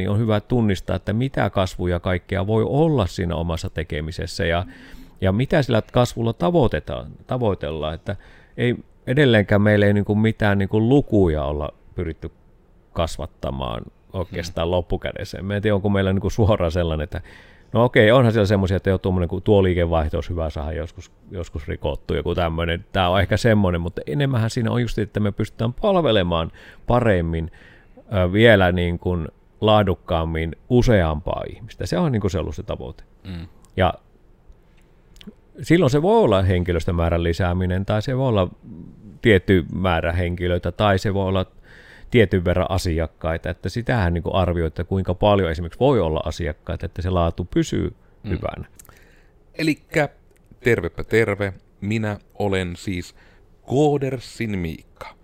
niin 0.00 0.10
on 0.10 0.18
hyvä 0.18 0.40
tunnistaa, 0.40 0.96
että 0.96 1.12
mitä 1.12 1.50
kasvuja 1.50 2.00
kaikkea 2.00 2.46
voi 2.46 2.64
olla 2.68 3.06
siinä 3.06 3.34
omassa 3.34 3.70
tekemisessä 3.70 4.44
ja, 4.46 4.64
ja 5.20 5.32
mitä 5.32 5.62
sillä 5.62 5.82
kasvulla 5.92 6.32
tavoitetaan, 6.32 7.06
tavoitellaan. 7.26 7.94
Että 7.94 8.16
ei, 8.56 8.76
edelleenkään 9.06 9.62
meillä 9.62 9.86
ei 9.86 9.94
niin 9.94 10.04
kuin 10.04 10.18
mitään 10.18 10.58
niin 10.58 10.68
kuin 10.68 10.88
lukuja 10.88 11.44
olla 11.44 11.72
pyritty 11.94 12.30
kasvattamaan 12.92 13.82
oikeastaan 14.12 14.66
hmm. 14.66 14.70
loppukädessä. 14.70 15.38
En 15.38 15.62
tiedä, 15.62 15.74
onko 15.74 15.88
meillä 15.88 16.12
niin 16.12 16.20
kuin 16.20 16.32
suoraan 16.32 16.72
sellainen, 16.72 17.04
että 17.04 17.20
no 17.72 17.84
okei, 17.84 18.12
onhan 18.12 18.32
siellä 18.32 18.46
semmoisia, 18.46 18.76
että 18.76 18.90
jo 18.90 18.98
tuommoinen, 18.98 19.28
kun 19.28 19.42
tuo 19.42 19.62
liikevaihto 19.62 20.16
olisi 20.16 20.30
hyvä 20.30 20.50
saada 20.50 20.72
joskus, 20.72 21.12
joskus 21.30 21.68
rikottu, 21.68 22.14
joku 22.14 22.34
tämmöinen. 22.34 22.84
Tämä 22.92 23.08
on 23.08 23.20
ehkä 23.20 23.36
semmoinen, 23.36 23.80
mutta 23.80 24.00
enemmän 24.06 24.50
siinä 24.50 24.70
on 24.70 24.82
just, 24.82 24.98
että 24.98 25.20
me 25.20 25.32
pystytään 25.32 25.72
palvelemaan 25.72 26.52
paremmin 26.86 27.50
vielä 28.32 28.72
niin 28.72 28.98
kuin 28.98 29.28
laadukkaammin 29.60 30.56
useampaa 30.68 31.42
ihmistä. 31.50 31.86
Se 31.86 31.98
on 31.98 32.12
niin 32.12 32.20
kuin 32.20 32.30
se 32.30 32.38
ollut 32.38 32.56
se 32.56 32.62
tavoite. 32.62 33.04
Mm. 33.24 33.46
Ja 33.76 33.94
silloin 35.62 35.90
se 35.90 36.02
voi 36.02 36.18
olla 36.18 36.42
henkilöstömäärän 36.42 37.22
lisääminen, 37.22 37.86
tai 37.86 38.02
se 38.02 38.16
voi 38.16 38.28
olla 38.28 38.48
tietty 39.22 39.64
määrä 39.74 40.12
henkilöitä, 40.12 40.72
tai 40.72 40.98
se 40.98 41.14
voi 41.14 41.28
olla 41.28 41.46
tietyn 42.10 42.44
verran 42.44 42.70
asiakkaita, 42.70 43.50
että 43.50 43.68
sitähän 43.68 44.14
niin 44.14 44.24
arvioi, 44.32 44.66
että 44.66 44.84
kuinka 44.84 45.14
paljon 45.14 45.50
esimerkiksi 45.50 45.80
voi 45.80 46.00
olla 46.00 46.20
asiakkaita, 46.24 46.86
että 46.86 47.02
se 47.02 47.10
laatu 47.10 47.44
pysyy 47.54 47.94
mm. 48.22 48.30
hyvänä. 48.30 48.66
Eli 49.54 49.78
tervepä 50.60 51.04
terve, 51.04 51.52
minä 51.80 52.18
olen 52.34 52.76
siis 52.76 53.14
Koodersin 53.66 54.58
Miikka. 54.58 55.14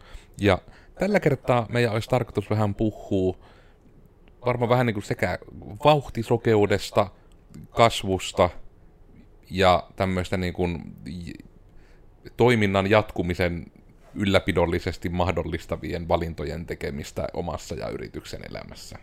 Ja 0.41 0.59
tällä 0.99 1.21
kertaa 1.21 1.67
meidän 1.69 1.93
olisi 1.93 2.11
tarkoitus 2.11 2.51
vähän 2.51 2.75
puhua 2.75 3.37
varmaan 4.47 4.69
vähän 4.69 4.87
niin 4.87 4.95
kuin 4.95 5.05
sekä 5.05 5.39
vauhtisokeudesta, 5.85 7.11
kasvusta 7.71 8.51
ja 9.51 9.89
tämmöistä 9.97 10.37
niin 10.37 10.53
kuin 10.53 10.97
toiminnan 12.37 12.91
jatkumisen 12.91 13.67
ylläpidollisesti 14.15 15.09
mahdollistavien 15.09 16.09
valintojen 16.09 16.67
tekemistä 16.67 17.29
omassa 17.33 17.75
ja 17.75 17.89
yrityksen 17.89 18.41
elämässä. 18.51 18.99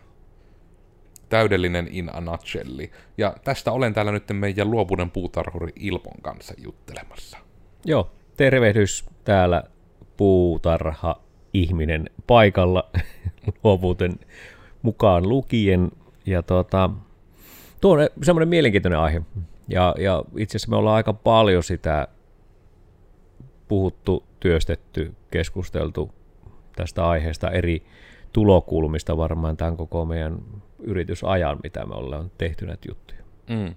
Täydellinen 1.28 1.88
in 1.90 2.10
a 2.14 2.20
nutshell. 2.20 2.80
Ja 3.18 3.34
tästä 3.44 3.72
olen 3.72 3.94
täällä 3.94 4.12
nyt 4.12 4.24
meidän 4.32 4.70
luovuuden 4.70 5.10
puutarhuri 5.10 5.72
Ilpon 5.76 6.22
kanssa 6.22 6.54
juttelemassa. 6.56 7.38
Joo, 7.84 8.10
tervehdys 8.36 9.04
täällä 9.24 9.62
puutarha 10.16 11.20
ihminen 11.52 12.10
paikalla 12.26 12.90
luovuuden 13.64 14.18
mukaan 14.82 15.28
lukien. 15.28 15.90
Ja 16.26 16.42
tuota, 16.42 16.90
tuo 17.80 17.92
on 17.92 18.08
semmoinen 18.22 18.48
mielenkiintoinen 18.48 18.98
aihe. 18.98 19.22
Ja, 19.68 19.94
ja 19.98 20.24
itse 20.36 20.56
asiassa 20.56 20.70
me 20.70 20.76
ollaan 20.76 20.96
aika 20.96 21.12
paljon 21.12 21.62
sitä 21.62 22.08
puhuttu, 23.68 24.24
työstetty, 24.40 25.14
keskusteltu 25.30 26.10
tästä 26.76 27.08
aiheesta 27.08 27.50
eri 27.50 27.82
tulokulmista 28.32 29.16
varmaan 29.16 29.56
tämän 29.56 29.76
koko 29.76 30.04
meidän 30.04 30.38
yritysajan, 30.78 31.58
mitä 31.62 31.86
me 31.86 31.94
ollaan 31.94 32.30
tehty 32.38 32.66
näitä 32.66 32.88
juttuja. 32.88 33.20
Mm. 33.48 33.74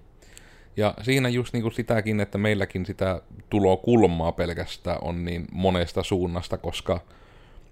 Ja 0.76 0.94
siinä 1.02 1.28
just 1.28 1.52
niin 1.52 1.62
kuin 1.62 1.72
sitäkin, 1.72 2.20
että 2.20 2.38
meilläkin 2.38 2.86
sitä 2.86 3.22
tulokulmaa 3.50 4.32
pelkästään 4.32 4.98
on 5.02 5.24
niin 5.24 5.46
monesta 5.52 6.02
suunnasta, 6.02 6.58
koska 6.58 7.00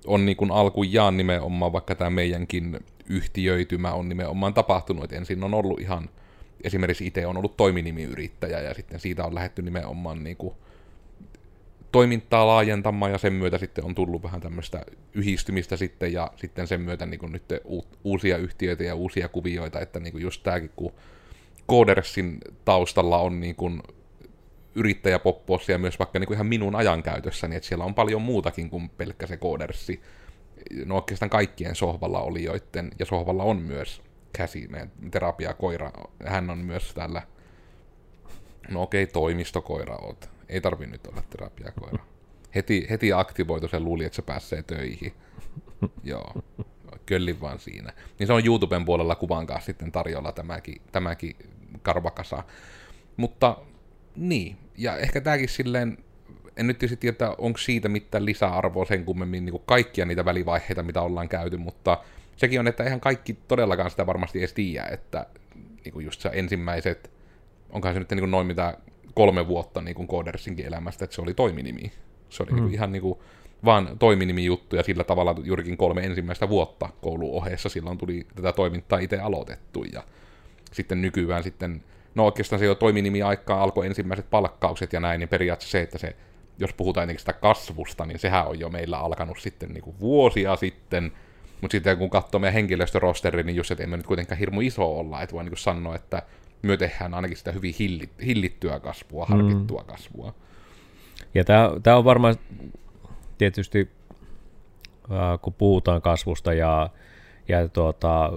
on 0.07 0.27
niin 0.27 0.37
kuin 0.37 0.51
alkujaan 0.51 1.17
nimenomaan, 1.17 1.73
vaikka 1.73 1.95
tämä 1.95 2.11
meidänkin 2.11 2.81
yhtiöitymä 3.09 3.93
on 3.93 4.09
nimenomaan 4.09 4.55
tapahtunut, 4.55 5.05
että 5.05 5.17
ensin 5.17 5.45
on 5.45 5.55
ollut 5.55 5.81
ihan, 5.81 6.11
esimerkiksi 6.65 7.07
itse 7.07 7.27
on 7.27 7.37
ollut 7.37 7.57
toiminimiyrittäjä 7.57 8.61
ja 8.61 8.75
sitten 8.75 9.01
siitä 9.01 9.25
on 9.25 9.35
lähetty 9.35 9.63
nimenomaan 9.63 10.25
niin 10.25 10.37
kuin 10.37 10.55
toimintaa 11.93 12.47
laajentamaan 12.47 13.13
ja 13.13 13.19
sen 13.19 13.33
myötä 13.33 13.59
sitten 13.59 13.85
on 13.85 13.95
tullut 13.95 14.23
vähän 14.23 14.41
tämmöistä 14.41 14.87
yhdistymistä 15.15 15.77
sitten 15.77 16.13
ja 16.13 16.31
sitten 16.37 16.67
sen 16.67 16.81
myötä 16.81 17.07
niin 17.07 17.21
kuin 17.21 17.33
nyt 17.33 17.45
uusia 18.05 18.37
yhtiöitä 18.37 18.85
ja 18.85 18.95
uusia 18.95 19.29
kuvioita, 19.29 19.81
että 19.81 20.01
niin 20.01 20.13
kuin 20.13 20.23
just 20.23 20.43
tämäkin, 20.43 20.71
kun 20.77 20.93
Codersin 21.69 22.39
taustalla 22.65 23.19
on 23.19 23.41
niin 23.41 23.55
kuin 23.55 23.83
yrittäjäpopposia 24.75 25.79
myös 25.79 25.99
vaikka 25.99 26.19
niin 26.19 26.27
kuin 26.27 26.35
ihan 26.35 26.47
minun 26.47 26.75
ajankäytössäni, 26.75 27.51
niin 27.51 27.57
että 27.57 27.69
siellä 27.69 27.85
on 27.85 27.95
paljon 27.95 28.23
muutakin 28.23 28.71
kuin 28.71 28.89
pelkkä 28.89 29.27
se 29.27 29.37
Codersi. 29.37 30.01
No 30.85 30.97
oikeastaan 30.97 31.31
kaikkien 31.31 31.75
sohvalla 31.75 32.21
olijoiden, 32.21 32.91
ja 32.99 33.07
sohvalla 33.07 33.43
on 33.43 33.57
myös 33.57 34.03
käsi, 34.33 34.69
meidän 34.69 34.93
terapiakoira, 35.11 35.93
hän 36.27 36.51
on 36.51 36.59
myös 36.59 36.95
täällä, 36.95 37.23
no 38.71 38.83
okei, 38.83 39.03
okay, 39.03 39.13
toimistokoira 39.13 39.97
oot 39.97 40.33
ei 40.53 40.61
tarvi 40.61 40.87
nyt 40.87 41.07
olla 41.07 41.23
terapiakoira. 41.31 42.05
Heti, 42.55 42.87
heti 42.91 43.13
aktivoitu 43.13 43.69
sen 43.69 43.85
luuli, 43.85 44.05
että 44.05 44.17
se 44.17 44.23
pääsee 44.23 44.63
töihin. 44.63 45.13
Joo, 46.05 46.43
köllin 47.07 47.41
vaan 47.41 47.59
siinä. 47.59 47.93
Niin 48.19 48.27
se 48.27 48.33
on 48.33 48.47
YouTuben 48.47 48.85
puolella 48.85 49.15
kuvan 49.15 49.47
kanssa 49.47 49.67
sitten 49.67 49.93
tarjolla 49.93 50.33
tämäkin, 50.33 50.83
tämäkin 50.93 51.37
karvakasa. 51.83 52.45
Mutta 53.17 53.57
niin, 54.17 54.57
ja 54.79 54.97
ehkä 54.97 55.21
tämäkin 55.21 55.49
silleen, 55.49 55.99
en 56.57 56.67
nyt 56.67 56.79
tietysti 56.79 56.97
tiedä, 56.97 57.35
onko 57.39 57.59
siitä 57.59 57.89
mitään 57.89 58.25
lisäarvoa 58.25 58.85
sen 58.85 59.05
kummemmin 59.05 59.45
niin 59.45 59.53
kuin 59.53 59.63
kaikkia 59.67 60.07
niitä 60.07 60.25
välivaiheita, 60.25 60.83
mitä 60.83 61.03
ollaan 61.03 61.29
käyty, 61.29 61.57
mutta 61.57 61.99
sekin 62.37 62.61
on, 62.61 62.69
että 62.69 62.85
eihän 62.85 63.01
kaikki 63.01 63.39
todellakaan 63.49 63.91
sitä 63.91 64.07
varmasti 64.07 64.39
edes 64.39 64.53
tiedä, 64.53 64.87
että 64.91 65.27
niin 65.85 65.93
kuin 65.93 66.05
just 66.05 66.21
se 66.21 66.31
ensimmäiset, 66.33 67.11
onkohan 67.71 67.95
se 67.95 67.99
nyt 67.99 68.11
niin 68.11 68.21
kuin 68.21 68.31
noin 68.31 68.47
mitä 68.47 68.79
kolme 69.15 69.49
vuotta 69.49 69.81
niin 69.81 69.95
kuin 69.95 70.09
Codersinkin 70.09 70.67
elämästä, 70.67 71.05
että 71.05 71.15
se 71.15 71.23
oli 71.23 71.35
toiminimi. 71.35 71.93
Se 72.29 72.43
oli 72.43 72.51
mm. 72.51 72.55
niin 72.55 72.65
kuin 72.65 72.75
ihan 72.75 72.93
niin 72.93 73.03
kuin 73.03 73.19
vaan 73.65 73.99
toiminimi 73.99 74.45
juttu, 74.45 74.77
ja 74.77 74.83
sillä 74.83 75.05
tavalla 75.05 75.35
juurikin 75.45 75.77
kolme 75.77 76.01
ensimmäistä 76.01 76.49
vuotta 76.49 76.89
kouluohjeessa 77.03 77.69
silloin 77.69 77.99
tuli 77.99 78.27
tätä 78.35 78.53
toimintaa 78.53 78.99
itse 78.99 79.19
aloitettu, 79.19 79.85
ja 79.85 80.03
sitten 80.73 81.03
nykyään 81.03 81.43
sitten, 81.43 81.83
no 82.15 82.25
oikeastaan 82.25 82.61
se 82.61 82.67
jo 82.67 82.75
toiminimi 82.75 83.23
aikaa 83.23 83.63
alkoi 83.63 83.87
ensimmäiset 83.87 84.31
palkkaukset 84.31 84.93
ja 84.93 85.01
näin, 85.01 85.19
niin 85.19 85.29
periaatteessa 85.29 85.73
se, 85.73 85.83
että 85.83 85.99
se, 85.99 86.17
jos 86.59 86.73
puhutaan 86.73 87.19
sitä 87.19 87.33
kasvusta, 87.33 88.07
niin 88.07 88.19
sehän 88.19 88.47
on 88.47 88.59
jo 88.59 88.69
meillä 88.69 88.99
alkanut 88.99 89.39
sitten 89.39 89.69
niin 89.69 89.83
kuin 89.83 89.97
vuosia 90.01 90.57
sitten, 90.57 91.13
mutta 91.61 91.73
sitten 91.73 91.99
kun 91.99 92.11
katsoo 92.11 92.41
meidän 92.41 92.55
henkilöstörosteri, 92.55 93.43
niin 93.43 93.57
just, 93.57 93.71
että 93.71 93.85
emme 93.85 93.97
nyt 93.97 94.07
kuitenkaan 94.07 94.39
hirmu 94.39 94.61
iso 94.61 94.99
olla, 94.99 95.23
että 95.23 95.35
voi 95.35 95.45
niin 95.45 95.57
sanoa, 95.57 95.95
että 95.95 96.23
myö 96.63 96.77
tehdään 96.77 97.15
ainakin 97.15 97.37
sitä 97.37 97.53
hyvin 97.53 97.75
hillittyä 98.25 98.81
kasvua, 98.81 99.27
mm. 99.27 99.37
harkittua 99.37 99.81
mm. 99.81 99.87
kasvua. 99.87 100.35
Ja 101.35 101.45
tämä 101.83 101.97
on 101.97 102.05
varmaan 102.05 102.37
tietysti, 103.39 103.91
äh, 105.11 105.41
kun 105.43 105.55
puhutaan 105.55 106.03
kasvusta 106.03 106.53
ja, 106.53 106.91
ja 107.49 107.69
tuota, 107.69 108.33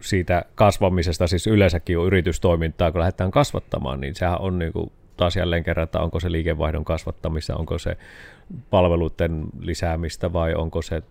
siitä 0.00 0.44
kasvamisesta, 0.54 1.26
siis 1.26 1.46
yleensäkin 1.46 1.98
on 1.98 2.06
yritystoimintaa, 2.06 2.92
kun 2.92 3.00
lähdetään 3.00 3.30
kasvattamaan, 3.30 4.00
niin 4.00 4.14
sehän 4.14 4.40
on 4.40 4.58
niin 4.58 4.72
kuin 4.72 4.92
taas 5.20 5.36
jälleen 5.36 5.64
kerran, 5.64 5.84
että 5.84 6.00
onko 6.00 6.20
se 6.20 6.32
liikevaihdon 6.32 6.84
kasvattamista, 6.84 7.56
onko 7.56 7.78
se 7.78 7.96
palveluiden 8.70 9.46
lisäämistä 9.60 10.32
vai 10.32 10.54
onko 10.54 10.82
se 10.82 11.02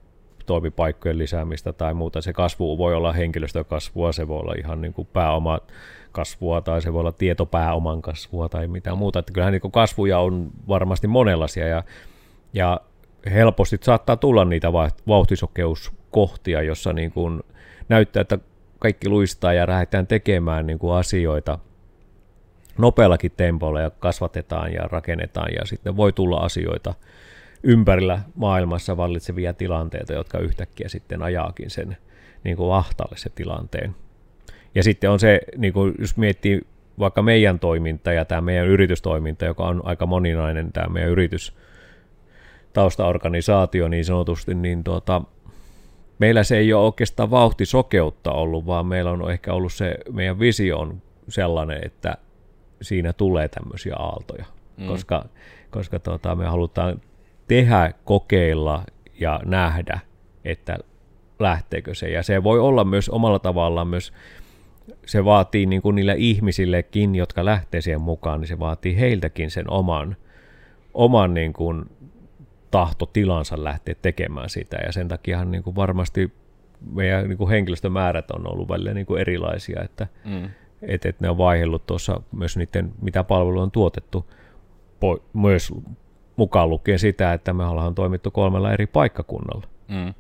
toimipaikkojen 0.45 1.17
lisäämistä 1.17 1.73
tai 1.73 1.93
muuta. 1.93 2.21
Se 2.21 2.33
kasvu 2.33 2.77
voi 2.77 2.95
olla 2.95 3.13
henkilöstökasvua, 3.13 4.11
se 4.11 4.27
voi 4.27 4.39
olla 4.39 4.53
ihan 4.57 4.81
niin 4.81 4.93
kuin 4.93 5.07
pääoma 5.13 5.59
kasvua 6.11 6.61
tai 6.61 6.81
se 6.81 6.93
voi 6.93 6.99
olla 6.99 7.11
tietopääoman 7.11 8.01
kasvua 8.01 8.49
tai 8.49 8.67
mitä 8.67 8.95
muuta. 8.95 9.19
Että 9.19 9.33
kyllähän 9.33 9.51
niin 9.51 9.71
kasvuja 9.71 10.19
on 10.19 10.51
varmasti 10.67 11.07
monenlaisia 11.07 11.67
ja, 11.67 11.83
ja 12.53 12.81
helposti 13.31 13.77
saattaa 13.81 14.17
tulla 14.17 14.45
niitä 14.45 14.73
vauhtisokeuskohtia, 15.07 16.61
jossa 16.61 16.93
niin 16.93 17.11
kuin 17.11 17.41
näyttää, 17.89 18.21
että 18.21 18.39
kaikki 18.79 19.09
luistaa 19.09 19.53
ja 19.53 19.67
lähdetään 19.67 20.07
tekemään 20.07 20.67
niin 20.67 20.79
kuin 20.79 20.94
asioita 20.94 21.59
nopeallakin 22.79 23.31
tempolla 23.37 23.81
ja 23.81 23.89
kasvatetaan 23.89 24.73
ja 24.73 24.81
rakennetaan 24.81 25.49
ja 25.59 25.65
sitten 25.65 25.97
voi 25.97 26.13
tulla 26.13 26.37
asioita, 26.37 26.93
ympärillä 27.63 28.19
maailmassa 28.35 28.97
vallitsevia 28.97 29.53
tilanteita, 29.53 30.13
jotka 30.13 30.39
yhtäkkiä 30.39 30.89
sitten 30.89 31.21
ajaakin 31.21 31.69
sen 31.69 31.97
niin 32.43 32.57
kuin 32.57 32.73
ahtaalle 32.73 33.17
se 33.17 33.29
tilanteen. 33.29 33.95
Ja 34.75 34.83
sitten 34.83 35.09
on 35.09 35.19
se, 35.19 35.39
niin 35.57 35.73
kuin 35.73 35.93
jos 35.99 36.17
miettii 36.17 36.61
vaikka 36.99 37.21
meidän 37.21 37.59
toiminta 37.59 38.11
ja 38.13 38.25
tämä 38.25 38.41
meidän 38.41 38.67
yritystoiminta, 38.67 39.45
joka 39.45 39.63
on 39.63 39.81
aika 39.85 40.05
moninainen, 40.05 40.71
tämä 40.71 40.87
meidän 40.87 41.11
yritys, 41.11 41.55
taustaorganisaatio 42.73 43.87
niin 43.87 44.05
sanotusti, 44.05 44.55
niin 44.55 44.83
tuota, 44.83 45.21
meillä 46.19 46.43
se 46.43 46.57
ei 46.57 46.73
ole 46.73 46.85
oikeastaan 46.85 47.31
vauhtisokeutta 47.31 48.31
ollut, 48.31 48.65
vaan 48.65 48.85
meillä 48.85 49.11
on 49.11 49.31
ehkä 49.31 49.53
ollut 49.53 49.73
se, 49.73 49.97
meidän 50.11 50.39
visio 50.39 50.79
on 50.79 51.01
sellainen, 51.29 51.79
että 51.85 52.17
siinä 52.81 53.13
tulee 53.13 53.47
tämmöisiä 53.47 53.95
aaltoja, 53.95 54.45
mm. 54.77 54.87
koska, 54.87 55.25
koska 55.69 55.99
tuota, 55.99 56.35
me 56.35 56.45
halutaan 56.45 57.01
tehdä, 57.47 57.93
kokeilla 58.03 58.83
ja 59.19 59.39
nähdä, 59.45 59.99
että 60.45 60.77
lähteekö 61.39 61.95
se. 61.95 62.09
Ja 62.09 62.23
se 62.23 62.43
voi 62.43 62.59
olla 62.59 62.83
myös 62.83 63.09
omalla 63.09 63.39
tavallaan 63.39 63.87
myös, 63.87 64.13
se 65.05 65.25
vaatii 65.25 65.65
niin 65.65 65.81
kuin 65.81 65.95
niillä 65.95 66.13
ihmisillekin, 66.13 67.15
jotka 67.15 67.45
lähtee 67.45 67.81
siihen 67.81 68.01
mukaan, 68.01 68.39
niin 68.39 68.47
se 68.47 68.59
vaatii 68.59 68.99
heiltäkin 68.99 69.51
sen 69.51 69.69
oman, 69.71 70.15
oman 70.93 71.33
niin 71.33 71.53
kuin 71.53 71.85
tahtotilansa 72.71 73.63
lähteä 73.63 73.95
tekemään 74.01 74.49
sitä. 74.49 74.77
Ja 74.85 74.91
sen 74.91 75.07
takiahan 75.07 75.51
niin 75.51 75.63
kuin 75.63 75.75
varmasti 75.75 76.33
meidän 76.93 77.27
niin 77.27 77.37
kuin 77.37 77.49
henkilöstömäärät 77.49 78.31
on 78.31 78.51
ollut 78.51 78.69
välillä 78.69 78.93
niin 78.93 79.05
kuin 79.05 79.21
erilaisia, 79.21 79.81
että 79.83 80.07
mm. 80.25 80.49
Et, 80.81 81.05
et 81.05 81.19
ne 81.19 81.29
on 81.29 81.37
vaihellut 81.37 81.85
tuossa 81.85 82.21
myös 82.31 82.57
niiden, 82.57 82.91
mitä 83.01 83.23
palveluja 83.23 83.63
on 83.63 83.71
tuotettu, 83.71 84.25
po, 84.99 85.23
myös 85.33 85.73
mukaan 86.35 86.69
lukien 86.69 86.99
sitä, 86.99 87.33
että 87.33 87.53
me 87.53 87.65
ollaan 87.65 87.95
toimittu 87.95 88.31
kolmella 88.31 88.73
eri 88.73 88.87
paikkakunnalla. 88.87 89.67
Mm. 89.87 90.13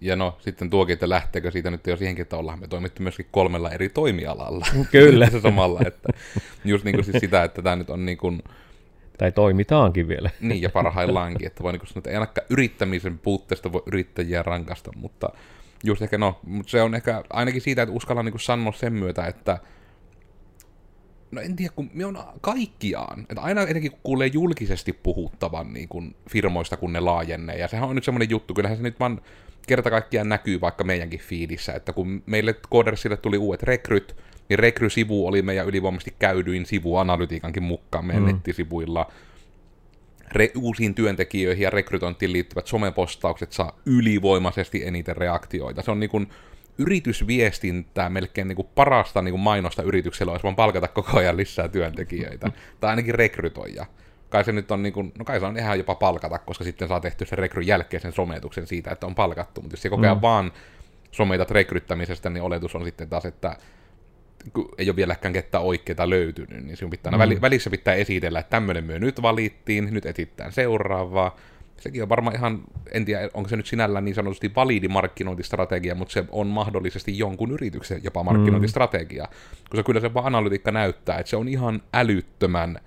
Ja 0.00 0.16
no 0.16 0.36
sitten 0.40 0.70
tuokin, 0.70 0.92
että 0.92 1.08
lähteekö 1.08 1.50
siitä 1.50 1.70
nyt 1.70 1.86
jo 1.86 1.96
siihenkin, 1.96 2.22
että 2.22 2.36
ollaan 2.36 2.60
me 2.60 2.68
toimittu 2.68 3.02
myöskin 3.02 3.26
kolmella 3.30 3.70
eri 3.70 3.88
toimialalla. 3.88 4.66
Kyllä. 4.90 5.30
se 5.30 5.40
samalla, 5.40 5.80
että 5.86 6.08
just 6.64 6.84
niin 6.84 6.94
kuin 6.94 7.04
siis 7.04 7.20
sitä, 7.20 7.44
että 7.44 7.62
tämä 7.62 7.76
nyt 7.76 7.90
on 7.90 8.06
niin 8.06 8.18
kuin, 8.18 8.42
tai 9.18 9.32
toimitaankin 9.32 10.08
vielä. 10.08 10.30
Niin, 10.40 10.62
ja 10.62 10.70
parhaillaankin, 10.70 11.46
että 11.46 11.62
voi 11.62 11.72
niin 11.72 11.86
sanoa, 11.86 11.98
että 11.98 12.10
ei 12.10 12.16
ainakaan 12.16 12.46
yrittämisen 12.50 13.18
puutteesta 13.18 13.72
voi 13.72 13.82
yrittäjiä 13.86 14.42
rankasta, 14.42 14.90
mutta 14.96 15.28
just 15.84 16.02
ehkä 16.02 16.18
no, 16.18 16.40
mutta 16.46 16.70
se 16.70 16.82
on 16.82 16.94
ehkä 16.94 17.24
ainakin 17.30 17.60
siitä, 17.60 17.82
että 17.82 17.94
uskallan 17.94 18.24
niin 18.24 18.40
sanoa 18.40 18.72
sen 18.72 18.92
myötä, 18.92 19.26
että 19.26 19.58
no 21.30 21.40
en 21.40 21.56
tiedä, 21.56 21.72
kun 21.76 21.90
me 21.94 22.06
on 22.06 22.18
kaikkiaan, 22.40 23.20
että 23.20 23.40
aina 23.40 23.62
etenkin 23.62 23.90
kun 23.90 24.00
kuulee 24.02 24.26
julkisesti 24.26 24.92
puhuttavan 24.92 25.72
niin 25.72 25.88
kuin 25.88 26.16
firmoista, 26.30 26.76
kun 26.76 26.92
ne 26.92 27.00
laajenee, 27.00 27.58
ja 27.58 27.68
sehän 27.68 27.88
on 27.88 27.94
nyt 27.94 28.04
semmoinen 28.04 28.30
juttu, 28.30 28.54
kyllähän 28.54 28.76
se 28.76 28.82
nyt 28.82 29.00
vaan 29.00 29.20
kerta 29.66 29.90
kaikkiaan 29.90 30.28
näkyy 30.28 30.60
vaikka 30.60 30.84
meidänkin 30.84 31.20
fiidissä, 31.20 31.72
että 31.72 31.92
kun 31.92 32.22
meille 32.26 32.54
Codersille 32.72 33.16
tuli 33.16 33.38
uudet 33.38 33.62
rekryt, 33.62 34.16
niin 34.48 34.58
rekrysivu 34.58 35.26
oli 35.26 35.42
meidän 35.42 35.66
ylivoimaisesti 35.66 36.14
käydyin 36.18 36.66
sivu 36.66 36.96
analytiikankin 36.96 37.62
mukaan 37.62 38.04
meidän 38.04 38.22
mm. 38.22 38.26
nettisivuilla. 38.26 39.12
Re- 40.36 40.52
uusiin 40.56 40.94
työntekijöihin 40.94 41.62
ja 41.62 41.70
rekrytointiin 41.70 42.32
liittyvät 42.32 42.66
somepostaukset 42.66 43.52
saa 43.52 43.78
ylivoimaisesti 43.86 44.86
eniten 44.86 45.16
reaktioita. 45.16 45.82
Se 45.82 45.90
on 45.90 46.00
niin 46.00 46.10
kuin 46.10 46.28
yritysviestintää 46.78 48.10
melkein 48.10 48.48
niin 48.48 48.56
kuin 48.56 48.68
parasta 48.74 49.22
niin 49.22 49.32
kuin 49.32 49.40
mainosta 49.40 49.82
yrityksellä 49.82 50.32
olisi 50.32 50.42
vaan 50.42 50.56
palkata 50.56 50.88
koko 50.88 51.18
ajan 51.18 51.36
lisää 51.36 51.68
työntekijöitä. 51.68 52.48
tai 52.80 52.90
ainakin 52.90 53.14
rekrytoija. 53.14 53.86
Kai 54.28 54.44
se 54.44 54.52
nyt 54.52 54.70
on, 54.70 54.82
niin 54.82 54.92
kuin, 54.92 55.12
no 55.18 55.24
kai 55.24 55.40
se 55.40 55.46
on 55.46 55.58
ihan 55.58 55.78
jopa 55.78 55.94
palkata, 55.94 56.38
koska 56.38 56.64
sitten 56.64 56.88
saa 56.88 57.00
tehty 57.00 57.26
sen 57.26 57.38
rekryn 57.38 57.66
jälkeisen 57.66 58.12
sometuksen 58.12 58.66
siitä, 58.66 58.90
että 58.90 59.06
on 59.06 59.14
palkattu. 59.14 59.60
Mutta 59.60 59.74
jos 59.74 59.82
se 59.82 59.90
koko 59.90 60.02
ajan 60.02 60.16
mm. 60.16 60.22
vaan 60.22 60.52
sometat 61.10 61.50
rekryttämisestä, 61.50 62.30
niin 62.30 62.42
oletus 62.42 62.74
on 62.74 62.84
sitten 62.84 63.08
taas, 63.08 63.24
että 63.24 63.56
kun 64.52 64.68
ei 64.78 64.88
ole 64.88 64.96
vieläkään 64.96 65.34
ketään 65.34 65.64
oikeita 65.64 66.10
löytynyt, 66.10 66.64
niin 66.64 66.76
sinun 66.76 66.90
pitää 66.90 67.12
mm. 67.12 67.40
välissä 67.40 67.70
pitää 67.70 67.94
esitellä, 67.94 68.40
että 68.40 68.50
tämmöinen 68.50 68.84
myö 68.84 68.98
nyt 68.98 69.22
valittiin, 69.22 69.88
nyt 69.90 70.06
etsitään 70.06 70.52
seuraavaa. 70.52 71.36
Sekin 71.76 72.02
on 72.02 72.08
varmaan 72.08 72.36
ihan, 72.36 72.62
en 72.92 73.04
tiedä, 73.04 73.28
onko 73.34 73.48
se 73.48 73.56
nyt 73.56 73.66
sinällään 73.66 74.04
niin 74.04 74.14
sanotusti 74.14 74.54
validi 74.56 74.88
markkinointistrategia, 74.88 75.94
mutta 75.94 76.12
se 76.12 76.24
on 76.30 76.46
mahdollisesti 76.46 77.18
jonkun 77.18 77.50
yrityksen 77.50 78.00
jopa 78.04 78.22
markkinointistrategia. 78.22 79.24
Mm. 79.24 79.30
Koska 79.70 79.82
kyllä 79.82 80.00
se 80.00 80.14
vaan 80.14 80.26
analytiikka 80.26 80.70
näyttää, 80.70 81.18
että 81.18 81.30
se 81.30 81.36
on 81.36 81.48
ihan 81.48 81.82
älyttömän 81.92 82.78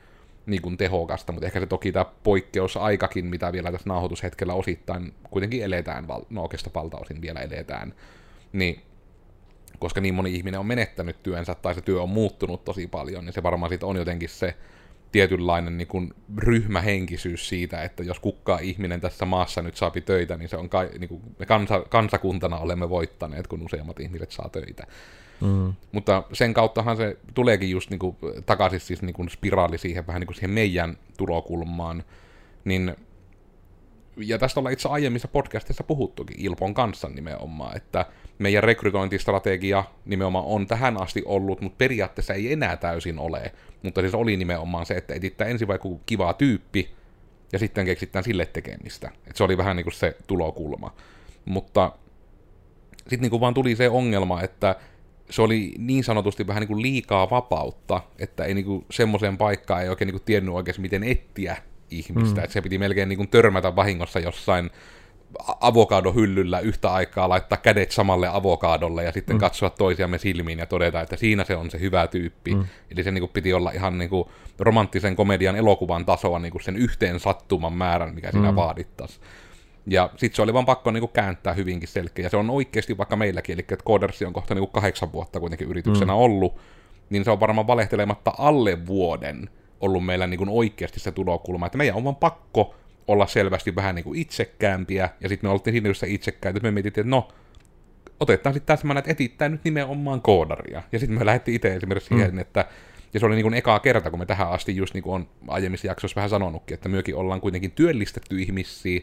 niin 0.45 0.61
kuin 0.61 0.77
tehokasta, 0.77 1.31
mutta 1.31 1.45
ehkä 1.45 1.59
se 1.59 1.65
toki 1.65 1.91
tämä 1.91 2.05
poikkeusaikakin, 2.23 3.25
mitä 3.25 3.51
vielä 3.51 3.71
tässä 3.71 3.89
nauhoitushetkellä 3.89 4.53
osittain 4.53 5.13
kuitenkin 5.29 5.63
eletään, 5.63 6.05
no 6.29 6.41
oikeastaan 6.41 6.73
valtaosin 6.73 7.21
vielä 7.21 7.39
eletään, 7.39 7.93
niin 8.53 8.81
koska 9.79 10.01
niin 10.01 10.13
moni 10.13 10.35
ihminen 10.35 10.59
on 10.59 10.65
menettänyt 10.65 11.23
työnsä 11.23 11.55
tai 11.55 11.75
se 11.75 11.81
työ 11.81 12.01
on 12.01 12.09
muuttunut 12.09 12.65
tosi 12.65 12.87
paljon, 12.87 13.25
niin 13.25 13.33
se 13.33 13.43
varmaan 13.43 13.69
siitä 13.69 13.85
on 13.85 13.95
jotenkin 13.95 14.29
se 14.29 14.55
tietynlainen 15.11 15.77
niin 15.77 15.87
kuin 15.87 16.13
ryhmähenkisyys 16.37 17.49
siitä, 17.49 17.83
että 17.83 18.03
jos 18.03 18.19
kukkaa 18.19 18.59
ihminen 18.59 19.01
tässä 19.01 19.25
maassa 19.25 19.61
nyt 19.61 19.75
saapi 19.75 20.01
töitä, 20.01 20.37
niin 20.37 20.49
se 20.49 20.57
on 20.57 20.69
kai, 20.69 20.89
niin 20.99 21.09
kuin 21.09 21.21
me 21.39 21.45
kansa, 21.45 21.85
kansakuntana 21.89 22.57
olemme 22.57 22.89
voittaneet, 22.89 23.47
kun 23.47 23.61
useammat 23.61 23.99
ihmiset 23.99 24.31
saa 24.31 24.49
töitä. 24.49 24.87
Mm. 25.41 25.73
Mutta 25.91 26.23
sen 26.33 26.53
kauttahan 26.53 26.97
se 26.97 27.17
tuleekin 27.33 27.69
just 27.69 27.89
niin 27.89 27.99
kuin, 27.99 28.17
takaisin 28.45 28.79
siis 28.79 29.01
niin 29.01 29.13
kuin 29.13 29.29
spiraali 29.29 29.77
siihen 29.77 30.07
vähän 30.07 30.19
niin 30.19 30.27
kuin 30.27 30.35
siihen 30.35 30.51
meidän 30.51 30.97
tulokulmaan, 31.17 32.03
niin 32.65 32.95
ja 34.17 34.37
tästä 34.37 34.59
ollaan 34.59 34.73
itse 34.73 34.89
aiemmissa 34.89 35.27
podcastissa 35.27 35.83
puhuttukin 35.83 36.39
Ilpon 36.39 36.73
kanssa 36.73 37.09
nimenomaan, 37.09 37.77
että 37.77 38.05
meidän 38.39 38.63
rekrytointistrategia 38.63 39.83
nimenomaan 40.05 40.45
on 40.45 40.67
tähän 40.67 41.01
asti 41.01 41.23
ollut, 41.25 41.61
mutta 41.61 41.77
periaatteessa 41.77 42.33
ei 42.33 42.53
enää 42.53 42.77
täysin 42.77 43.19
ole. 43.19 43.51
Mutta 43.83 44.01
siis 44.01 44.15
oli 44.15 44.37
nimenomaan 44.37 44.85
se, 44.85 44.93
että 44.93 45.13
etittää 45.13 45.47
ensin 45.47 45.67
vaikka 45.67 45.89
kivaa 46.05 46.33
tyyppi, 46.33 46.95
ja 47.53 47.59
sitten 47.59 47.85
keksitään 47.85 48.23
sille 48.23 48.45
tekemistä. 48.45 49.11
Et 49.27 49.35
se 49.35 49.43
oli 49.43 49.57
vähän 49.57 49.75
niin 49.75 49.83
kuin 49.83 49.93
se 49.93 50.17
tulokulma. 50.27 50.93
Mutta 51.45 51.91
sitten 52.97 53.21
niin 53.21 53.29
kuin 53.29 53.41
vaan 53.41 53.53
tuli 53.53 53.75
se 53.75 53.89
ongelma, 53.89 54.41
että 54.41 54.75
se 55.29 55.41
oli 55.41 55.73
niin 55.77 56.03
sanotusti 56.03 56.47
vähän 56.47 56.61
niin 56.61 56.67
kuin 56.67 56.81
liikaa 56.81 57.29
vapautta, 57.29 58.01
että 58.19 58.43
ei 58.43 58.53
niin 58.53 58.65
kuin 58.65 58.85
semmoiseen 58.91 59.37
paikkaan 59.37 59.83
ei 59.83 59.89
oikein 59.89 60.07
niin 60.07 60.13
kuin 60.13 60.25
tiennyt 60.25 60.55
oikein 60.55 60.81
miten 60.81 61.03
etsiä 61.03 61.57
ihmistä. 61.91 62.39
Mm. 62.39 62.43
Että 62.43 62.53
se 62.53 62.61
piti 62.61 62.77
melkein 62.77 63.09
niin 63.09 63.17
kuin 63.17 63.29
törmätä 63.29 63.75
vahingossa 63.75 64.19
jossain 64.19 64.69
avokadohyllyllä 65.59 66.59
yhtä 66.59 66.93
aikaa 66.93 67.29
laittaa 67.29 67.57
kädet 67.57 67.91
samalle 67.91 68.27
avokadolle 68.27 69.03
ja 69.03 69.11
sitten 69.11 69.35
mm. 69.35 69.39
katsoa 69.39 69.69
toisiamme 69.69 70.17
silmiin 70.17 70.59
ja 70.59 70.65
todeta, 70.65 71.01
että 71.01 71.15
siinä 71.15 71.43
se 71.43 71.55
on 71.55 71.71
se 71.71 71.79
hyvä 71.79 72.07
tyyppi. 72.07 72.55
Mm. 72.55 72.65
Eli 72.91 73.03
se 73.03 73.11
niin 73.11 73.21
kuin, 73.21 73.31
piti 73.33 73.53
olla 73.53 73.71
ihan 73.71 73.97
niin 73.97 74.09
kuin, 74.09 74.29
romanttisen 74.59 75.15
komedian 75.15 75.55
elokuvan 75.55 76.05
tasoa 76.05 76.39
niin 76.39 76.51
kuin 76.51 76.63
sen 76.63 76.75
yhteen 76.75 77.19
sattuman 77.19 77.73
määrän, 77.73 78.15
mikä 78.15 78.31
siinä 78.31 78.51
mm. 78.51 78.55
vaadittaisi. 78.55 79.19
Ja 79.87 80.09
sitten 80.17 80.35
se 80.35 80.41
oli 80.41 80.53
vaan 80.53 80.65
pakko 80.65 80.91
niinku 80.91 81.07
kääntää 81.07 81.53
hyvinkin 81.53 81.89
selkeä. 81.89 82.25
Ja 82.25 82.29
se 82.29 82.37
on 82.37 82.49
oikeasti 82.49 82.97
vaikka 82.97 83.15
meilläkin, 83.15 83.53
eli 83.53 83.61
että 83.61 83.85
Codersi 83.85 84.25
on 84.25 84.33
kohta 84.33 84.55
niinku 84.55 84.67
kahdeksan 84.67 85.11
vuotta 85.11 85.39
kuitenkin 85.39 85.67
yrityksenä 85.67 86.13
mm. 86.13 86.19
ollut, 86.19 86.57
niin 87.09 87.23
se 87.23 87.31
on 87.31 87.39
varmaan 87.39 87.67
valehtelematta 87.67 88.33
alle 88.37 88.85
vuoden 88.85 89.49
ollut 89.81 90.05
meillä 90.05 90.27
niinku 90.27 90.45
oikeasti 90.49 90.99
se 90.99 91.11
tulokulma, 91.11 91.65
että 91.65 91.77
meidän 91.77 91.95
on 91.95 92.03
vaan 92.03 92.15
pakko 92.15 92.75
olla 93.07 93.27
selvästi 93.27 93.75
vähän 93.75 93.95
niinku 93.95 94.13
itsekkäämpiä, 94.13 95.09
ja 95.21 95.29
sitten 95.29 95.49
me 95.49 95.53
oltiin 95.53 95.73
siinä 95.73 95.87
jossa 95.87 96.05
itsekkäitä, 96.05 96.57
että 96.57 96.67
me 96.67 96.71
mietittiin, 96.71 97.01
että 97.01 97.15
no, 97.15 97.27
otetaan 98.19 98.53
sitten 98.53 98.77
täsmänä, 98.77 98.99
että 98.99 99.11
etittää 99.11 99.49
nyt 99.49 99.63
nimenomaan 99.63 100.21
koodaria. 100.21 100.83
Ja 100.91 100.99
sitten 100.99 101.19
me 101.19 101.25
lähdettiin 101.25 101.55
itse 101.55 101.75
esimerkiksi 101.75 102.13
mm. 102.13 102.17
siihen, 102.17 102.39
että 102.39 102.65
ja 103.13 103.19
se 103.19 103.25
oli 103.25 103.35
niin 103.35 103.43
kuin 103.43 103.53
ekaa 103.53 103.79
kerta, 103.79 104.09
kun 104.09 104.19
me 104.19 104.25
tähän 104.25 104.49
asti 104.49 104.75
just 104.75 104.93
niin 104.93 105.03
kuin 105.03 105.15
on 105.15 105.27
aiemmissa 105.47 105.87
jaksoissa 105.87 106.15
vähän 106.15 106.29
sanonutkin, 106.29 106.75
että 106.75 106.89
myökin 106.89 107.15
ollaan 107.15 107.41
kuitenkin 107.41 107.71
työllistetty 107.71 108.41
ihmisiä, 108.41 109.01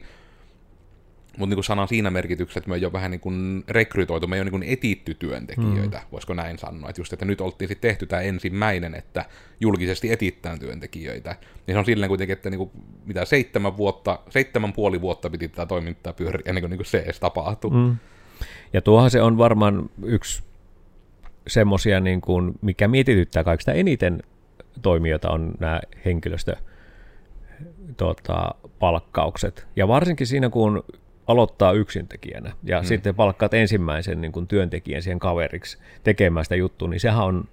mutta 1.39 1.51
niin 1.51 1.57
kuin 1.57 1.65
sanan 1.65 1.89
siinä 1.89 2.11
merkityksessä, 2.11 2.59
että 2.59 2.71
me 2.71 2.77
ei 2.77 2.85
ole 2.85 2.93
vähän 2.93 3.11
niin 3.11 3.21
kuin 3.21 3.65
rekrytoitu, 3.69 4.27
me 4.27 4.37
ei 4.37 4.41
ole 4.41 4.45
niin 4.45 4.61
kuin 4.61 4.63
etitty 4.63 5.15
työntekijöitä, 5.15 5.99
mm. 5.99 6.05
voisiko 6.13 6.35
näin 6.35 6.59
sanoa. 6.59 6.91
Että 6.91 7.01
just, 7.01 7.13
että 7.13 7.25
nyt 7.25 7.41
oltiin 7.41 7.69
sitten 7.69 7.91
tehty 7.91 8.07
tämä 8.07 8.23
ensimmäinen, 8.23 8.95
että 8.95 9.25
julkisesti 9.61 10.13
etittään 10.13 10.59
työntekijöitä. 10.59 11.37
Niin 11.67 11.75
se 11.75 11.79
on 11.79 11.85
silleen 11.85 12.09
kuitenkin, 12.09 12.33
että 12.33 12.51
niin 12.51 12.59
kuin, 12.59 12.71
mitä 13.07 13.25
seitsemän 13.25 13.77
vuotta, 13.77 14.19
seitsemän 14.31 14.73
puoli 14.73 15.01
vuotta 15.01 15.31
piti 15.31 15.49
tätä 15.49 15.67
toimintaa 15.67 16.13
pyöriä 16.13 16.43
ennen 16.47 16.63
kuin, 16.63 16.71
niin 16.71 16.79
kuin 16.79 16.87
se 16.87 16.99
edes 16.99 17.21
tapahtui. 17.21 17.71
Mm. 17.71 17.97
Ja 18.73 18.83
tuohan 18.83 19.11
se 19.11 19.23
on 19.23 19.39
varmaan 19.39 19.91
yksi 20.05 20.43
semmoisia, 21.47 22.01
niin 22.01 22.21
kuin, 22.21 22.53
mikä 22.63 22.89
mietityttää 22.89 23.45
kaikista 23.45 23.73
eniten 23.73 24.23
toimijoita 24.83 25.31
on 25.31 25.53
nämä 25.61 25.81
henkilöstö 26.05 26.57
tota, 27.97 28.55
palkkaukset. 28.79 29.67
Ja 29.77 29.89
varsinkin 29.89 30.27
siinä, 30.27 30.49
kun 30.49 30.85
aloittaa 31.27 31.73
yksintekijänä 31.73 32.53
ja 32.65 32.79
hmm. 32.79 32.87
sitten 32.87 33.15
palkkaat 33.15 33.55
ensimmäisen 33.55 34.21
niin 34.21 34.33
kuin 34.33 34.47
työntekijän 34.47 35.03
siihen 35.03 35.19
kaveriksi 35.19 35.79
tekemään 36.03 36.45
sitä 36.45 36.57
juttua, 36.57 36.89
niin 36.89 37.01
sehän, 37.01 37.25
on, 37.25 37.45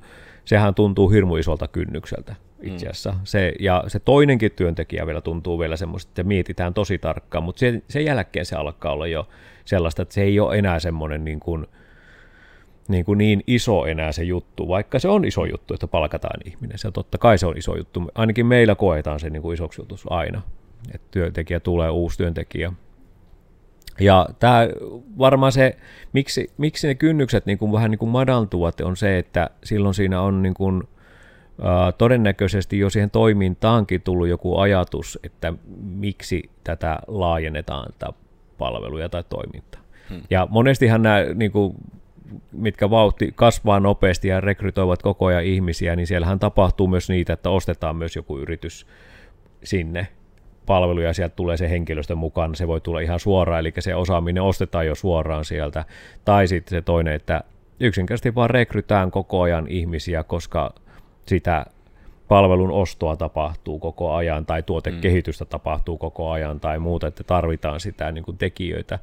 sehän 0.45 0.75
tuntuu 0.75 1.09
hirmu 1.09 1.35
isolta 1.35 1.67
kynnykseltä 1.67 2.35
itse 2.61 2.67
hmm. 2.67 2.75
asiassa. 2.75 3.11
Hmm. 3.11 3.21
Se, 3.23 3.53
ja 3.59 3.83
se 3.87 3.99
toinenkin 3.99 4.51
työntekijä 4.51 5.05
vielä 5.05 5.21
tuntuu 5.21 5.59
vielä 5.59 5.77
semmoista, 5.77 6.09
että 6.11 6.23
mietitään 6.23 6.73
tosi 6.73 6.97
tarkkaan, 6.97 7.43
mutta 7.43 7.59
sen, 7.59 7.83
sen 7.87 8.05
jälkeen 8.05 8.45
se 8.45 8.55
alkaa 8.55 8.91
olla 8.91 9.07
jo 9.07 9.27
sellaista, 9.65 10.01
että 10.01 10.13
se 10.13 10.21
ei 10.21 10.39
ole 10.39 10.57
enää 10.57 10.79
semmoinen 10.79 11.25
niin 11.25 11.39
kuin, 11.39 11.67
niin, 12.87 13.05
kuin 13.05 13.17
niin 13.17 13.43
iso 13.47 13.85
enää 13.85 14.11
se 14.11 14.23
juttu, 14.23 14.67
vaikka 14.67 14.99
se 14.99 15.07
on 15.07 15.25
iso 15.25 15.45
juttu, 15.45 15.73
että 15.73 15.87
palkataan 15.87 16.39
ihminen. 16.45 16.77
Se 16.77 16.91
totta 16.91 17.17
kai 17.17 17.37
se 17.37 17.45
on 17.45 17.57
iso 17.57 17.77
juttu. 17.77 18.03
Ainakin 18.15 18.45
meillä 18.45 18.75
koetaan 18.75 19.19
se 19.19 19.29
niin 19.29 19.41
kuin 19.41 19.53
isoksi 19.53 19.81
jutus 19.81 20.05
aina, 20.09 20.41
että 20.93 21.07
työntekijä 21.11 21.59
tulee, 21.59 21.89
uusi 21.89 22.17
työntekijä, 22.17 22.73
ja 23.99 24.29
tämä 24.39 24.67
varmaan 25.17 25.51
se, 25.51 25.77
miksi, 26.13 26.51
miksi 26.57 26.87
ne 26.87 26.95
kynnykset 26.95 27.45
niin 27.45 27.57
kuin 27.57 27.71
vähän 27.71 27.91
niin 27.91 27.99
kuin 27.99 28.09
madaltuvat, 28.09 28.81
on 28.81 28.97
se, 28.97 29.17
että 29.17 29.49
silloin 29.63 29.93
siinä 29.93 30.21
on 30.21 30.41
niin 30.41 30.53
kuin, 30.53 30.83
ää, 31.61 31.91
todennäköisesti 31.91 32.79
jo 32.79 32.89
siihen 32.89 33.09
toimintaankin 33.09 34.01
tullut 34.01 34.27
joku 34.27 34.57
ajatus, 34.57 35.19
että 35.23 35.53
miksi 35.81 36.49
tätä 36.63 36.99
laajennetaan, 37.07 37.93
tätä 37.99 38.13
palveluja 38.57 39.09
tai 39.09 39.23
toimintaa. 39.29 39.81
Hmm. 40.09 40.21
Ja 40.29 40.47
monestihan 40.51 41.03
nämä, 41.03 41.25
niin 41.35 41.51
kuin, 41.51 41.75
mitkä 42.51 42.89
vauhti 42.89 43.31
kasvaa 43.35 43.79
nopeasti 43.79 44.27
ja 44.27 44.41
rekrytoivat 44.41 45.01
koko 45.01 45.25
ajan 45.25 45.43
ihmisiä, 45.43 45.95
niin 45.95 46.07
siellähän 46.07 46.39
tapahtuu 46.39 46.87
myös 46.87 47.09
niitä, 47.09 47.33
että 47.33 47.49
ostetaan 47.49 47.95
myös 47.95 48.15
joku 48.15 48.37
yritys 48.37 48.87
sinne 49.63 50.07
palveluja 50.69 51.07
ja 51.07 51.13
sieltä 51.13 51.35
tulee 51.35 51.57
se 51.57 51.69
henkilöstö 51.69 52.15
mukaan, 52.15 52.55
se 52.55 52.67
voi 52.67 52.81
tulla 52.81 52.99
ihan 52.99 53.19
suoraan, 53.19 53.59
eli 53.59 53.73
se 53.79 53.95
osaaminen 53.95 54.43
ostetaan 54.43 54.87
jo 54.87 54.95
suoraan 54.95 55.45
sieltä. 55.45 55.85
Tai 56.25 56.47
sitten 56.47 56.77
se 56.77 56.81
toinen, 56.81 57.13
että 57.13 57.43
yksinkertaisesti 57.79 58.35
vaan 58.35 58.49
rekrytään 58.49 59.11
koko 59.11 59.41
ajan 59.41 59.67
ihmisiä, 59.67 60.23
koska 60.23 60.73
sitä 61.25 61.65
palvelun 62.27 62.71
ostoa 62.71 63.15
tapahtuu 63.15 63.79
koko 63.79 64.13
ajan 64.13 64.45
tai 64.45 64.63
tuotekehitystä 64.63 65.45
mm. 65.45 65.49
tapahtuu 65.49 65.97
koko 65.97 66.31
ajan 66.31 66.59
tai 66.59 66.79
muuta, 66.79 67.07
että 67.07 67.23
tarvitaan 67.23 67.79
sitä 67.79 68.11
niin 68.11 68.23
kuin 68.23 68.37
tekijöitä. 68.37 68.99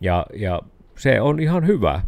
Ja, 0.00 0.26
ja 0.34 0.60
se 0.96 1.20
on 1.20 1.40
ihan 1.40 1.66
hyvä, 1.66 2.00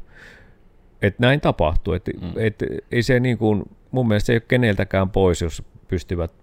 että 1.02 1.26
näin 1.26 1.40
tapahtuu. 1.40 1.94
Että, 1.94 2.10
mm. 2.20 2.32
et, 2.36 2.64
ei 2.92 3.02
se 3.02 3.20
niin 3.20 3.38
kuin, 3.38 3.62
mun 3.90 4.08
mielestä 4.08 4.26
se 4.26 4.32
ei 4.32 4.36
ole 4.36 4.44
keneltäkään 4.48 5.10
pois, 5.10 5.40
jos 5.42 5.62
pystyvät 5.88 6.41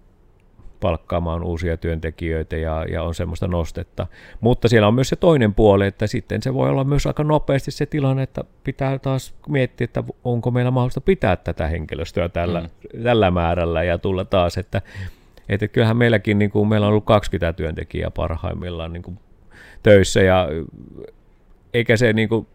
palkkaamaan 0.80 1.42
uusia 1.42 1.76
työntekijöitä 1.76 2.56
ja, 2.56 2.84
ja 2.92 3.02
on 3.02 3.14
semmoista 3.14 3.48
nostetta. 3.48 4.06
Mutta 4.40 4.68
siellä 4.68 4.88
on 4.88 4.94
myös 4.94 5.08
se 5.08 5.16
toinen 5.16 5.54
puoli, 5.54 5.86
että 5.86 6.06
sitten 6.06 6.42
se 6.42 6.54
voi 6.54 6.68
olla 6.70 6.84
myös 6.84 7.06
aika 7.06 7.24
nopeasti 7.24 7.70
se 7.70 7.86
tilanne, 7.86 8.22
että 8.22 8.44
pitää 8.64 8.98
taas 8.98 9.34
miettiä, 9.48 9.84
että 9.84 10.04
onko 10.24 10.50
meillä 10.50 10.70
mahdollista 10.70 11.00
pitää 11.00 11.36
tätä 11.36 11.66
henkilöstöä 11.66 12.28
tällä, 12.28 12.60
mm. 12.60 13.02
tällä 13.02 13.30
määrällä 13.30 13.82
ja 13.82 13.98
tulla 13.98 14.24
taas, 14.24 14.58
että, 14.58 14.82
että 15.48 15.68
kyllähän 15.68 15.96
meilläkin, 15.96 16.38
niin 16.38 16.50
kuin, 16.50 16.68
meillä 16.68 16.86
on 16.86 16.90
ollut 16.90 17.04
20 17.04 17.52
työntekijää 17.52 18.10
parhaimmillaan 18.10 18.92
niin 18.92 19.02
kuin, 19.02 19.18
töissä 19.82 20.22
ja 20.22 20.48
eikä 21.74 21.96
se 21.96 22.12
niin 22.12 22.28
kuin, 22.28 22.46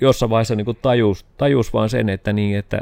jossain 0.00 0.30
vaiheessa 0.30 0.54
niin 0.54 0.64
kuin 0.64 0.78
tajus, 0.82 1.26
tajus 1.36 1.72
vaan 1.72 1.88
sen, 1.88 2.08
että, 2.08 2.32
niin, 2.32 2.58
että 2.58 2.80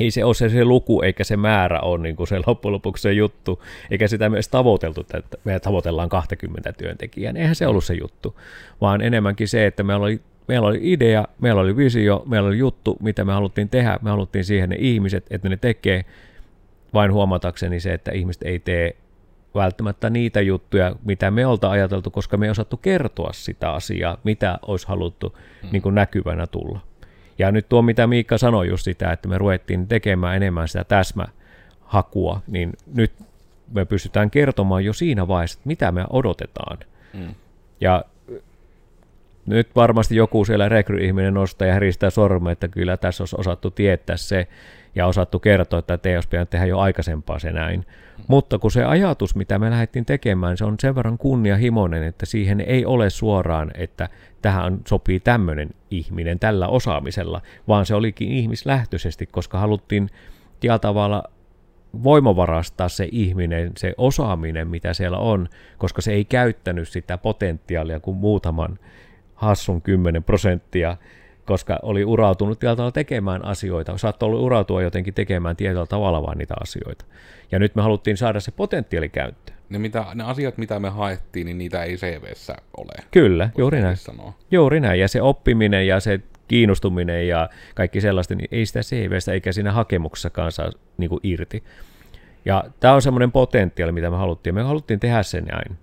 ei 0.00 0.10
se 0.10 0.24
ole 0.24 0.34
se, 0.34 0.48
se 0.48 0.64
luku 0.64 1.02
eikä 1.02 1.24
se 1.24 1.36
määrä 1.36 1.80
ole 1.80 2.02
niin 2.02 2.16
kuin 2.16 2.26
se 2.26 2.40
loppujen 2.46 2.72
lopuksi 2.72 3.02
se 3.02 3.12
juttu, 3.12 3.62
eikä 3.90 4.08
sitä 4.08 4.28
myös 4.28 4.48
tavoiteltu, 4.48 5.00
että 5.00 5.38
me 5.44 5.60
tavoitellaan 5.60 6.08
20 6.08 6.72
työntekijää, 6.72 7.32
niin 7.32 7.40
eihän 7.40 7.54
se 7.54 7.66
ollut 7.66 7.84
se 7.84 7.94
juttu, 7.94 8.40
vaan 8.80 9.02
enemmänkin 9.02 9.48
se, 9.48 9.66
että 9.66 9.82
meillä 9.82 10.04
oli, 10.04 10.20
meillä 10.48 10.68
oli 10.68 10.78
idea, 10.82 11.24
meillä 11.40 11.60
oli 11.60 11.76
visio, 11.76 12.22
meillä 12.26 12.48
oli 12.48 12.58
juttu, 12.58 12.96
mitä 13.00 13.24
me 13.24 13.32
haluttiin 13.32 13.68
tehdä, 13.68 13.98
me 14.02 14.10
haluttiin 14.10 14.44
siihen 14.44 14.70
ne 14.70 14.76
ihmiset, 14.78 15.26
että 15.30 15.48
ne 15.48 15.56
tekee, 15.56 16.04
vain 16.94 17.12
huomatakseni 17.12 17.80
se, 17.80 17.92
että 17.94 18.12
ihmiset 18.12 18.42
ei 18.42 18.58
tee 18.58 18.96
välttämättä 19.54 20.10
niitä 20.10 20.40
juttuja, 20.40 20.96
mitä 21.04 21.30
me 21.30 21.46
olta 21.46 21.70
ajateltu, 21.70 22.10
koska 22.10 22.36
me 22.36 22.46
ei 22.46 22.50
osattu 22.50 22.76
kertoa 22.76 23.32
sitä 23.32 23.72
asiaa, 23.72 24.18
mitä 24.24 24.58
olisi 24.62 24.88
haluttu 24.88 25.38
mm. 25.62 25.68
niin 25.72 25.82
kuin 25.82 25.94
näkyvänä 25.94 26.46
tulla. 26.46 26.80
Ja 27.38 27.52
nyt 27.52 27.68
tuo, 27.68 27.82
mitä 27.82 28.06
Miikka 28.06 28.38
sanoi 28.38 28.68
just 28.68 28.84
sitä, 28.84 29.12
että 29.12 29.28
me 29.28 29.38
ruvettiin 29.38 29.88
tekemään 29.88 30.36
enemmän 30.36 30.68
sitä 30.68 30.84
täsmähakua, 30.84 32.40
niin 32.46 32.72
nyt 32.94 33.12
me 33.72 33.84
pystytään 33.84 34.30
kertomaan 34.30 34.84
jo 34.84 34.92
siinä 34.92 35.28
vaiheessa, 35.28 35.58
että 35.58 35.66
mitä 35.68 35.92
me 35.92 36.04
odotetaan. 36.10 36.78
Mm. 37.12 37.34
Ja 37.80 38.04
nyt 39.46 39.68
varmasti 39.76 40.16
joku 40.16 40.44
siellä 40.44 40.68
rekryihminen 40.68 41.34
nostaa 41.34 41.68
ja 41.68 41.74
heristää 41.74 42.10
sormen, 42.10 42.52
että 42.52 42.68
kyllä 42.68 42.96
tässä 42.96 43.22
olisi 43.22 43.36
osattu 43.38 43.70
tietää 43.70 44.16
se 44.16 44.46
ja 44.94 45.06
osattu 45.06 45.38
kertoa, 45.38 45.78
että 45.78 45.98
te 45.98 46.14
olisi 46.14 46.28
pitänyt 46.28 46.50
tehdä 46.50 46.66
jo 46.66 46.78
aikaisempaa 46.78 47.38
se 47.38 47.52
näin. 47.52 47.86
Mutta 48.28 48.58
kun 48.58 48.70
se 48.70 48.84
ajatus, 48.84 49.36
mitä 49.36 49.58
me 49.58 49.70
lähdettiin 49.70 50.04
tekemään, 50.04 50.56
se 50.56 50.64
on 50.64 50.76
sen 50.80 50.94
verran 50.94 51.18
kunnianhimoinen, 51.18 52.02
että 52.02 52.26
siihen 52.26 52.60
ei 52.60 52.86
ole 52.86 53.10
suoraan, 53.10 53.70
että 53.74 54.08
tähän 54.42 54.78
sopii 54.88 55.20
tämmöinen 55.20 55.70
ihminen 55.90 56.38
tällä 56.38 56.68
osaamisella, 56.68 57.42
vaan 57.68 57.86
se 57.86 57.94
olikin 57.94 58.28
ihmislähtöisesti, 58.28 59.26
koska 59.26 59.58
haluttiin 59.58 60.10
tällä 60.60 60.78
tavalla 60.78 61.24
voimavarastaa 62.02 62.88
se 62.88 63.08
ihminen, 63.12 63.72
se 63.76 63.94
osaaminen, 63.96 64.68
mitä 64.68 64.94
siellä 64.94 65.18
on, 65.18 65.48
koska 65.78 66.02
se 66.02 66.12
ei 66.12 66.24
käyttänyt 66.24 66.88
sitä 66.88 67.18
potentiaalia 67.18 68.00
kuin 68.00 68.16
muutaman 68.16 68.78
hassun 69.34 69.82
10 69.82 70.24
prosenttia, 70.24 70.96
koska 71.46 71.78
oli 71.82 72.04
urautunut 72.04 72.58
tietyllä 72.58 72.76
tavalla 72.76 72.92
tekemään 72.92 73.44
asioita, 73.44 73.98
saattoi 73.98 74.26
olla 74.26 74.40
urautua 74.40 74.82
jotenkin 74.82 75.14
tekemään 75.14 75.56
tietyllä 75.56 75.86
tavalla 75.86 76.22
vaan 76.22 76.38
niitä 76.38 76.54
asioita. 76.60 77.04
Ja 77.52 77.58
nyt 77.58 77.74
me 77.74 77.82
haluttiin 77.82 78.16
saada 78.16 78.40
se 78.40 78.50
potentiaali 78.50 79.08
käyttöön. 79.08 79.58
Ne, 79.68 79.78
mitä, 79.78 80.06
ne 80.14 80.24
asiat, 80.24 80.58
mitä 80.58 80.80
me 80.80 80.88
haettiin, 80.90 81.46
niin 81.46 81.58
niitä 81.58 81.82
ei 81.82 81.96
CVssä 81.96 82.54
ole. 82.76 83.04
Kyllä, 83.10 83.50
juuri 83.58 83.80
näin. 83.80 83.96
Sanoa. 83.96 84.32
Juuri 84.50 84.80
näin, 84.80 85.00
ja 85.00 85.08
se 85.08 85.22
oppiminen 85.22 85.86
ja 85.86 86.00
se 86.00 86.20
kiinnostuminen 86.48 87.28
ja 87.28 87.48
kaikki 87.74 88.00
sellaista, 88.00 88.34
niin 88.34 88.48
ei 88.52 88.66
sitä 88.66 88.80
CVstä 88.80 89.32
eikä 89.32 89.52
siinä 89.52 89.72
hakemuksessakaan 89.72 90.52
saa 90.52 90.70
niin 90.98 91.10
irti. 91.22 91.64
Ja 92.44 92.64
tämä 92.80 92.94
on 92.94 93.02
semmoinen 93.02 93.32
potentiaali, 93.32 93.92
mitä 93.92 94.10
me 94.10 94.16
haluttiin. 94.16 94.54
Me 94.54 94.62
haluttiin 94.62 95.00
tehdä 95.00 95.22
sen 95.22 95.44
näin. 95.44 95.78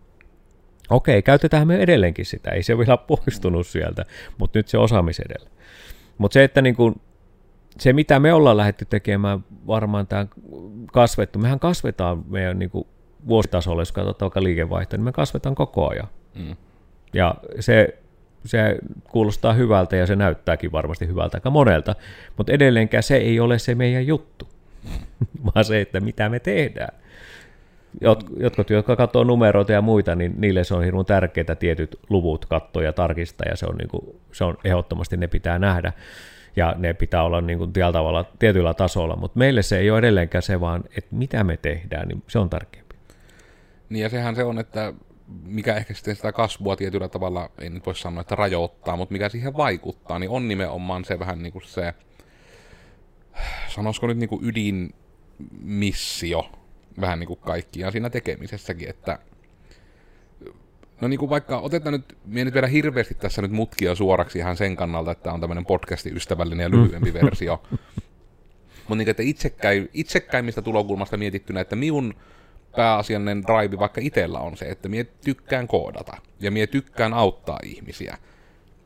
Okei, 0.90 1.22
käytetään 1.22 1.68
me 1.68 1.78
edelleenkin 1.78 2.26
sitä, 2.26 2.52
ei 2.52 2.64
se 2.64 2.74
ole 2.74 2.86
vielä 2.86 2.98
poistunut 2.98 3.68
sieltä, 3.68 4.06
mutta 4.38 4.60
nyt 4.60 4.68
se 4.68 4.78
edellä. 5.30 5.50
Mutta 6.18 6.34
se, 6.34 6.44
että 6.44 6.62
niin 6.62 6.76
kuin, 6.76 7.02
se 7.78 7.94
mitä 7.94 8.20
me 8.20 8.34
ollaan 8.34 8.58
lähdetty 8.58 8.86
tekemään, 8.86 9.44
varmaan 9.68 10.08
tämä 10.08 10.28
kasvettu, 10.92 11.40
mehän 11.40 11.60
kasvetaan 11.60 12.24
meidän 12.28 12.60
niin 12.60 12.70
kuin 12.70 12.88
vuositasolla, 13.28 13.82
jos 13.82 13.92
katsotaan 13.92 14.28
vaikka 14.28 14.44
liikevaihtoa, 14.44 14.98
niin 14.98 15.06
me 15.06 15.12
kasvetaan 15.12 15.56
koko 15.56 15.90
ajan. 15.90 16.08
Mm. 16.36 16.56
Ja 17.14 17.36
se, 17.60 18.00
se 18.46 18.78
kuulostaa 19.04 19.54
hyvältä 19.54 19.96
ja 19.96 20.08
se 20.08 20.16
näyttääkin 20.16 20.72
varmasti 20.72 21.08
hyvältä 21.08 21.38
aika 21.38 21.50
monelta, 21.50 21.96
mutta 22.38 22.54
edelleenkään 22.54 23.04
se 23.04 23.16
ei 23.16 23.40
ole 23.40 23.60
se 23.60 23.76
meidän 23.76 24.08
juttu, 24.08 24.48
vaan 25.46 25.66
se, 25.66 25.82
että 25.82 26.00
mitä 26.00 26.30
me 26.30 26.40
tehdään 26.40 27.00
jotkut, 28.40 28.70
jotka 28.70 28.96
katsoo 28.96 29.24
numeroita 29.24 29.72
ja 29.72 29.82
muita, 29.82 30.16
niin 30.16 30.34
niille 30.38 30.64
se 30.64 30.76
on 30.76 30.84
hirveän 30.84 31.06
tärkeää 31.06 31.56
tietyt 31.60 32.00
luvut 32.10 32.46
katsoa 32.46 32.84
ja 32.84 32.94
tarkistaa, 32.94 33.48
ja 33.50 33.56
se 33.56 33.66
on, 33.66 33.76
niin 33.76 33.90
kuin, 33.90 34.16
se 34.32 34.44
on 34.44 34.58
ehdottomasti 34.64 35.18
ne 35.18 35.28
pitää 35.28 35.60
nähdä, 35.60 35.94
ja 36.56 36.76
ne 36.78 36.94
pitää 36.94 37.24
olla 37.24 37.42
niin 37.42 37.60
kuin 37.60 37.74
tavalla, 37.74 38.26
tietyllä 38.40 38.74
tasolla, 38.74 39.16
mutta 39.16 39.40
meille 39.40 39.62
se 39.62 39.78
ei 39.78 39.92
ole 39.92 40.00
edelleenkään 40.00 40.42
se 40.42 40.60
vaan, 40.60 40.84
että 40.98 41.16
mitä 41.16 41.44
me 41.44 41.58
tehdään, 41.58 42.08
niin 42.08 42.24
se 42.28 42.40
on 42.40 42.50
tärkeämpi. 42.50 42.96
Niin 43.90 44.04
ja 44.04 44.10
sehän 44.10 44.36
se 44.36 44.44
on, 44.44 44.60
että 44.60 44.94
mikä 45.44 45.76
ehkä 45.76 45.94
sitten 45.94 46.16
sitä 46.16 46.32
kasvua 46.32 46.76
tietyllä 46.76 47.08
tavalla, 47.08 47.50
ei 47.60 47.70
nyt 47.70 47.86
voi 47.86 47.96
sanoa, 47.96 48.22
että 48.22 48.36
rajoittaa, 48.36 48.96
mutta 48.96 49.14
mikä 49.14 49.30
siihen 49.30 49.58
vaikuttaa, 49.58 50.20
niin 50.20 50.30
on 50.30 50.48
nimenomaan 50.48 51.06
se 51.06 51.20
vähän 51.20 51.44
niin 51.44 51.54
kuin 51.54 51.64
se, 51.66 51.94
sanoisiko 53.68 54.08
nyt 54.08 54.18
niin 54.18 54.30
kuin 54.30 54.46
ydinmissio, 54.46 56.50
vähän 57.02 57.20
niin 57.20 57.28
kuin 57.28 57.40
kaikkia 57.40 57.92
siinä 57.92 58.10
tekemisessäkin, 58.10 58.90
että 58.90 59.20
No 61.02 61.08
niin 61.08 61.20
kuin 61.20 61.30
vaikka, 61.30 61.60
otetaan 61.60 61.94
nyt, 61.94 62.18
minä 62.26 62.46
nyt 62.46 62.54
vielä 62.54 62.68
hirveästi 62.68 63.14
tässä 63.14 63.42
nyt 63.42 63.52
mutkia 63.52 63.96
suoraksi 63.96 64.40
ihan 64.40 64.58
sen 64.58 64.76
kannalta, 64.76 65.12
että 65.12 65.34
on 65.34 65.42
tämmöinen 65.42 65.66
podcasti 65.66 66.12
ystävällinen 66.16 66.64
ja 66.64 66.70
lyhyempi 66.70 67.14
versio. 67.14 67.64
Mutta 68.88 68.96
niin, 68.96 69.10
että 69.10 69.24
itsekkäin, 69.24 69.90
itsekkäimmistä 69.94 70.62
tulokulmasta 70.62 71.18
mietittynä, 71.18 71.62
että 71.62 71.76
minun 71.76 72.14
pääasiallinen 72.76 73.44
drive 73.44 73.80
vaikka 73.80 74.02
itsellä 74.02 74.40
on 74.40 74.58
se, 74.58 74.66
että 74.66 74.90
minä 74.90 75.04
tykkään 75.26 75.68
koodata 75.68 76.18
ja 76.40 76.52
minä 76.52 76.68
tykkään 76.68 77.14
auttaa 77.14 77.60
ihmisiä. 77.64 78.18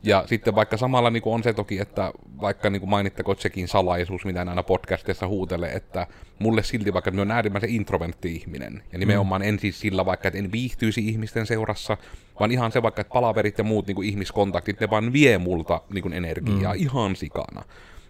Ja 0.06 0.24
sitten 0.26 0.54
vaikka 0.54 0.76
samalla 0.76 1.10
niin 1.10 1.22
on 1.24 1.42
se 1.42 1.52
toki, 1.52 1.80
että 1.80 2.12
vaikka 2.40 2.70
niin 2.70 2.88
mainittako 2.88 3.34
sekin 3.34 3.68
salaisuus, 3.68 4.24
mitä 4.24 4.38
aina 4.38 4.62
podcastissa 4.62 5.26
huutelee, 5.26 5.72
että 5.72 6.06
mulle 6.38 6.62
silti 6.62 6.92
vaikka 6.92 7.08
että 7.08 7.22
on 7.22 7.30
äärimmäisen 7.30 7.70
introventti 7.70 8.36
ihminen. 8.36 8.82
Ja 8.92 8.98
nimenomaan 8.98 9.42
mm. 9.42 9.48
en 9.48 9.58
siis 9.58 9.80
sillä 9.80 10.06
vaikka, 10.06 10.28
että 10.28 10.38
en 10.38 10.52
viihtyisi 10.52 11.08
ihmisten 11.08 11.46
seurassa, 11.46 11.96
vaan 12.40 12.50
ihan 12.50 12.72
se 12.72 12.82
vaikka, 12.82 13.00
että 13.00 13.12
palaverit 13.12 13.58
ja 13.58 13.64
muut 13.64 13.86
niin 13.86 13.94
kuin 13.94 14.08
ihmiskontaktit, 14.08 14.80
ne 14.80 14.90
vaan 14.90 15.12
vie 15.12 15.38
multa 15.38 15.80
niin 15.92 16.02
kuin 16.02 16.14
energiaa 16.14 16.74
mm. 16.74 16.80
ihan 16.80 17.16
sikana. 17.16 17.62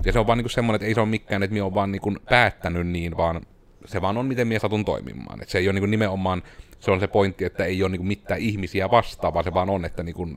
Ja 0.04 0.12
se 0.12 0.18
on 0.18 0.26
vaan 0.26 0.38
niin 0.38 0.44
kuin 0.44 0.50
semmoinen, 0.50 0.76
että 0.76 0.86
ei 0.86 0.94
se 0.94 1.00
ole 1.00 1.08
mikään, 1.08 1.42
että 1.42 1.54
minä 1.54 1.64
olen 1.64 1.74
vaan 1.74 1.92
niin 1.92 2.02
kuin 2.02 2.18
päättänyt 2.28 2.86
niin, 2.86 3.16
vaan 3.16 3.40
se 3.84 4.00
vaan 4.00 4.16
on, 4.16 4.26
miten 4.26 4.48
minä 4.48 4.58
satun 4.58 4.84
toimimaan. 4.84 5.42
että 5.42 5.52
se 5.52 5.58
ei 5.58 5.68
ole 5.68 5.72
niin 5.72 5.82
kuin 5.82 5.90
nimenomaan, 5.90 6.42
se 6.80 6.90
on 6.90 7.00
se 7.00 7.06
pointti, 7.06 7.44
että 7.44 7.64
ei 7.64 7.82
ole 7.82 7.90
niin 7.90 7.98
kuin 7.98 8.08
mitään 8.08 8.40
ihmisiä 8.40 8.90
vastaan, 8.90 9.34
vaan 9.34 9.44
se 9.44 9.54
vaan 9.54 9.70
on, 9.70 9.84
että 9.84 10.02
niin 10.02 10.14
kuin 10.14 10.36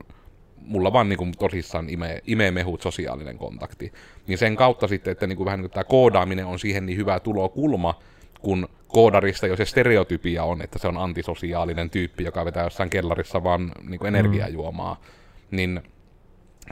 mulla 0.68 0.92
vaan 0.92 1.08
niin 1.08 1.16
kuin 1.16 1.32
tosissaan 1.38 1.90
imee, 1.90 2.22
imee 2.26 2.50
mehut 2.50 2.82
sosiaalinen 2.82 3.38
kontakti. 3.38 3.92
Niin 4.26 4.38
sen 4.38 4.56
kautta 4.56 4.88
sitten, 4.88 5.12
että 5.12 5.26
niin 5.26 5.36
kuin 5.36 5.44
vähän 5.44 5.58
niin 5.58 5.70
kuin 5.70 5.74
tämä 5.74 5.84
koodaaminen 5.84 6.46
on 6.46 6.58
siihen 6.58 6.86
niin 6.86 6.98
hyvä 6.98 7.20
tulokulma, 7.20 7.98
kun 8.40 8.68
koodarista 8.88 9.46
jo 9.46 9.56
se 9.56 9.64
stereotypia 9.64 10.44
on, 10.44 10.62
että 10.62 10.78
se 10.78 10.88
on 10.88 10.96
antisosiaalinen 10.96 11.90
tyyppi, 11.90 12.24
joka 12.24 12.44
vetää 12.44 12.64
jossain 12.64 12.90
kellarissa 12.90 13.44
vaan 13.44 13.72
niin 13.88 13.98
kuin 13.98 14.08
energiajuomaa, 14.08 14.94
mm. 14.94 15.56
niin 15.56 15.80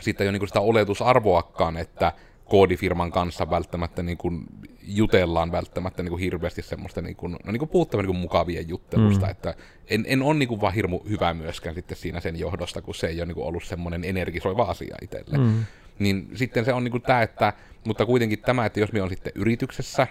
sitten 0.00 0.24
ole 0.24 0.32
niin 0.32 0.40
kuin 0.40 0.48
sitä 0.48 0.60
oletusarvoakaan, 0.60 1.76
että 1.76 2.12
koodifirman 2.48 3.12
kanssa 3.12 3.50
välttämättä 3.50 4.02
niin 4.02 4.18
kuin 4.18 4.46
jutellaan 4.82 5.52
välttämättä 5.52 6.02
niin 6.02 6.10
kuin 6.10 6.20
hirveästi 6.20 6.62
semmoista 6.62 7.02
niin 7.02 7.16
kuin, 7.16 7.32
no 7.32 7.52
niin 7.52 7.58
kuin 7.58 7.68
puhuttava 7.68 8.02
niin 8.02 8.06
kuin 8.06 8.18
mukavien 8.18 8.68
juttelusta, 8.68 9.26
mm. 9.26 9.30
että 9.30 9.54
en, 9.90 10.04
en 10.08 10.22
ole 10.22 10.34
niin 10.34 10.48
kuin 10.48 10.60
vaan 10.60 10.74
hirmu 10.74 11.00
hyvä 11.08 11.34
myöskään 11.34 11.74
sitten 11.74 11.96
siinä 11.96 12.20
sen 12.20 12.38
johdosta, 12.38 12.82
kun 12.82 12.94
se 12.94 13.06
ei 13.06 13.20
ole 13.20 13.26
niin 13.26 13.34
kuin 13.34 13.46
ollut 13.46 13.64
semmoinen 13.64 14.04
energisoiva 14.04 14.62
asia 14.62 14.96
itselle. 15.02 15.38
Mm. 15.38 15.64
Niin 15.98 16.30
sitten 16.34 16.64
se 16.64 16.72
on 16.72 16.84
niin 16.84 16.92
kuin 16.92 17.02
tämä, 17.02 17.22
että, 17.22 17.52
mutta 17.84 18.06
kuitenkin 18.06 18.38
tämä, 18.38 18.66
että 18.66 18.80
jos 18.80 18.92
me 18.92 19.02
on 19.02 19.08
sitten 19.08 19.32
yrityksessä, 19.34 20.06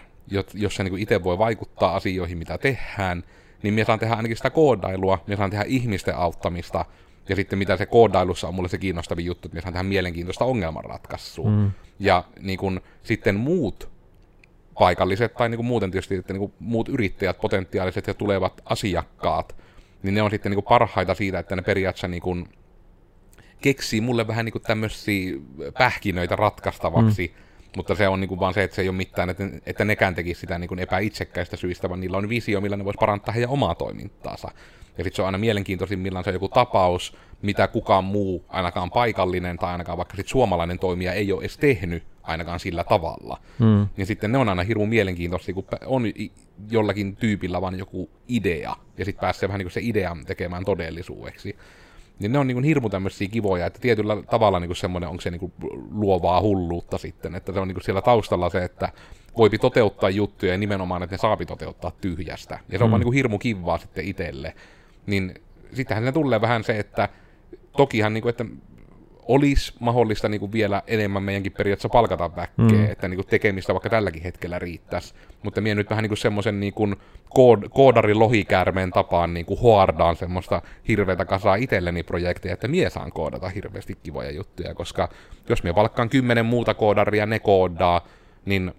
jossa 0.53 0.83
niin 0.83 0.97
itse 0.99 1.23
voi 1.23 1.37
vaikuttaa 1.37 1.95
asioihin, 1.95 2.37
mitä 2.37 2.57
tehdään, 2.57 3.23
niin 3.63 3.73
minä 3.73 3.85
saan 3.85 3.99
tehdä 3.99 4.15
ainakin 4.15 4.37
sitä 4.37 4.49
koodailua, 4.49 5.23
minä 5.27 5.37
saan 5.37 5.49
tehdä 5.49 5.65
ihmisten 5.67 6.15
auttamista, 6.15 6.85
ja 7.29 7.35
sitten 7.35 7.59
mitä 7.59 7.77
se 7.77 7.85
koodailussa 7.85 8.47
on 8.47 8.55
mulle 8.55 8.69
se 8.69 8.77
kiinnostavin 8.77 9.25
juttu, 9.25 9.47
että 9.47 9.61
saan 9.61 9.73
tehdä 9.73 9.83
mielenkiintoista 9.83 10.45
ongelmanratkaisua. 10.45 11.49
Mm. 11.49 11.71
Ja 11.99 12.23
niin 12.39 12.59
kun, 12.59 12.81
sitten 13.03 13.35
muut 13.35 13.89
paikalliset 14.79 15.33
tai 15.33 15.49
niin 15.49 15.57
kuin 15.57 15.65
muuten 15.65 15.91
tietysti 15.91 16.15
että 16.15 16.33
niin 16.33 16.39
kuin 16.39 16.53
muut 16.59 16.89
yrittäjät, 16.89 17.41
potentiaaliset 17.41 18.07
ja 18.07 18.13
tulevat 18.13 18.61
asiakkaat, 18.65 19.55
niin 20.03 20.15
ne 20.15 20.21
on 20.21 20.31
sitten 20.31 20.49
niin 20.49 20.63
kuin 20.63 20.69
parhaita 20.69 21.15
siitä, 21.15 21.39
että 21.39 21.55
ne 21.55 21.61
periaatteessa 21.61 22.07
niin 22.07 22.21
kuin 22.21 22.49
keksii 23.61 24.01
mulle 24.01 24.27
vähän 24.27 24.45
niin 24.45 24.51
kuin 24.53 24.61
tämmöisiä 24.61 25.33
pähkinöitä 25.77 26.35
ratkaistavaksi, 26.35 27.33
mm. 27.35 27.44
Mutta 27.75 27.95
se 27.95 28.07
on 28.07 28.21
niin 28.21 28.29
kuin 28.29 28.39
vaan 28.39 28.53
se, 28.53 28.63
että 28.63 28.75
se 28.75 28.81
ei 28.81 28.89
ole 28.89 28.97
mitään, 28.97 29.29
että, 29.29 29.43
että 29.65 29.85
nekään 29.85 30.15
tekisi 30.15 30.39
sitä 30.39 30.59
niin 30.59 30.67
kuin 30.67 30.79
epäitsekkäistä 30.79 31.57
syistä, 31.57 31.89
vaan 31.89 31.99
niillä 31.99 32.17
on 32.17 32.29
visio, 32.29 32.61
millä 32.61 32.77
ne 32.77 32.85
voisi 32.85 32.97
parantaa 32.99 33.33
heidän 33.33 33.49
omaa 33.49 33.75
toimintaansa. 33.75 34.51
Ja 34.97 35.03
sitten 35.03 35.15
se 35.15 35.21
on 35.21 35.25
aina 35.25 35.37
mielenkiintoisimmillaan 35.37 36.23
se 36.23 36.29
on 36.29 36.33
joku 36.35 36.49
tapaus, 36.49 37.17
mitä 37.41 37.67
kukaan 37.67 38.03
muu, 38.03 38.45
ainakaan 38.49 38.91
paikallinen 38.91 39.57
tai 39.57 39.71
ainakaan 39.71 39.97
vaikka 39.97 40.15
sit 40.15 40.27
suomalainen 40.27 40.79
toimija 40.79 41.13
ei 41.13 41.31
ole 41.31 41.41
edes 41.41 41.57
tehnyt 41.57 42.03
ainakaan 42.23 42.59
sillä 42.59 42.83
tavalla. 42.83 43.39
Mm. 43.59 43.87
Niin 43.97 44.07
sitten 44.07 44.31
ne 44.31 44.37
on 44.37 44.49
aina 44.49 44.63
hirveän 44.63 44.89
mielenkiintoisia, 44.89 45.53
kun 45.53 45.65
on 45.85 46.03
jollakin 46.69 47.15
tyypillä 47.15 47.61
vaan 47.61 47.79
joku 47.79 48.09
idea, 48.27 48.75
ja 48.97 49.05
sitten 49.05 49.21
pääsee 49.21 49.49
vähän 49.49 49.59
niin 49.59 49.65
kuin 49.65 49.73
se 49.73 49.81
idean 49.83 50.25
tekemään 50.25 50.65
todellisuudeksi. 50.65 51.55
Niin 52.19 52.31
ne 52.31 52.39
on 52.39 52.47
niin 52.47 52.55
kuin 52.55 52.63
hirmu 52.63 52.89
tämmöisiä 52.89 53.27
kivoja, 53.27 53.65
että 53.65 53.79
tietyllä 53.79 54.17
tavalla 54.21 54.59
niin 54.59 54.69
kuin 54.69 54.77
semmoinen 54.77 55.09
onko 55.09 55.21
se 55.21 55.31
niin 55.31 55.39
kuin 55.39 55.53
luovaa 55.91 56.41
hulluutta 56.41 56.97
sitten, 56.97 57.35
että 57.35 57.53
se 57.53 57.59
on 57.59 57.67
niin 57.67 57.75
kuin 57.75 57.83
siellä 57.83 58.01
taustalla 58.01 58.49
se, 58.49 58.63
että 58.63 58.89
voipi 59.37 59.57
toteuttaa 59.57 60.09
juttuja 60.09 60.51
ja 60.51 60.57
nimenomaan, 60.57 61.03
että 61.03 61.13
ne 61.13 61.17
saapi 61.17 61.45
toteuttaa 61.45 61.91
tyhjästä. 62.01 62.59
Ja 62.69 62.77
se 62.77 62.83
on 62.83 62.89
mm. 62.89 62.91
vaan 62.91 62.99
niin 62.99 63.05
kuin 63.05 63.15
hirmu 63.15 63.37
kivaa 63.37 63.77
sitten 63.77 64.05
itselle. 64.05 64.53
Niin 65.05 65.33
sittenhän 65.73 66.05
ne 66.05 66.11
tulee 66.11 66.41
vähän 66.41 66.63
se, 66.63 66.79
että 66.79 67.09
tokihan, 67.77 68.13
niin 68.13 68.21
kuin, 68.21 68.29
että 68.29 68.45
olisi 69.27 69.73
mahdollista 69.79 70.29
niin 70.29 70.39
kuin 70.39 70.51
vielä 70.51 70.81
enemmän 70.87 71.23
meidänkin 71.23 71.51
periaatteessa 71.51 71.89
palkata 71.89 72.35
väkkeä, 72.35 72.65
mm. 72.65 72.85
että 72.91 73.07
niin 73.07 73.17
kuin 73.17 73.27
tekemistä 73.27 73.73
vaikka 73.73 73.89
tälläkin 73.89 74.23
hetkellä 74.23 74.59
riittäisi. 74.59 75.13
Mutta 75.43 75.61
minä 75.61 75.75
nyt 75.75 75.89
vähän 75.89 76.03
niin 76.03 76.09
kuin 76.09 76.17
semmoisen 76.17 76.59
niin 76.59 76.73
kuin 76.73 76.95
kood, 77.29 77.63
koodarin 77.69 78.19
lohikäärmeen 78.19 78.91
tapaan 78.91 79.33
niin 79.33 79.45
kuin 79.45 79.59
hoardaan 79.59 80.15
semmoista 80.15 80.61
hirveätä 80.87 81.25
kasaa 81.25 81.55
itselleni 81.55 82.03
projekteja, 82.03 82.53
että 82.53 82.67
mie 82.67 82.89
saan 82.89 83.11
koodata 83.11 83.49
hirveästi 83.49 83.97
kivoja 84.03 84.31
juttuja, 84.31 84.73
koska 84.73 85.09
jos 85.49 85.63
minä 85.63 85.73
palkkaan 85.73 86.09
kymmenen 86.09 86.45
muuta 86.45 86.73
koodaria, 86.73 87.25
ne 87.25 87.39
koodaa, 87.39 88.07
niin 88.45 88.71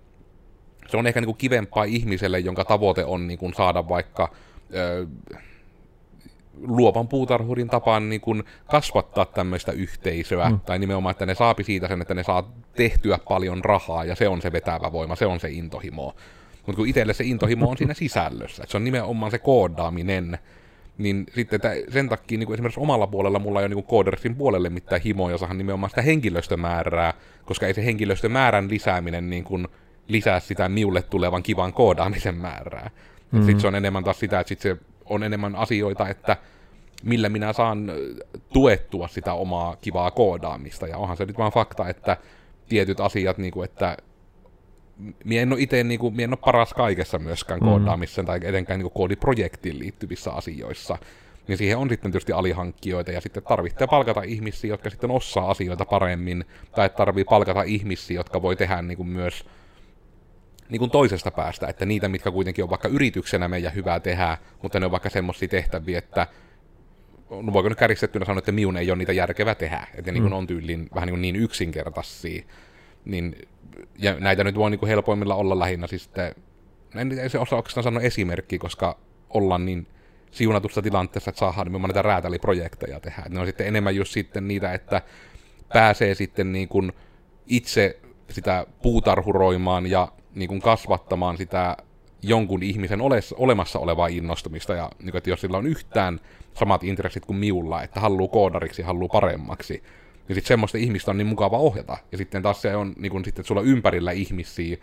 se 0.86 0.96
on 0.96 1.06
ehkä 1.06 1.20
niin 1.20 1.26
kuin 1.26 1.38
kivempaa 1.38 1.84
ihmiselle, 1.84 2.38
jonka 2.38 2.64
tavoite 2.64 3.04
on 3.04 3.26
niin 3.26 3.38
kuin 3.38 3.54
saada 3.54 3.88
vaikka... 3.88 4.32
Öö, 4.74 5.06
luovan 6.60 7.08
puutarhurin 7.08 7.68
tapaan 7.68 8.08
niin 8.08 8.20
kuin 8.20 8.42
kasvattaa 8.66 9.24
tämmöistä 9.24 9.72
yhteisöä, 9.72 10.50
mm. 10.50 10.60
tai 10.60 10.78
nimenomaan, 10.78 11.10
että 11.10 11.26
ne 11.26 11.34
saapi 11.34 11.64
siitä 11.64 11.88
sen, 11.88 12.02
että 12.02 12.14
ne 12.14 12.22
saa 12.22 12.52
tehtyä 12.76 13.18
paljon 13.28 13.64
rahaa, 13.64 14.04
ja 14.04 14.14
se 14.14 14.28
on 14.28 14.42
se 14.42 14.52
vetävä 14.52 14.92
voima, 14.92 15.16
se 15.16 15.26
on 15.26 15.40
se 15.40 15.50
intohimo. 15.50 16.14
Mutta 16.66 16.76
kun 16.76 16.88
itselle 16.88 17.14
se 17.14 17.24
intohimo 17.24 17.70
on 17.70 17.76
siinä 17.76 17.94
sisällössä, 17.94 18.62
että 18.62 18.70
se 18.70 18.76
on 18.76 18.84
nimenomaan 18.84 19.30
se 19.30 19.38
koodaaminen, 19.38 20.38
niin 20.98 21.26
sitten 21.34 21.56
että 21.56 21.92
sen 21.92 22.08
takia 22.08 22.38
niin 22.38 22.46
kuin 22.46 22.54
esimerkiksi 22.54 22.80
omalla 22.80 23.06
puolella 23.06 23.38
mulla 23.38 23.60
ei 23.60 23.66
ole 23.66 23.74
niin 23.74 23.84
koodersin 23.84 24.36
puolelle 24.36 24.70
mitään 24.70 25.00
himoja, 25.00 25.38
sahan 25.38 25.58
nimenomaan 25.58 25.90
sitä 25.90 26.02
henkilöstömäärää, 26.02 27.14
koska 27.44 27.66
ei 27.66 27.74
se 27.74 27.84
henkilöstömäärän 27.84 28.70
lisääminen 28.70 29.30
niin 29.30 29.44
kuin 29.44 29.68
lisää 30.08 30.40
sitä 30.40 30.68
miulle 30.68 31.02
tulevan 31.02 31.42
kivan 31.42 31.72
koodaamisen 31.72 32.34
määrää. 32.34 32.90
Mm. 33.32 33.38
Sitten 33.38 33.60
se 33.60 33.66
on 33.66 33.74
enemmän 33.74 34.04
taas 34.04 34.20
sitä, 34.20 34.40
että 34.40 34.48
sit 34.48 34.60
se 34.60 34.76
on 35.10 35.22
enemmän 35.22 35.56
asioita, 35.56 36.08
että 36.08 36.36
millä 37.04 37.28
minä 37.28 37.52
saan 37.52 37.92
tuettua 38.52 39.08
sitä 39.08 39.32
omaa 39.32 39.76
kivaa 39.76 40.10
koodaamista. 40.10 40.86
Ja 40.86 40.98
onhan 40.98 41.16
se 41.16 41.24
nyt 41.24 41.38
vaan 41.38 41.52
fakta, 41.52 41.88
että 41.88 42.16
tietyt 42.68 43.00
asiat, 43.00 43.38
niin 43.38 43.52
kuin, 43.52 43.64
että 43.64 43.96
minä 45.24 45.42
en 45.42 45.52
ole 45.52 45.60
itse 45.60 45.84
niin 45.84 46.00
kuin, 46.00 46.20
en 46.20 46.30
ole 46.30 46.38
paras 46.44 46.74
kaikessa 46.74 47.18
myöskään 47.18 47.60
mm. 47.60 47.66
koodaamissa 47.66 48.22
tai 48.24 48.40
etenkään 48.42 48.78
niin 48.78 48.90
kuin 48.90 48.94
koodiprojektiin 48.94 49.78
liittyvissä 49.78 50.32
asioissa. 50.32 50.98
Niin 51.48 51.58
siihen 51.58 51.78
on 51.78 51.88
sitten 51.88 52.12
tietysti 52.12 52.32
alihankkijoita 52.32 53.12
ja 53.12 53.20
sitten 53.20 53.42
tarvitsee 53.42 53.86
palkata 53.86 54.22
ihmisiä, 54.22 54.68
jotka 54.68 54.90
sitten 54.90 55.10
osaa 55.10 55.50
asioita 55.50 55.84
paremmin, 55.84 56.44
tai 56.74 56.90
tarvii 56.90 57.24
palkata 57.24 57.62
ihmisiä, 57.62 58.16
jotka 58.16 58.42
voi 58.42 58.56
tehdä 58.56 58.82
niin 58.82 58.96
kuin 58.96 59.08
myös 59.08 59.44
niin 60.68 60.78
kuin 60.78 60.90
toisesta 60.90 61.30
päästä, 61.30 61.66
että 61.66 61.86
niitä, 61.86 62.08
mitkä 62.08 62.30
kuitenkin 62.30 62.64
on 62.64 62.70
vaikka 62.70 62.88
yrityksenä 62.88 63.48
meidän 63.48 63.74
hyvää 63.74 64.00
tehdä, 64.00 64.38
mutta 64.62 64.80
ne 64.80 64.86
on 64.86 64.92
vaikka 64.92 65.10
semmoisia 65.10 65.48
tehtäviä, 65.48 65.98
että 65.98 66.26
no 67.30 67.52
voiko 67.52 67.68
nyt 67.68 67.78
kärjistettynä 67.78 68.24
sanoa, 68.24 68.38
että 68.38 68.52
miun 68.52 68.76
ei 68.76 68.90
ole 68.90 68.98
niitä 68.98 69.12
järkevää 69.12 69.54
tehdä, 69.54 69.86
että 69.94 70.12
niin 70.12 70.22
kuin 70.22 70.32
mm. 70.32 70.38
on 70.38 70.46
tyyliin 70.46 70.88
vähän 70.94 71.06
niin, 71.06 71.12
kuin 71.12 71.22
niin 71.22 71.36
yksinkertaisia, 71.36 72.42
niin 73.04 73.48
ja 73.98 74.14
näitä 74.20 74.44
nyt 74.44 74.54
voi 74.54 74.70
niin 74.70 74.78
kuin 74.78 74.88
helpoimmilla 74.88 75.34
olla 75.34 75.58
lähinnä 75.58 75.86
siis 75.86 76.04
sitten, 76.04 76.34
en 76.96 77.30
se 77.30 77.38
osaa 77.38 77.56
oikeastaan 77.56 77.84
sanoa 77.84 78.02
esimerkki, 78.02 78.58
koska 78.58 78.98
ollaan 79.30 79.66
niin 79.66 79.86
siunatussa 80.30 80.82
tilanteessa, 80.82 81.30
että 81.30 81.38
saadaan 81.38 81.66
nimenomaan 81.66 81.88
näitä 81.88 82.02
räätäliprojekteja 82.02 83.00
tehdä. 83.00 83.22
Ne 83.28 83.40
on 83.40 83.46
sitten 83.46 83.66
enemmän 83.66 83.96
just 83.96 84.12
sitten 84.12 84.48
niitä, 84.48 84.72
että 84.72 85.02
pääsee 85.72 86.14
sitten 86.14 86.52
niin 86.52 86.68
kuin 86.68 86.92
itse 87.46 87.98
sitä 88.30 88.66
puutarhuroimaan 88.82 89.86
ja 89.86 90.08
niin 90.36 90.48
kuin 90.48 90.60
kasvattamaan 90.60 91.36
sitä 91.36 91.76
jonkun 92.22 92.62
ihmisen 92.62 93.00
oles, 93.00 93.32
olemassa 93.32 93.78
olevaa 93.78 94.06
innostumista, 94.06 94.74
ja 94.74 94.90
niin 94.98 95.10
kuin, 95.10 95.18
että 95.18 95.30
jos 95.30 95.40
sillä 95.40 95.58
on 95.58 95.66
yhtään 95.66 96.20
samat 96.54 96.84
intressit 96.84 97.26
kuin 97.26 97.36
miulla, 97.36 97.82
että 97.82 98.00
haluaa 98.00 98.28
koodariksi, 98.28 98.82
haluaa 98.82 99.08
paremmaksi, 99.08 99.82
niin 100.28 100.34
sitten 100.34 100.48
semmoista 100.48 100.78
ihmistä 100.78 101.10
on 101.10 101.18
niin 101.18 101.26
mukava 101.26 101.58
ohjata. 101.58 101.96
Ja 102.12 102.18
sitten 102.18 102.42
taas 102.42 102.62
se 102.62 102.76
on, 102.76 102.92
niin 102.96 103.12
kuin, 103.12 103.24
sitten, 103.24 103.42
että 103.42 103.48
sulla 103.48 103.62
ympärillä 103.62 104.12
ihmisiä, 104.12 104.76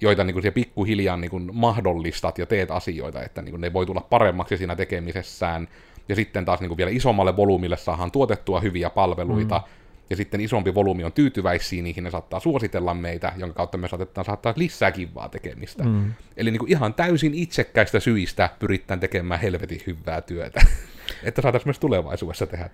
joita 0.00 0.24
niin 0.24 0.34
kuin, 0.34 0.52
pikkuhiljaa 0.52 1.16
niin 1.16 1.30
kuin, 1.30 1.50
mahdollistat 1.52 2.38
ja 2.38 2.46
teet 2.46 2.70
asioita, 2.70 3.22
että 3.22 3.42
niin 3.42 3.52
kuin, 3.52 3.60
ne 3.60 3.72
voi 3.72 3.86
tulla 3.86 4.06
paremmaksi 4.10 4.56
siinä 4.56 4.76
tekemisessään, 4.76 5.68
ja 6.08 6.14
sitten 6.14 6.44
taas 6.44 6.60
niin 6.60 6.68
kuin, 6.68 6.78
vielä 6.78 6.90
isommalle 6.90 7.36
volyymille 7.36 7.76
saadaan 7.76 8.10
tuotettua 8.10 8.60
hyviä 8.60 8.90
palveluita, 8.90 9.58
mm 9.58 9.81
ja 10.10 10.16
sitten 10.16 10.40
isompi 10.40 10.74
volyymi 10.74 11.04
on 11.04 11.12
tyytyväisiä 11.12 11.82
niihin, 11.82 12.04
ne 12.04 12.10
saattaa 12.10 12.40
suositella 12.40 12.94
meitä, 12.94 13.32
jonka 13.36 13.54
kautta 13.54 13.78
me 13.78 13.88
saatetaan 13.88 14.24
saattaa 14.24 14.54
lisää 14.56 14.92
kivaa 14.92 15.28
tekemistä. 15.28 15.84
Mm. 15.84 16.12
Eli 16.36 16.50
niin 16.50 16.58
kuin 16.58 16.70
ihan 16.70 16.94
täysin 16.94 17.34
itsekkäistä 17.34 18.00
syistä 18.00 18.50
pyritään 18.58 19.00
tekemään 19.00 19.40
helvetin 19.40 19.80
hyvää 19.86 20.20
työtä, 20.20 20.60
että 21.24 21.42
saataisiin 21.42 21.68
myös 21.68 21.78
tulevaisuudessa 21.78 22.46
tehdä 22.46 22.70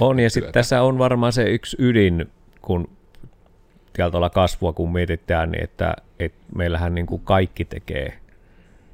On, 0.00 0.20
ja 0.20 0.30
sitten 0.30 0.52
tässä 0.52 0.82
on 0.82 0.98
varmaan 0.98 1.32
se 1.32 1.42
yksi 1.42 1.76
ydin, 1.80 2.30
kun 2.62 2.88
täältä 3.92 4.30
kasvua, 4.34 4.72
kun 4.72 4.92
mietitään, 4.92 5.50
niin 5.50 5.64
että, 5.64 5.94
että 6.18 6.38
meillähän 6.54 6.94
niin 6.94 7.06
kuin 7.06 7.22
kaikki 7.24 7.64
tekee 7.64 8.18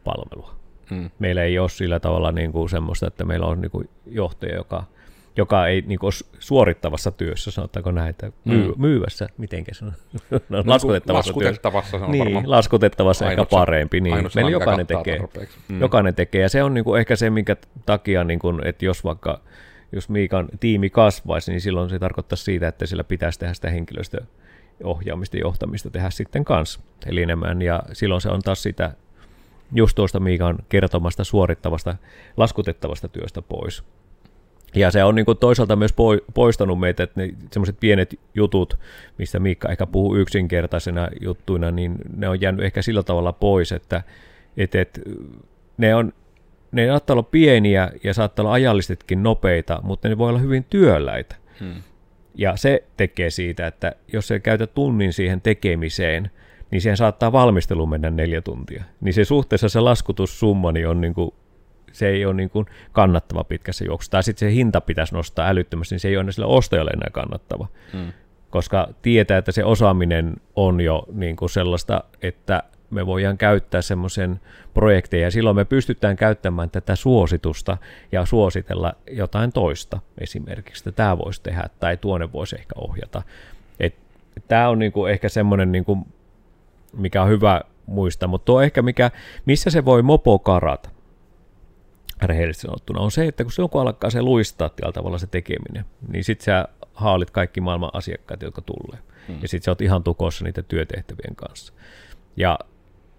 palvelua. 0.04 0.54
Mm. 0.90 1.10
Meillä 1.18 1.42
ei 1.42 1.58
ole 1.58 1.68
sillä 1.68 2.00
tavalla 2.00 2.32
niin 2.32 2.52
kuin 2.52 2.68
semmoista, 2.68 3.06
että 3.06 3.24
meillä 3.24 3.46
on 3.46 3.60
niin 3.60 3.70
kuin 3.70 3.88
johtaja, 4.06 4.54
joka 4.54 4.84
joka 5.36 5.66
ei 5.66 5.84
niin 5.86 5.98
kuin, 5.98 6.12
suorittavassa 6.38 7.10
työssä, 7.10 7.50
sanotaanko 7.50 7.90
näin, 7.90 8.10
että 8.10 8.32
myy- 8.44 8.68
mm. 8.68 8.74
myyvässä, 8.76 9.28
mitenkä 9.38 9.74
se 9.74 9.84
on, 9.84 9.92
no, 10.48 10.62
laskutettavassa, 10.66 11.30
laskutettavassa 11.30 11.90
työssä. 11.90 11.98
se 11.98 12.04
on 12.04 12.10
niin, 12.10 12.24
varmaan 12.24 12.50
laskutettavassa 12.50 13.30
ehkä 13.30 13.44
parempi, 13.44 14.00
niin 14.00 14.30
meillä 14.34 14.50
jokainen 14.50 14.86
tekee, 14.86 15.20
mm. 15.68 15.80
jokainen 15.80 16.14
tekee, 16.14 16.42
ja 16.42 16.48
se 16.48 16.62
on 16.62 16.74
niin 16.74 16.84
kuin, 16.84 17.00
ehkä 17.00 17.16
se, 17.16 17.30
minkä 17.30 17.56
takia, 17.86 18.24
niin 18.24 18.38
kuin, 18.38 18.66
että 18.66 18.84
jos 18.84 19.04
vaikka 19.04 19.40
jos 19.92 20.08
Miikan 20.08 20.48
tiimi 20.60 20.90
kasvaisi, 20.90 21.50
niin 21.50 21.60
silloin 21.60 21.90
se 21.90 21.98
tarkoittaa 21.98 22.36
siitä, 22.36 22.68
että 22.68 22.86
sillä 22.86 23.04
pitäisi 23.04 23.38
tehdä 23.38 23.54
sitä 23.54 23.70
henkilöstöohjaamista 23.70 25.36
ja 25.36 25.40
johtamista 25.40 25.90
tehdä 25.90 26.10
sitten 26.10 26.44
kanssa, 26.44 26.80
eli 27.06 27.22
enemmän, 27.22 27.62
ja 27.62 27.82
silloin 27.92 28.20
se 28.20 28.28
on 28.28 28.42
taas 28.42 28.62
sitä 28.62 28.92
just 29.72 29.94
tuosta 29.94 30.20
Miikan 30.20 30.58
kertomasta 30.68 31.24
suorittavasta, 31.24 31.96
laskutettavasta 32.36 33.08
työstä 33.08 33.42
pois. 33.42 33.84
Ja 34.74 34.90
se 34.90 35.04
on 35.04 35.14
niin 35.14 35.26
kuin 35.26 35.38
toisaalta 35.38 35.76
myös 35.76 35.94
poistanut 36.34 36.80
meitä, 36.80 37.02
että 37.02 37.20
ne 37.20 37.32
semmoiset 37.52 37.76
pienet 37.80 38.20
jutut, 38.34 38.78
mistä 39.18 39.38
Miikka 39.38 39.68
ehkä 39.68 39.86
puhuu 39.86 40.16
yksinkertaisena 40.16 41.08
juttuina, 41.20 41.70
niin 41.70 41.94
ne 42.16 42.28
on 42.28 42.40
jäänyt 42.40 42.64
ehkä 42.64 42.82
sillä 42.82 43.02
tavalla 43.02 43.32
pois, 43.32 43.72
että, 43.72 44.02
että, 44.56 44.80
että 44.80 45.00
ne 45.76 45.94
on 45.94 46.12
ne 46.72 46.86
saattaa 46.86 47.14
olla 47.14 47.22
pieniä 47.22 47.90
ja 48.04 48.14
saattaa 48.14 48.42
olla 48.42 48.52
ajallisestikin 48.52 49.22
nopeita, 49.22 49.80
mutta 49.82 50.08
ne 50.08 50.18
voi 50.18 50.28
olla 50.28 50.38
hyvin 50.38 50.64
työläitä. 50.70 51.36
Hmm. 51.60 51.82
Ja 52.34 52.56
se 52.56 52.84
tekee 52.96 53.30
siitä, 53.30 53.66
että 53.66 53.92
jos 54.12 54.28
se 54.28 54.40
käytä 54.40 54.66
tunnin 54.66 55.12
siihen 55.12 55.40
tekemiseen, 55.40 56.30
niin 56.70 56.80
siihen 56.80 56.96
saattaa 56.96 57.32
valmistelu 57.32 57.86
mennä 57.86 58.10
neljä 58.10 58.40
tuntia. 58.40 58.84
Niin 59.00 59.14
se 59.14 59.24
suhteessa 59.24 59.68
se 59.68 59.80
laskutussumma 59.80 60.72
niin 60.72 60.88
on 60.88 61.00
niin 61.00 61.14
kuin, 61.14 61.30
se 61.98 62.08
ei 62.08 62.26
ole 62.26 62.34
niin 62.34 62.50
kuin 62.50 62.66
kannattava 62.92 63.44
pitkässä 63.44 63.84
juoksussa. 63.84 64.10
Tai 64.10 64.22
sitten 64.22 64.48
se 64.48 64.54
hinta 64.54 64.80
pitäisi 64.80 65.14
nostaa 65.14 65.48
älyttömästi, 65.48 65.94
niin 65.94 66.00
se 66.00 66.08
ei 66.08 66.16
ole 66.16 66.32
sille 66.32 66.46
ostajalle 66.46 66.90
enää 66.90 67.10
kannattava. 67.12 67.66
Mm. 67.92 68.12
Koska 68.50 68.88
tietää, 69.02 69.38
että 69.38 69.52
se 69.52 69.64
osaaminen 69.64 70.36
on 70.56 70.80
jo 70.80 71.06
niin 71.12 71.36
kuin 71.36 71.50
sellaista, 71.50 72.04
että 72.22 72.62
me 72.90 73.06
voidaan 73.06 73.38
käyttää 73.38 73.82
semmoisen 73.82 74.40
projekteja, 74.74 75.22
ja 75.22 75.30
silloin 75.30 75.56
me 75.56 75.64
pystytään 75.64 76.16
käyttämään 76.16 76.70
tätä 76.70 76.96
suositusta 76.96 77.76
ja 78.12 78.24
suositella 78.24 78.92
jotain 79.10 79.52
toista 79.52 80.00
esimerkiksi, 80.18 80.80
että 80.80 80.96
tämä 80.96 81.18
voisi 81.18 81.42
tehdä 81.42 81.64
tai 81.80 81.96
tuonne 81.96 82.32
voisi 82.32 82.56
ehkä 82.56 82.74
ohjata. 82.76 83.22
Tämä 84.48 84.68
on 84.68 84.78
niinku 84.78 85.06
ehkä 85.06 85.28
semmoinen, 85.28 85.72
niinku, 85.72 85.98
mikä 86.92 87.22
on 87.22 87.28
hyvä 87.28 87.60
muistaa, 87.86 88.28
mutta 88.28 88.44
tuo 88.44 88.62
ehkä 88.62 88.82
mikä, 88.82 89.10
missä 89.46 89.70
se 89.70 89.84
voi 89.84 90.02
mopo 90.02 90.38
karata, 90.38 90.90
rehellisesti 92.22 92.62
sanottuna, 92.62 93.00
on 93.00 93.10
se, 93.10 93.26
että 93.26 93.44
kun 93.44 93.52
silloin 93.52 93.70
kun 93.70 93.80
alkaa 93.80 94.10
se 94.10 94.22
luistaa 94.22 94.68
tällä 94.68 94.92
tavalla 94.92 95.18
se 95.18 95.26
tekeminen, 95.26 95.84
niin 96.08 96.24
sitten 96.24 96.44
sä 96.44 96.68
haalit 96.94 97.30
kaikki 97.30 97.60
maailman 97.60 97.90
asiakkaat, 97.92 98.42
jotka 98.42 98.62
tulee. 98.62 98.98
Hmm. 99.28 99.38
Ja 99.42 99.48
sitten 99.48 99.64
sä 99.64 99.70
oot 99.70 99.80
ihan 99.80 100.04
tukossa 100.04 100.44
niitä 100.44 100.62
työtehtävien 100.62 101.36
kanssa. 101.36 101.72
Ja 102.36 102.58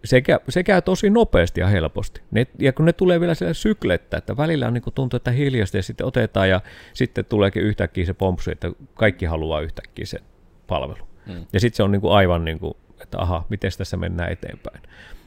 se 0.06 0.22
käy, 0.22 0.40
se 0.50 0.64
käy 0.64 0.82
tosi 0.82 1.10
nopeasti 1.10 1.62
ja 1.62 1.68
helposti. 1.68 2.22
Ne, 2.32 2.48
ja 2.60 2.74
kun 2.74 2.86
ne 2.86 2.94
tulee 2.94 3.20
vielä 3.20 3.34
siellä 3.34 3.54
syklettä, 3.54 4.18
että 4.18 4.38
välillä 4.38 4.68
on 4.68 4.74
niin 4.74 4.84
tuntuu, 4.96 5.18
että 5.18 5.32
hiljaisesti 5.32 5.78
ja 5.78 5.84
sitten 5.84 6.08
otetaan 6.08 6.50
ja 6.50 6.62
sitten 6.94 7.26
tuleekin 7.26 7.64
yhtäkkiä 7.64 8.06
se 8.06 8.14
pompsu, 8.14 8.52
että 8.52 8.72
kaikki 8.94 9.26
haluaa 9.26 9.62
yhtäkkiä 9.62 10.06
sen 10.06 10.22
palvelu. 10.68 11.08
Mm. 11.26 11.46
Ja 11.54 11.60
sitten 11.60 11.78
se 11.78 11.84
on 11.84 11.92
niin 11.92 12.02
kuin 12.02 12.14
aivan 12.14 12.46
niin 12.46 12.60
kuin, 12.60 12.74
että 13.02 13.18
aha, 13.20 13.46
miten 13.50 13.72
tässä 13.78 13.98
mennään 13.98 14.32
eteenpäin. 14.32 14.82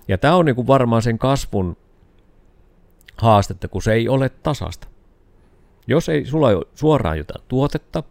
Ja 0.08 0.18
tämä 0.18 0.36
on 0.36 0.44
niin 0.44 0.56
kuin 0.56 0.66
varmaan 0.66 1.02
sen 1.02 1.18
kasvun 1.18 1.76
haastetta, 3.20 3.68
kun 3.68 3.82
se 3.82 3.92
ei 3.92 4.08
ole 4.08 4.28
tasasta. 4.28 4.88
Jos 5.86 6.08
ei 6.08 6.26
sulla 6.26 6.48
ole 6.48 6.66
suoraan 6.74 7.18
jotain 7.18 7.44
tuotetta 7.48 8.02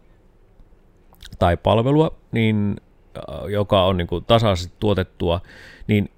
tai 1.38 1.56
palvelua, 1.56 2.18
niin, 2.32 2.76
joka 3.48 3.84
on 3.84 3.96
niin 3.96 4.06
kuin 4.06 4.24
tasaisesti 4.24 4.74
tuotettua, 4.80 5.40
niin 5.86 6.10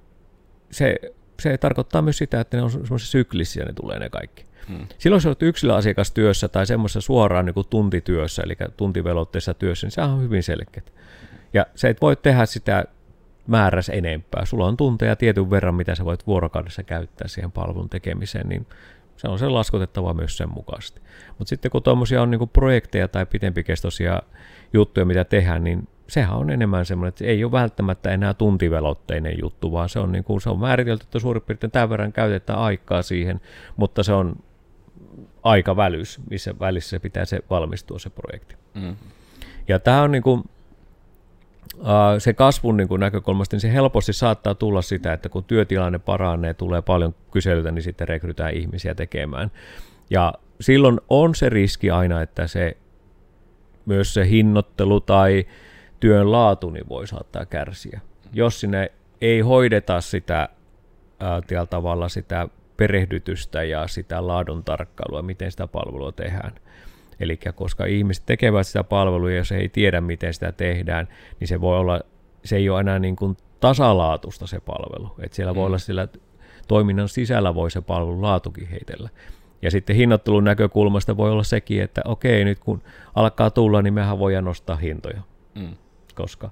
se, 0.70 0.96
se 1.40 1.58
tarkoittaa 1.58 2.02
myös 2.02 2.18
sitä, 2.18 2.40
että 2.40 2.56
ne 2.56 2.62
on 2.62 2.70
semmoisia 2.70 3.08
syklisiä, 3.08 3.64
ne 3.64 3.72
tulee 3.72 3.98
ne 3.98 4.08
kaikki. 4.08 4.44
Hmm. 4.68 4.86
Silloin 4.98 5.16
jos 5.16 5.26
olet 5.26 5.42
yksilöasiakastyössä 5.42 6.48
tai 6.48 6.66
semmoisessa 6.66 7.00
suoraan 7.00 7.46
niin 7.46 7.54
kuin 7.54 7.66
tuntityössä, 7.70 8.42
eli 8.42 8.56
tuntivelotteessa 8.76 9.54
työssä, 9.54 9.86
niin 9.86 9.92
se 9.92 10.02
on 10.02 10.22
hyvin 10.22 10.42
selkeä. 10.42 10.82
Ja 11.52 11.66
se 11.74 11.88
et 11.88 12.00
voi 12.00 12.16
tehdä 12.16 12.46
sitä 12.46 12.84
määräs 13.46 13.88
enempää. 13.88 14.44
Sulla 14.44 14.66
on 14.66 14.76
tunteja 14.76 15.16
tietyn 15.16 15.50
verran, 15.50 15.74
mitä 15.74 15.94
sä 15.94 16.04
voit 16.04 16.26
vuorokaudessa 16.26 16.82
käyttää 16.82 17.28
siihen 17.28 17.52
palvelun 17.52 17.88
tekemiseen, 17.88 18.48
niin 18.48 18.66
se 19.16 19.28
on 19.28 19.38
se 19.38 19.48
laskutettava 19.48 20.14
myös 20.14 20.36
sen 20.36 20.48
mukaisesti. 20.54 21.00
Mutta 21.38 21.48
sitten 21.48 21.70
kun 21.70 21.82
tuommoisia 21.82 22.22
on 22.22 22.30
niin 22.30 22.48
projekteja 22.52 23.08
tai 23.08 23.26
pitempikestoisia 23.26 24.22
juttuja, 24.72 25.06
mitä 25.06 25.24
tehdään, 25.24 25.64
niin 25.64 25.88
sehän 26.08 26.36
on 26.36 26.50
enemmän 26.50 26.86
semmoinen, 26.86 27.08
että 27.08 27.24
ei 27.24 27.44
ole 27.44 27.52
välttämättä 27.52 28.10
enää 28.10 28.34
tuntivelotteinen 28.34 29.38
juttu, 29.42 29.72
vaan 29.72 29.88
se 29.88 29.98
on, 29.98 30.12
niin 30.12 30.24
kuin, 30.24 30.40
se 30.40 30.50
on 30.50 30.58
määritelty, 30.58 31.04
että 31.04 31.18
suurin 31.18 31.42
piirtein 31.42 31.70
tämän 31.70 31.90
verran 31.90 32.12
käytetään 32.12 32.58
aikaa 32.58 33.02
siihen, 33.02 33.40
mutta 33.76 34.02
se 34.02 34.12
on 34.12 34.36
aika 35.42 35.76
välys, 35.76 36.20
missä 36.30 36.54
välissä 36.60 36.90
se 36.90 36.98
pitää 36.98 37.24
se 37.24 37.40
valmistua 37.50 37.98
se 37.98 38.10
projekti. 38.10 38.56
Mm. 38.74 38.96
Ja 39.68 39.78
tämä 39.78 40.02
on 40.02 40.12
niin 40.12 40.22
kuin, 40.22 40.42
se 42.18 42.32
kasvun 42.32 42.76
niin 42.76 42.88
näkökulmasta, 42.98 43.56
niin 43.56 43.60
se 43.60 43.72
helposti 43.72 44.12
saattaa 44.12 44.54
tulla 44.54 44.82
sitä, 44.82 45.12
että 45.12 45.28
kun 45.28 45.44
työtilanne 45.44 45.98
paranee, 45.98 46.54
tulee 46.54 46.82
paljon 46.82 47.14
kyselytä, 47.30 47.70
niin 47.70 47.82
sitten 47.82 48.08
rekrytään 48.08 48.54
ihmisiä 48.54 48.94
tekemään. 48.94 49.50
Ja 50.10 50.34
silloin 50.60 51.00
on 51.08 51.34
se 51.34 51.48
riski 51.48 51.90
aina, 51.90 52.22
että 52.22 52.46
se 52.46 52.76
myös 53.86 54.14
se 54.14 54.28
hinnoittelu 54.28 55.00
tai 55.00 55.44
työn 56.00 56.32
laatu 56.32 56.70
niin 56.70 56.88
voi 56.88 57.06
saattaa 57.06 57.46
kärsiä. 57.46 58.00
Jos 58.32 58.60
sinne 58.60 58.92
ei 59.20 59.40
hoideta 59.40 60.00
sitä 60.00 60.48
ää, 61.20 61.66
tavalla 61.70 62.08
sitä 62.08 62.48
perehdytystä 62.76 63.62
ja 63.62 63.86
sitä 63.86 64.26
laadun 64.26 64.64
tarkkailua, 64.64 65.22
miten 65.22 65.50
sitä 65.50 65.66
palvelua 65.66 66.12
tehdään. 66.12 66.52
Eli 67.22 67.38
koska 67.54 67.84
ihmiset 67.84 68.26
tekevät 68.26 68.66
sitä 68.66 68.84
palvelua 68.84 69.32
jos 69.32 69.50
he 69.50 69.56
ei 69.56 69.68
tiedä, 69.68 70.00
miten 70.00 70.34
sitä 70.34 70.52
tehdään, 70.52 71.08
niin 71.40 71.48
se 71.48 71.60
voi 71.60 71.78
olla, 71.78 72.00
se 72.44 72.56
ei 72.56 72.70
ole 72.70 72.80
enää 72.80 72.98
niin 72.98 73.16
kuin 73.16 73.36
tasalaatusta 73.60 74.46
se 74.46 74.60
palvelu. 74.60 75.14
Että 75.22 75.36
siellä 75.36 75.52
mm. 75.52 75.56
voi 75.56 75.66
olla 75.66 75.78
sillä 75.78 76.08
toiminnan 76.68 77.08
sisällä 77.08 77.54
voi 77.54 77.70
se 77.70 77.80
palvelun 77.80 78.22
laatukin 78.22 78.68
heitellä. 78.68 79.08
Ja 79.62 79.70
sitten 79.70 79.96
hinnoittelun 79.96 80.44
näkökulmasta 80.44 81.16
voi 81.16 81.30
olla 81.30 81.42
sekin, 81.42 81.82
että 81.82 82.00
okei, 82.04 82.44
nyt 82.44 82.58
kun 82.58 82.82
alkaa 83.14 83.50
tulla, 83.50 83.82
niin 83.82 83.94
mehän 83.94 84.18
voidaan 84.18 84.44
nostaa 84.44 84.76
hintoja. 84.76 85.22
Mm 85.54 85.76
koska 86.14 86.50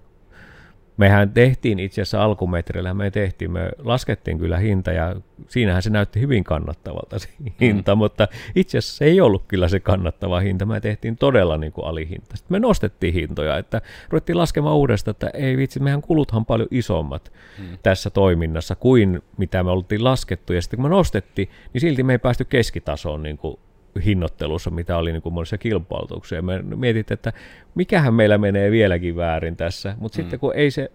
mehän 0.96 1.30
tehtiin 1.30 1.78
itse 1.78 2.02
asiassa 2.02 2.24
alkumetrillä, 2.24 2.94
me 2.94 3.10
tehtiin, 3.10 3.50
me 3.50 3.70
laskettiin 3.78 4.38
kyllä 4.38 4.58
hinta 4.58 4.92
ja 4.92 5.16
siinähän 5.48 5.82
se 5.82 5.90
näytti 5.90 6.20
hyvin 6.20 6.44
kannattavalta 6.44 7.18
se 7.18 7.28
hinta, 7.60 7.94
mm. 7.94 7.98
mutta 7.98 8.28
itse 8.54 8.78
asiassa 8.78 8.96
se 8.96 9.04
ei 9.04 9.20
ollut 9.20 9.44
kyllä 9.48 9.68
se 9.68 9.80
kannattava 9.80 10.40
hinta, 10.40 10.66
me 10.66 10.80
tehtiin 10.80 11.16
todella 11.16 11.56
niin 11.56 11.72
kuin 11.72 11.86
alihinta. 11.86 12.36
Sitten 12.36 12.54
me 12.54 12.60
nostettiin 12.60 13.14
hintoja, 13.14 13.58
että 13.58 13.80
ruvettiin 14.08 14.38
laskemaan 14.38 14.76
uudestaan, 14.76 15.12
että 15.12 15.30
ei 15.34 15.56
vitsi, 15.56 15.80
mehän 15.80 16.02
kuluthan 16.02 16.46
paljon 16.46 16.68
isommat 16.70 17.32
mm. 17.58 17.78
tässä 17.82 18.10
toiminnassa 18.10 18.74
kuin 18.74 19.22
mitä 19.36 19.62
me 19.62 19.70
oltiin 19.70 20.04
laskettu 20.04 20.52
ja 20.52 20.62
sitten 20.62 20.76
kun 20.76 20.90
me 20.90 20.96
nostettiin, 20.96 21.48
niin 21.72 21.80
silti 21.80 22.02
me 22.02 22.12
ei 22.12 22.18
päästy 22.18 22.44
keskitasoon 22.44 23.22
niin 23.22 23.38
kuin 23.38 23.58
hinnoittelussa, 24.04 24.70
mitä 24.70 24.96
oli 24.96 25.12
niin 25.12 25.22
kuin 25.22 25.32
monissa 25.32 25.58
kilpailutuksia. 25.58 26.42
Me 26.42 26.62
mietit, 26.62 27.10
että 27.10 27.32
mikähän 27.74 28.14
meillä 28.14 28.38
menee 28.38 28.70
vieläkin 28.70 29.16
väärin 29.16 29.56
tässä, 29.56 29.94
mutta 29.98 30.18
mm. 30.18 30.22
sitten 30.22 30.40
kun 30.40 30.54
ei 30.54 30.70
se, 30.70 30.90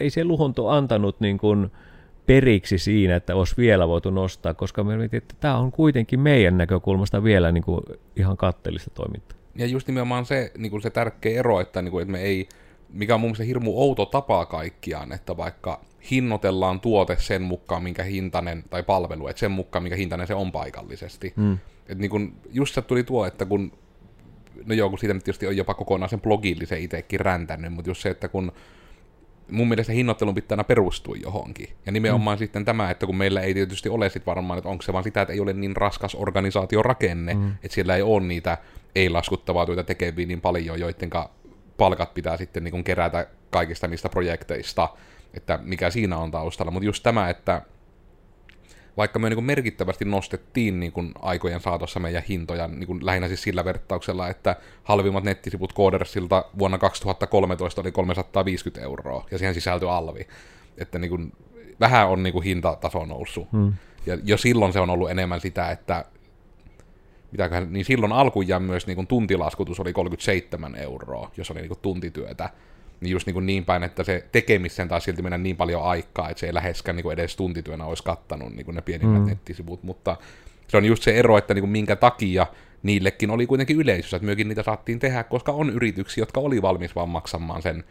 ei 0.00 0.10
se 0.10 0.24
luhonto 0.24 0.68
antanut 0.68 1.20
niin 1.20 1.38
kuin 1.38 1.70
periksi 2.26 2.78
siinä, 2.78 3.16
että 3.16 3.36
olisi 3.36 3.56
vielä 3.56 3.88
voitu 3.88 4.10
nostaa, 4.10 4.54
koska 4.54 4.84
me 4.84 4.96
mietin, 4.96 5.18
että 5.18 5.34
tämä 5.40 5.56
on 5.56 5.72
kuitenkin 5.72 6.20
meidän 6.20 6.58
näkökulmasta 6.58 7.24
vielä 7.24 7.52
niin 7.52 7.64
kuin 7.64 7.80
ihan 8.16 8.36
katteellista 8.36 8.90
toimintaa. 8.90 9.38
Ja 9.56 9.66
just 9.66 9.86
nimenomaan 9.86 10.26
se, 10.26 10.52
niin 10.58 10.70
kuin 10.70 10.82
se 10.82 10.90
tärkeä 10.90 11.38
ero, 11.38 11.60
että, 11.60 11.82
niin 11.82 11.92
kuin, 11.92 12.02
että 12.02 12.12
me 12.12 12.20
ei, 12.20 12.48
mikä 12.88 13.14
on 13.14 13.20
mun 13.20 13.28
mielestä 13.28 13.44
hirmu 13.44 13.80
outo 13.80 14.06
tapa 14.06 14.46
kaikkiaan, 14.46 15.12
että 15.12 15.36
vaikka 15.36 15.80
hinnoitellaan 16.10 16.80
tuote 16.80 17.16
sen 17.18 17.42
mukaan, 17.42 17.82
minkä 17.82 18.02
hintainen, 18.02 18.64
tai 18.70 18.82
palvelu, 18.82 19.28
että 19.28 19.40
sen 19.40 19.50
mukaan, 19.50 19.82
minkä 19.82 19.96
hintainen 19.96 20.26
se 20.26 20.34
on 20.34 20.52
paikallisesti. 20.52 21.32
Mm. 21.36 21.58
Et 21.88 21.98
niin 21.98 22.10
kun, 22.10 22.36
just 22.50 22.74
se 22.74 22.82
tuli 22.82 23.04
tuo, 23.04 23.26
että 23.26 23.44
kun, 23.44 23.72
no 24.66 24.74
joo, 24.74 24.90
kun 24.90 24.98
siitä 24.98 25.14
nyt 25.14 25.24
tietysti 25.24 25.46
on 25.46 25.56
jopa 25.56 25.74
kokonaan 25.74 26.10
sen 26.10 26.20
blogillisen 26.20 26.80
itsekin 26.80 27.20
räntänyt, 27.20 27.72
mutta 27.72 27.90
just 27.90 28.02
se, 28.02 28.10
että 28.10 28.28
kun 28.28 28.52
mun 29.50 29.68
mielestä 29.68 29.92
hinnoittelun 29.92 30.34
pitää 30.34 30.54
aina 30.54 30.64
perustua 30.64 31.16
johonkin. 31.16 31.68
Ja 31.86 31.92
nimenomaan 31.92 32.36
mm. 32.36 32.38
sitten 32.38 32.64
tämä, 32.64 32.90
että 32.90 33.06
kun 33.06 33.16
meillä 33.16 33.40
ei 33.40 33.54
tietysti 33.54 33.88
ole 33.88 34.10
sit 34.10 34.26
varmaan, 34.26 34.58
että 34.58 34.70
onko 34.70 34.82
se 34.82 34.92
vaan 34.92 35.04
sitä, 35.04 35.22
että 35.22 35.32
ei 35.32 35.40
ole 35.40 35.52
niin 35.52 35.76
raskas 35.76 36.14
organisaatiorakenne, 36.14 37.34
mm. 37.34 37.50
että 37.62 37.74
siellä 37.74 37.96
ei 37.96 38.02
ole 38.02 38.22
niitä 38.22 38.58
ei-laskuttavaa 38.94 39.66
työtä 39.66 39.82
tekeviä 39.82 40.26
niin 40.26 40.40
paljon, 40.40 40.80
joiden 40.80 41.10
palkat 41.76 42.14
pitää 42.14 42.36
sitten 42.36 42.64
niin 42.64 42.84
kerätä 42.84 43.26
kaikista 43.50 43.88
niistä 43.88 44.08
projekteista, 44.08 44.88
että 45.34 45.58
mikä 45.62 45.90
siinä 45.90 46.18
on 46.18 46.30
taustalla. 46.30 46.70
Mutta 46.70 46.86
just 46.86 47.02
tämä, 47.02 47.30
että 47.30 47.62
vaikka 48.96 49.18
me 49.18 49.30
niin 49.30 49.44
merkittävästi 49.44 50.04
nostettiin 50.04 50.80
niin 50.80 50.92
kuin 50.92 51.12
aikojen 51.22 51.60
saatossa 51.60 52.00
meidän 52.00 52.22
hintoja, 52.28 52.68
niin 52.68 52.86
kuin 52.86 53.06
lähinnä 53.06 53.28
siis 53.28 53.42
sillä 53.42 53.64
vertauksella, 53.64 54.28
että 54.28 54.56
halvimmat 54.84 55.24
nettisivut 55.24 55.74
Codersilta 55.74 56.44
vuonna 56.58 56.78
2013 56.78 57.80
oli 57.80 57.92
350 57.92 58.84
euroa, 58.84 59.26
ja 59.30 59.38
siihen 59.38 59.54
sisältyi 59.54 59.88
alvi. 59.88 60.26
Että 60.78 60.98
niin 60.98 61.10
kuin, 61.10 61.32
vähän 61.80 62.08
on 62.08 62.22
niin 62.22 62.32
kuin 62.32 62.44
hintataso 62.44 63.04
noussut. 63.04 63.52
Hmm. 63.52 63.72
Ja 64.06 64.18
jo 64.24 64.36
silloin 64.36 64.72
se 64.72 64.80
on 64.80 64.90
ollut 64.90 65.10
enemmän 65.10 65.40
sitä, 65.40 65.70
että 65.70 66.04
mitäköhän, 67.32 67.72
niin 67.72 67.84
silloin 67.84 68.12
alkujaan 68.12 68.62
myös 68.62 68.86
niin 68.86 68.96
kuin 68.96 69.06
tuntilaskutus 69.06 69.80
oli 69.80 69.92
37 69.92 70.76
euroa, 70.76 71.30
jos 71.36 71.50
oli 71.50 71.60
niin 71.60 71.68
kuin 71.68 71.80
tuntityötä 71.82 72.50
niin 73.00 73.12
just 73.12 73.26
niin, 73.26 73.34
kuin 73.34 73.46
niin 73.46 73.64
päin, 73.64 73.82
että 73.82 74.04
se 74.04 74.24
tekemiseen 74.32 74.88
taas 74.88 75.04
silti 75.04 75.22
mennä 75.22 75.38
niin 75.38 75.56
paljon 75.56 75.82
aikaa, 75.82 76.30
että 76.30 76.40
se 76.40 76.46
ei 76.46 76.54
läheskään 76.54 76.96
niin 76.96 77.02
kuin 77.02 77.12
edes 77.12 77.36
tuntityönä 77.36 77.84
olisi 77.84 78.04
kattanut 78.04 78.52
niin 78.52 78.64
kuin 78.64 78.74
ne 78.74 78.82
pienimmät 78.82 79.22
mm. 79.22 79.28
nettisivut, 79.28 79.82
mutta 79.82 80.16
se 80.68 80.76
on 80.76 80.84
just 80.84 81.02
se 81.02 81.18
ero, 81.18 81.38
että 81.38 81.54
niin 81.54 81.62
kuin 81.62 81.70
minkä 81.70 81.96
takia 81.96 82.46
niillekin 82.82 83.30
oli 83.30 83.46
kuitenkin 83.46 83.76
yleisössä, 83.76 84.16
että 84.16 84.24
myöskin 84.24 84.48
niitä 84.48 84.62
saattiin 84.62 84.98
tehdä, 84.98 85.24
koska 85.24 85.52
on 85.52 85.70
yrityksiä, 85.70 86.22
jotka 86.22 86.40
oli 86.40 86.62
valmis 86.62 86.94
vaan 86.94 87.08
maksamaan 87.08 87.62
sen 87.62 87.84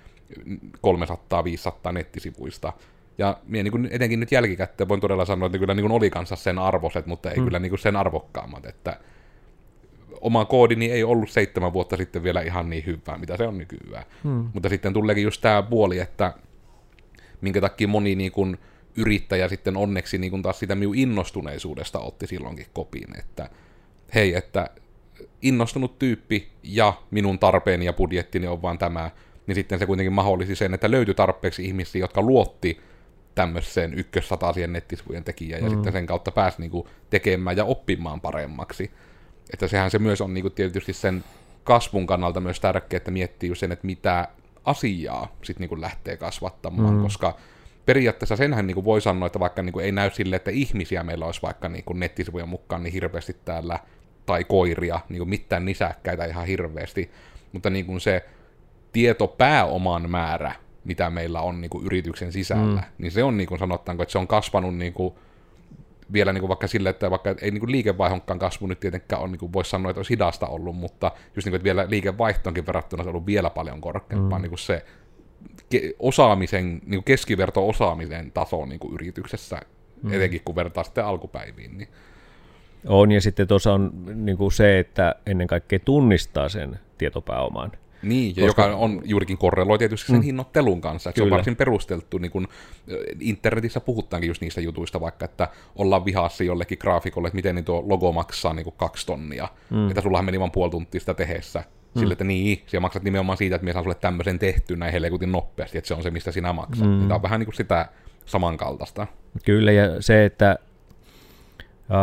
300-500 1.90 1.92
nettisivuista. 1.92 2.74
Ja 3.18 3.38
minä 3.48 3.64
niin 3.64 3.72
kuin 3.72 3.90
etenkin 3.92 4.20
nyt 4.20 4.32
jälkikäteen 4.32 4.90
voin 4.90 5.02
todella 5.02 5.26
sanoa, 5.26 5.46
että 5.46 5.58
kyllä 5.58 5.74
niin 5.74 5.84
kuin 5.84 5.92
oli 5.92 6.10
kanssa 6.10 6.36
sen 6.36 6.60
arvoset, 6.60 7.06
mutta 7.06 7.32
ei 7.32 7.38
mm. 7.38 7.44
kyllä 7.44 7.60
niin 7.60 7.70
kuin 7.70 7.80
sen 7.80 7.96
arvokkaammat, 7.96 8.66
että 8.66 8.98
oma 10.24 10.46
koodini 10.46 10.92
ei 10.92 11.04
ollut 11.04 11.30
seitsemän 11.30 11.74
vuotta 11.74 11.98
sitten 11.98 12.24
vielä 12.24 12.42
ihan 12.42 12.70
niin 12.70 12.86
hyvää, 12.86 13.18
mitä 13.18 13.38
se 13.38 13.48
on 13.48 13.58
nykyään. 13.58 14.04
Hmm. 14.24 14.50
Mutta 14.54 14.70
sitten 14.70 14.94
tuleekin 14.94 15.24
just 15.24 15.42
tämä 15.42 15.64
puoli, 15.64 16.00
että 16.00 16.34
minkä 17.42 17.62
takia 17.62 17.88
moni 17.88 18.16
niin 18.16 18.32
kun, 18.32 18.58
yrittäjä 18.98 19.48
sitten 19.48 19.78
onneksi 19.78 20.18
niin 20.18 20.32
kun 20.32 20.42
taas 20.42 20.60
sitä 20.60 20.76
minun 20.76 20.96
innostuneisuudesta 20.96 22.00
otti 22.00 22.28
silloinkin 22.28 22.66
kopiin, 22.74 23.20
että 23.20 23.50
hei, 24.16 24.36
että 24.36 24.70
innostunut 25.42 26.00
tyyppi 26.00 26.52
ja 26.64 26.94
minun 27.12 27.40
tarpeeni 27.40 27.86
ja 27.86 27.94
budjettini 27.94 28.48
on 28.48 28.62
vaan 28.62 28.78
tämä, 28.78 29.12
niin 29.48 29.56
sitten 29.56 29.80
se 29.80 29.86
kuitenkin 29.86 30.14
mahdollisi 30.14 30.56
sen, 30.56 30.74
että 30.74 30.92
löytyi 30.92 31.14
tarpeeksi 31.14 31.66
ihmisiä, 31.66 32.02
jotka 32.02 32.22
luotti 32.22 32.80
tämmöiseen 33.36 33.94
ykkössataasien 33.94 34.74
nettisivujen 34.74 35.24
tekijään, 35.24 35.64
ja 35.64 35.70
mm. 35.70 35.76
sitten 35.76 35.94
sen 35.94 36.06
kautta 36.06 36.32
pääsi 36.32 36.62
niinku 36.62 36.88
tekemään 37.10 37.58
ja 37.58 37.66
oppimaan 37.66 38.22
paremmaksi. 38.22 38.92
Että 39.54 39.68
sehän 39.68 39.92
se 39.92 40.00
myös 40.00 40.22
on 40.22 40.34
niinku 40.34 40.50
tietysti 40.50 40.94
sen 40.94 41.24
kasvun 41.64 42.08
kannalta 42.08 42.40
myös 42.40 42.60
tärkeää, 42.60 42.98
että 42.98 43.12
miettii 43.12 43.56
sen, 43.56 43.72
että 43.72 43.86
mitä 43.86 44.28
asiaa 44.66 45.36
sitten 45.42 45.62
niinku 45.62 45.82
lähtee 45.82 46.18
kasvattamaan, 46.18 46.96
mm. 46.96 47.04
koska 47.04 47.38
periaatteessa 47.86 48.36
senhän 48.36 48.68
niinku 48.68 48.86
voi 48.86 49.02
sanoa, 49.02 49.28
että 49.28 49.40
vaikka 49.40 49.64
niinku 49.64 49.80
ei 49.80 49.92
näy 49.92 50.10
sille, 50.14 50.36
että 50.36 50.52
ihmisiä 50.52 51.04
meillä 51.04 51.26
olisi 51.26 51.42
vaikka 51.42 51.70
niinku 51.70 51.94
nettisivujen 51.94 52.50
mukaan 52.50 52.84
niin 52.84 52.94
hirveästi 52.94 53.36
täällä, 53.46 53.80
tai 54.26 54.44
koiria, 54.44 55.00
niinku 55.10 55.26
mitään 55.26 55.66
nisäkkäitä 55.66 56.26
ihan 56.26 56.48
hirveästi, 56.48 57.12
mutta 57.52 57.70
niinku 57.70 58.00
se 58.00 58.26
tietopääoman 58.92 60.10
määrä, 60.10 60.56
mitä 60.84 61.10
meillä 61.10 61.42
on 61.42 61.62
niin 61.62 61.70
kuin 61.70 61.86
yrityksen 61.86 62.32
sisällä, 62.32 62.82
mm. 62.82 62.88
niin 62.98 63.12
se 63.12 63.24
on 63.24 63.38
niin 63.38 63.48
kuin 63.48 63.60
sanottaanko, 63.60 64.04
että 64.04 64.12
se 64.12 64.18
on 64.18 64.28
kasvanut 64.28 64.76
niin 64.76 64.94
kuin, 64.94 65.14
vielä 66.14 66.34
niin 66.34 66.42
kuin 66.42 66.50
vaikka 66.50 66.68
sille, 66.68 66.90
että 66.90 67.12
vaikka 67.12 67.36
ei 67.42 67.52
niin 67.52 67.60
kuin 67.60 67.72
liikevaihdonkaan 67.72 68.40
kasvu 68.40 68.68
nyt 68.68 68.80
tietenkään 68.80 69.22
on, 69.22 69.32
niin 69.32 69.40
kuin 69.40 69.54
voisi 69.54 69.70
sanoa, 69.70 69.92
että 69.92 70.00
olisi 70.00 70.10
hidasta 70.10 70.48
ollut, 70.48 70.76
mutta 70.76 71.12
just 71.36 71.46
niin 71.46 71.52
kuin, 71.52 71.56
että 71.56 71.64
vielä 71.64 71.86
liikevaihtoonkin 71.90 72.66
verrattuna 72.66 73.04
se 73.04 73.10
on 73.10 73.16
ollut 73.16 73.26
vielä 73.26 73.50
paljon 73.50 73.82
korkeampaa 73.82 74.40
mm. 74.40 74.42
niin 74.42 74.52
kuin 74.52 74.60
se 74.60 74.86
ke- 75.76 75.96
osaamisen, 76.00 76.72
niin 76.72 77.04
kuin 77.04 77.04
keskiverto-osaamisen 77.04 78.32
taso 78.34 78.66
niin 78.66 78.80
kuin 78.80 78.94
yrityksessä, 78.94 79.62
mm. 80.04 80.14
etenkin 80.14 80.42
kun 80.46 80.56
vertaa 80.56 80.84
sitten 80.84 81.06
alkupäiviin. 81.06 81.78
Niin. 81.78 81.88
On, 82.88 83.12
ja 83.12 83.22
sitten 83.22 83.48
tuossa 83.48 83.74
on 83.74 83.92
niin 84.16 84.38
kuin 84.38 84.52
se, 84.52 84.80
että 84.80 85.16
ennen 85.26 85.48
kaikkea 85.48 85.80
tunnistaa 85.80 86.50
sen 86.50 86.80
tietopääoman. 86.98 87.72
Niin, 88.04 88.34
ja 88.38 88.46
Koska... 88.48 88.62
joka 88.62 88.76
on 88.76 89.02
juurikin 89.06 89.38
korreloi 89.38 89.78
tietysti 89.78 90.08
sen 90.08 90.16
mm. 90.16 90.22
hinnoittelun 90.22 90.82
kanssa. 90.82 91.10
Että 91.10 91.20
se 91.20 91.24
on 91.24 91.30
varsin 91.30 91.56
perusteltu, 91.56 92.18
niin 92.18 92.32
kun 92.32 92.48
internetissä 93.20 93.80
puhutaankin 93.80 94.28
just 94.28 94.42
niistä 94.42 94.62
jutuista, 94.62 95.02
vaikka 95.02 95.26
että 95.26 95.48
ollaan 95.76 96.06
vihassa 96.06 96.44
jollekin 96.44 96.78
graafikolle, 96.82 97.28
että 97.28 97.36
miten 97.36 97.56
niin 97.56 97.66
tuo 97.66 97.84
logo 97.88 98.12
maksaa 98.12 98.54
niin 98.54 98.64
kuin 98.64 98.76
kaksi 98.78 99.06
tonnia. 99.06 99.48
Mm. 99.70 99.88
Että 99.88 100.02
sullahan 100.02 100.26
meni 100.26 100.40
vain 100.40 100.52
puoli 100.52 100.72
tuntia 100.72 101.00
sitä 101.00 101.14
tehessä. 101.14 101.60
Mm. 101.60 102.00
Sille, 102.00 102.12
että 102.12 102.24
niin, 102.24 102.64
siellä 102.68 102.82
maksat 102.82 103.04
nimenomaan 103.04 103.38
siitä, 103.38 103.56
että 103.56 103.64
minä 103.64 103.74
saan 103.74 103.86
sulle 103.86 103.96
tämmöisen 103.96 104.40
tehty 104.40 104.76
näin 104.76 104.92
helekutin 104.92 105.32
nopeasti, 105.32 105.78
että 105.78 105.88
se 105.88 105.94
on 105.94 106.04
se, 106.04 106.12
mistä 106.12 106.32
sinä 106.32 106.54
maksat. 106.54 106.88
Mm. 106.88 107.00
Tämä 107.00 107.16
on 107.16 107.22
vähän 107.22 107.40
niin 107.40 107.48
kuin 107.48 107.56
sitä 107.56 107.90
samankaltaista. 108.26 109.08
Kyllä, 109.46 109.72
ja 109.72 110.02
se, 110.02 110.26
että 110.26 110.58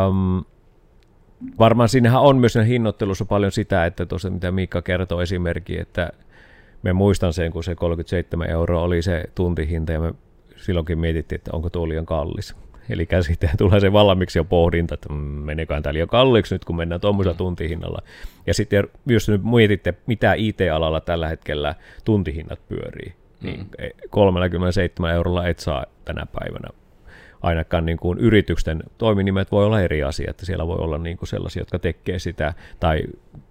um, 0.08 0.44
varmaan 1.58 1.88
siinähän 1.88 2.20
on 2.20 2.36
myös 2.36 2.58
hinnoittelussa 2.66 3.24
paljon 3.24 3.52
sitä, 3.52 3.86
että 3.86 4.06
tuossa 4.06 4.30
mitä 4.30 4.52
Miikka 4.52 4.82
kertoo 4.82 5.20
esimerkki, 5.20 5.80
että 5.80 6.10
me 6.82 6.92
muistan 6.92 7.32
sen, 7.32 7.52
kun 7.52 7.64
se 7.64 7.74
37 7.74 8.50
euroa 8.50 8.82
oli 8.82 9.02
se 9.02 9.24
tuntihinta 9.34 9.92
ja 9.92 10.00
me 10.00 10.14
silloinkin 10.56 10.98
mietittiin, 10.98 11.36
että 11.36 11.50
onko 11.52 11.70
tuo 11.70 11.88
liian 11.88 12.06
kallis. 12.06 12.56
Eli 12.90 13.08
sitten 13.20 13.50
tulee 13.58 13.80
se 13.80 13.92
valmiiksi 13.92 14.38
jo 14.38 14.44
pohdinta, 14.44 14.94
että 14.94 15.08
mm, 15.08 15.18
meneekään 15.18 15.82
tämä 15.82 15.92
liian 15.92 16.08
kalliiksi 16.08 16.54
nyt, 16.54 16.64
kun 16.64 16.76
mennään 16.76 17.00
tuommoisella 17.00 17.36
tuntihinnalla. 17.36 18.02
Ja 18.46 18.54
sitten 18.54 18.88
jos 19.06 19.28
nyt 19.28 19.44
mietitte, 19.44 19.94
mitä 20.06 20.34
IT-alalla 20.34 21.00
tällä 21.00 21.28
hetkellä 21.28 21.74
tuntihinnat 22.04 22.68
pyörii, 22.68 23.14
niin 23.42 23.66
37 24.10 25.10
mm. 25.10 25.14
eurolla 25.14 25.46
et 25.46 25.58
saa 25.58 25.86
tänä 26.04 26.26
päivänä 26.26 26.68
ainakaan 27.40 27.86
niin 27.86 27.98
kuin 27.98 28.18
yritysten 28.18 28.82
toiminimet 28.98 29.52
voi 29.52 29.64
olla 29.64 29.80
eri 29.80 30.02
asia, 30.02 30.30
että 30.30 30.46
siellä 30.46 30.66
voi 30.66 30.78
olla 30.78 30.98
niin 30.98 31.16
kuin 31.16 31.28
sellaisia, 31.28 31.60
jotka 31.60 31.78
tekee 31.78 32.18
sitä, 32.18 32.54
tai 32.80 33.02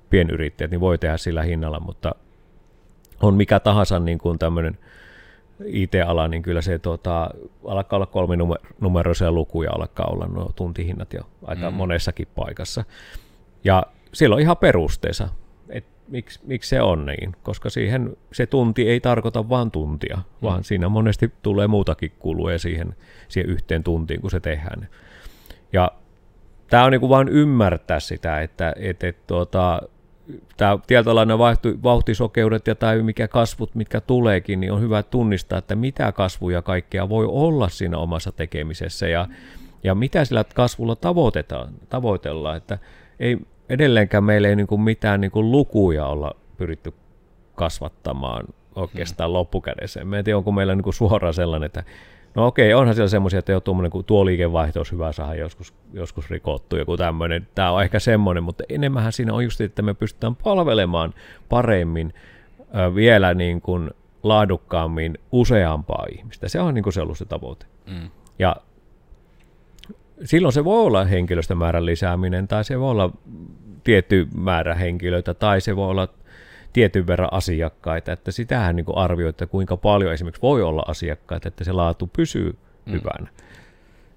pienyrittäjät, 0.09 0.71
niin 0.71 0.81
voi 0.81 0.97
tehdä 0.97 1.17
sillä 1.17 1.43
hinnalla, 1.43 1.79
mutta 1.79 2.15
on 3.21 3.33
mikä 3.33 3.59
tahansa 3.59 3.99
niin 3.99 4.17
kuin 4.17 4.39
tämmöinen 4.39 4.77
IT-ala, 5.65 6.27
niin 6.27 6.41
kyllä 6.41 6.61
se 6.61 6.79
tuota, 6.79 7.29
alkaa 7.67 7.97
olla 7.97 8.05
kolme 8.05 8.35
numeroisia 8.79 9.31
lukuja, 9.31 9.71
alkaa 9.71 10.07
olla 10.07 10.27
nuo 10.27 10.51
tuntihinnat 10.55 11.13
jo 11.13 11.21
aika 11.43 11.71
mm. 11.71 11.77
monessakin 11.77 12.27
paikassa. 12.35 12.83
Ja 13.63 13.83
siellä 14.13 14.33
on 14.33 14.41
ihan 14.41 14.57
perusteessa 14.57 15.29
miksi, 16.09 16.39
miksi 16.43 16.69
se 16.69 16.81
on 16.81 17.05
niin, 17.05 17.35
koska 17.43 17.69
siihen 17.69 18.17
se 18.31 18.45
tunti 18.45 18.89
ei 18.89 18.99
tarkoita 18.99 19.49
vain 19.49 19.71
tuntia, 19.71 20.15
mm. 20.15 20.23
vaan 20.41 20.63
siinä 20.63 20.89
monesti 20.89 21.31
tulee 21.41 21.67
muutakin 21.67 22.11
kuluja 22.19 22.59
siihen, 22.59 22.95
siihen 23.27 23.51
yhteen 23.51 23.83
tuntiin, 23.83 24.21
kun 24.21 24.31
se 24.31 24.39
tehdään. 24.39 24.87
Ja 25.73 25.91
tämä 26.69 26.83
on 26.83 26.91
niin 26.91 27.09
vain 27.09 27.29
ymmärtää 27.29 27.99
sitä, 27.99 28.41
että 28.41 28.73
et, 28.77 29.03
et, 29.03 29.27
tuota, 29.27 29.81
tämä 30.57 30.77
tietynlainen 30.87 31.37
vauhtisokeudet 31.83 32.67
ja 32.67 32.75
tai 32.75 33.03
mikä 33.03 33.27
kasvut, 33.27 33.75
mitkä 33.75 34.01
tuleekin, 34.01 34.59
niin 34.59 34.71
on 34.71 34.81
hyvä 34.81 35.03
tunnistaa, 35.03 35.59
että 35.59 35.75
mitä 35.75 36.11
kasvuja 36.11 36.61
kaikkea 36.61 37.09
voi 37.09 37.25
olla 37.25 37.69
siinä 37.69 37.97
omassa 37.97 38.31
tekemisessä 38.31 39.07
ja, 39.07 39.27
ja 39.83 39.95
mitä 39.95 40.25
sillä 40.25 40.45
kasvulla 40.53 40.95
tavoitetaan, 40.95 41.73
tavoitellaan. 41.89 42.57
Että 42.57 42.77
ei, 43.19 43.37
edelleenkään 43.69 44.23
meillä 44.23 44.47
ei 44.47 44.55
niin 44.55 44.67
kuin 44.67 44.81
mitään 44.81 45.21
niin 45.21 45.31
kuin 45.31 45.51
lukuja 45.51 46.05
olla 46.05 46.35
pyritty 46.57 46.93
kasvattamaan 47.55 48.45
oikeastaan 48.75 49.29
hmm. 49.29 49.33
loppukädessä. 49.33 50.01
En 50.01 50.23
tiedä, 50.23 50.37
onko 50.37 50.51
meillä 50.51 50.75
niin 50.75 50.83
kuin 50.83 50.93
suoraan 50.93 51.33
sellainen, 51.33 51.65
että 51.65 51.83
no 52.35 52.47
okei, 52.47 52.73
onhan 52.73 52.95
siellä 52.95 53.09
semmoisia, 53.09 53.39
että 53.39 53.51
jo 53.51 53.59
tuommoinen, 53.59 53.91
kun 53.91 54.05
tuo 54.05 54.25
liikevaihto 54.25 54.79
olisi 54.79 54.91
hyvä 54.91 55.11
saada 55.11 55.35
joskus, 55.35 55.73
joskus 55.93 56.29
rikottu, 56.29 56.77
joku 56.77 56.97
tämmöinen. 56.97 57.47
Tämä 57.55 57.71
on 57.71 57.83
ehkä 57.83 57.99
semmoinen, 57.99 58.43
mutta 58.43 58.63
enemmän 58.69 59.11
siinä 59.11 59.33
on 59.33 59.43
just, 59.43 59.61
että 59.61 59.81
me 59.81 59.93
pystytään 59.93 60.35
palvelemaan 60.35 61.13
paremmin 61.49 62.13
ö, 62.59 62.95
vielä 62.95 63.33
niin 63.33 63.61
kuin 63.61 63.91
laadukkaammin 64.23 65.17
useampaa 65.31 66.05
ihmistä. 66.11 66.49
Se 66.49 66.59
on 66.59 66.73
niin 66.73 66.83
kuin 66.83 66.93
se 66.93 67.01
ollut 67.01 67.17
se 67.17 67.25
tavoite. 67.25 67.65
Mm. 67.85 68.09
Ja 68.39 68.55
silloin 70.25 70.53
se 70.53 70.63
voi 70.63 70.81
olla 70.85 71.05
henkilöstömäärän 71.05 71.85
lisääminen, 71.85 72.47
tai 72.47 72.63
se 72.63 72.79
voi 72.79 72.91
olla 72.91 73.13
tietty 73.83 74.27
määrä 74.35 74.75
henkilöitä, 74.75 75.33
tai 75.33 75.61
se 75.61 75.75
voi 75.75 75.89
olla 75.89 76.07
tietyn 76.73 77.07
verran 77.07 77.33
asiakkaita, 77.33 78.11
että 78.11 78.31
sitähän 78.31 78.75
niin 78.75 78.85
arvioi, 78.95 79.29
että 79.29 79.45
kuinka 79.47 79.77
paljon 79.77 80.13
esimerkiksi 80.13 80.41
voi 80.41 80.61
olla 80.63 80.83
asiakkaita, 80.87 81.47
että 81.47 81.63
se 81.63 81.71
laatu 81.71 82.09
pysyy 82.17 82.57
mm. 82.85 82.93
hyvänä. 82.93 83.29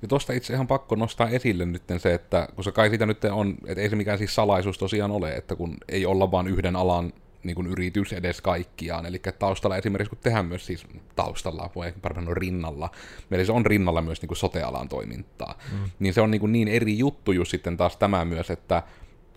Ja 0.02 0.08
tuosta 0.08 0.32
itse 0.32 0.54
ihan 0.54 0.66
pakko 0.66 0.94
nostaa 0.94 1.28
esille 1.28 1.66
nyt 1.66 1.82
se, 1.98 2.14
että 2.14 2.48
kun 2.54 2.64
se 2.64 2.72
kai 2.72 2.88
siitä 2.88 3.06
nyt 3.06 3.24
on, 3.24 3.54
että 3.66 3.80
ei 3.82 3.90
se 3.90 3.96
mikään 3.96 4.18
siis 4.18 4.34
salaisuus 4.34 4.78
tosiaan 4.78 5.10
ole, 5.10 5.34
että 5.34 5.56
kun 5.56 5.76
ei 5.88 6.06
olla 6.06 6.30
vain 6.30 6.46
yhden 6.46 6.76
alan 6.76 7.12
niin 7.44 7.54
kuin 7.54 7.66
yritys 7.66 8.12
edes 8.12 8.40
kaikkiaan. 8.40 9.06
Eli 9.06 9.20
taustalla 9.38 9.76
esimerkiksi, 9.76 10.10
kun 10.10 10.18
tehdään 10.22 10.46
myös 10.46 10.66
siis 10.66 10.86
taustalla, 11.16 11.70
voi 11.74 11.92
paremmin 12.02 12.36
rinnalla, 12.36 12.90
eli 13.30 13.46
se 13.46 13.52
on 13.52 13.66
rinnalla 13.66 14.02
myös 14.02 14.22
niin 14.22 14.28
kuin 14.28 14.38
sote-alan 14.38 14.88
toimintaa, 14.88 15.58
mm. 15.72 15.90
niin 15.98 16.14
se 16.14 16.20
on 16.20 16.30
niin, 16.30 16.40
kuin 16.40 16.52
niin 16.52 16.68
eri 16.68 16.98
juttu 16.98 17.32
just 17.32 17.50
sitten 17.50 17.76
taas 17.76 17.96
tämä 17.96 18.24
myös, 18.24 18.50
että 18.50 18.82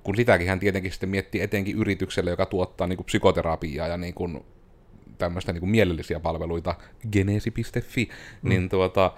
kun 0.04 0.16
sitäkin 0.16 0.48
hän 0.48 0.60
tietenkin 0.60 0.92
sitten 0.92 1.10
miettii 1.10 1.42
etenkin 1.42 1.78
yritykselle, 1.78 2.30
joka 2.30 2.46
tuottaa 2.46 2.88
niin 2.88 2.98
kuin 2.98 3.06
psykoterapiaa 3.06 3.88
ja 3.88 3.98
niin 3.98 4.14
kuin 4.14 4.46
tämmöistä 5.18 5.54
niin 5.54 5.60
kuin 5.60 5.70
mielellisiä 5.70 6.20
palveluita, 6.20 6.76
genesi.fi, 7.12 8.10
mm. 8.42 8.50
niin 8.50 8.70
tuota, 8.70 9.12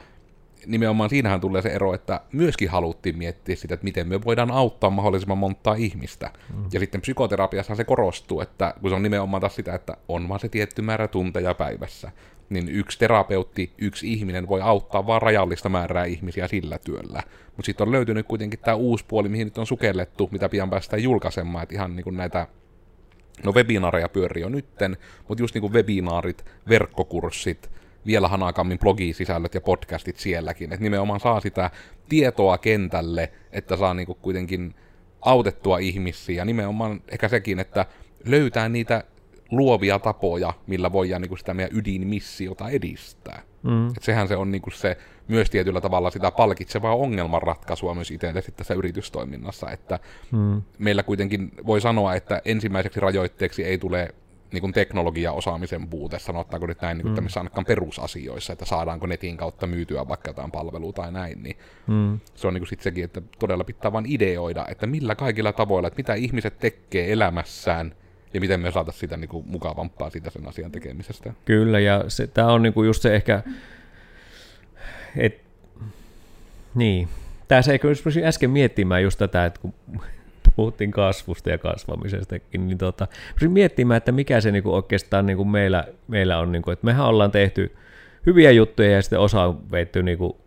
nimenomaan 0.65 1.09
siinähän 1.09 1.41
tulee 1.41 1.61
se 1.61 1.69
ero, 1.69 1.93
että 1.93 2.21
myöskin 2.31 2.69
haluttiin 2.69 3.17
miettiä 3.17 3.55
sitä, 3.55 3.73
että 3.73 3.83
miten 3.83 4.07
me 4.07 4.23
voidaan 4.23 4.51
auttaa 4.51 4.89
mahdollisimman 4.89 5.37
montaa 5.37 5.75
ihmistä. 5.75 6.31
Mm. 6.55 6.63
Ja 6.73 6.79
sitten 6.79 7.01
psykoterapiassa 7.01 7.75
se 7.75 7.83
korostuu, 7.83 8.41
että 8.41 8.73
kun 8.81 8.89
se 8.89 8.95
on 8.95 9.03
nimenomaan 9.03 9.41
taas 9.41 9.55
sitä, 9.55 9.75
että 9.75 9.97
on 10.07 10.29
vaan 10.29 10.39
se 10.39 10.49
tietty 10.49 10.81
määrä 10.81 11.07
tunteja 11.07 11.53
päivässä, 11.53 12.11
niin 12.49 12.69
yksi 12.69 12.99
terapeutti, 12.99 13.71
yksi 13.77 14.13
ihminen 14.13 14.47
voi 14.47 14.61
auttaa 14.61 15.07
vain 15.07 15.21
rajallista 15.21 15.69
määrää 15.69 16.05
ihmisiä 16.05 16.47
sillä 16.47 16.77
työllä. 16.77 17.23
Mutta 17.45 17.65
sitten 17.65 17.87
on 17.87 17.91
löytynyt 17.91 18.27
kuitenkin 18.27 18.59
tämä 18.59 18.75
uusi 18.75 19.05
puoli, 19.07 19.29
mihin 19.29 19.47
nyt 19.47 19.57
on 19.57 19.67
sukellettu, 19.67 20.29
mitä 20.31 20.49
pian 20.49 20.69
päästään 20.69 21.03
julkaisemaan, 21.03 21.63
että 21.63 21.75
ihan 21.75 21.95
niin 21.95 22.03
kuin 22.03 22.17
näitä 22.17 22.47
No 23.43 23.51
webinaareja 23.51 24.09
pyörii 24.09 24.41
jo 24.41 24.49
nytten, 24.49 24.97
mutta 25.27 25.43
just 25.43 25.55
niin 25.55 25.61
kuin 25.61 25.73
webinaarit, 25.73 26.45
verkkokurssit, 26.69 27.69
vielä 28.05 28.27
hanakammin 28.27 28.79
blogisisällöt 28.79 29.53
ja 29.53 29.61
podcastit 29.61 30.17
sielläkin. 30.17 30.73
Että 30.73 30.83
nimenomaan 30.83 31.19
saa 31.19 31.39
sitä 31.39 31.71
tietoa 32.09 32.57
kentälle, 32.57 33.31
että 33.51 33.75
saa 33.75 33.93
niinku 33.93 34.15
kuitenkin 34.15 34.75
autettua 35.21 35.77
ihmisiä. 35.77 36.35
Ja 36.35 36.45
nimenomaan 36.45 37.01
ehkä 37.07 37.27
sekin, 37.27 37.59
että 37.59 37.85
löytää 38.25 38.69
niitä 38.69 39.03
luovia 39.51 39.99
tapoja, 39.99 40.53
millä 40.67 40.91
voidaan 40.91 41.21
niin 41.21 41.29
kuin 41.29 41.39
sitä 41.39 41.53
meidän 41.53 41.77
ydinmissiota 41.77 42.69
edistää. 42.69 43.41
Mm. 43.63 43.87
Et 43.87 44.03
sehän 44.03 44.27
se 44.27 44.35
on 44.35 44.51
niin 44.51 44.61
kuin 44.61 44.73
se 44.73 44.97
myös 45.27 45.49
tietyllä 45.49 45.81
tavalla 45.81 46.09
sitä 46.09 46.31
palkitsevaa 46.31 46.95
ongelmanratkaisua 46.95 47.93
myös 47.93 48.11
itselle 48.11 48.41
sitten 48.41 48.57
tässä 48.57 48.73
yritystoiminnassa, 48.73 49.71
että 49.71 49.99
mm. 50.31 50.61
meillä 50.77 51.03
kuitenkin 51.03 51.51
voi 51.65 51.81
sanoa, 51.81 52.15
että 52.15 52.41
ensimmäiseksi 52.45 52.99
rajoitteeksi 52.99 53.63
ei 53.63 53.77
tule 53.77 54.15
niin 54.51 54.61
kuin 54.61 54.73
teknologiaosaamisen 54.73 55.87
puute, 55.87 56.19
sanottaako 56.19 56.67
nyt 56.67 56.81
näin, 56.81 56.97
niin 56.97 57.03
kuin 57.03 57.11
mm. 57.11 57.15
tämmöisissä 57.15 57.39
ainakaan 57.39 57.65
perusasioissa, 57.65 58.53
että 58.53 58.65
saadaanko 58.65 59.07
netin 59.07 59.37
kautta 59.37 59.67
myytyä 59.67 60.07
vaikka 60.07 60.29
jotain 60.29 60.51
palvelua 60.51 60.93
tai 60.93 61.11
näin, 61.11 61.43
niin 61.43 61.57
mm. 61.87 62.19
se 62.35 62.47
on 62.47 62.53
niin 62.53 62.61
kuin 62.61 62.69
sit 62.69 62.81
sekin, 62.81 63.03
että 63.03 63.21
todella 63.39 63.63
pitää 63.63 63.93
vain 63.93 64.05
ideoida, 64.07 64.65
että 64.69 64.87
millä 64.87 65.15
kaikilla 65.15 65.53
tavoilla, 65.53 65.87
että 65.87 65.97
mitä 65.97 66.13
ihmiset 66.13 66.59
tekee 66.59 67.11
elämässään, 67.11 67.95
ja 68.33 68.39
miten 68.39 68.59
me 68.59 68.71
saataisiin 68.71 68.99
sitä 68.99 69.17
niin 69.17 69.29
kuin 69.29 69.47
mukavampaa 69.47 70.09
siitä 70.09 70.29
sen 70.29 70.47
asian 70.47 70.71
tekemisestä. 70.71 71.33
Kyllä, 71.45 71.79
ja 71.79 72.03
tämä 72.33 72.51
on 72.51 72.61
niin 72.61 72.73
kuin 72.73 72.87
just 72.87 73.01
se 73.01 73.15
ehkä, 73.15 73.43
et, 75.15 75.41
niin, 76.75 77.07
tässä 77.47 77.71
eikö 77.71 77.87
äsken 78.23 78.49
miettimään 78.49 79.03
just 79.03 79.19
tätä, 79.19 79.45
että 79.45 79.59
kun 79.59 79.73
puhuttiin 80.55 80.91
kasvusta 80.91 81.49
ja 81.49 81.57
kasvamisestakin, 81.57 82.67
niin 82.67 82.77
tota, 82.77 83.07
miettimään, 83.47 83.97
että 83.97 84.11
mikä 84.11 84.41
se 84.41 84.51
niinku 84.51 84.73
oikeastaan 84.73 85.25
niinku 85.25 85.45
meillä, 85.45 85.83
meillä 86.07 86.39
on, 86.39 86.51
niinku, 86.51 86.71
että 86.71 86.85
mehän 86.85 87.05
ollaan 87.05 87.31
tehty 87.31 87.75
hyviä 88.25 88.51
juttuja 88.51 88.91
ja 88.91 89.01
sitten 89.01 89.19
osa 89.19 89.43
on 89.43 89.71
veitty 89.71 90.03
niinku 90.03 90.37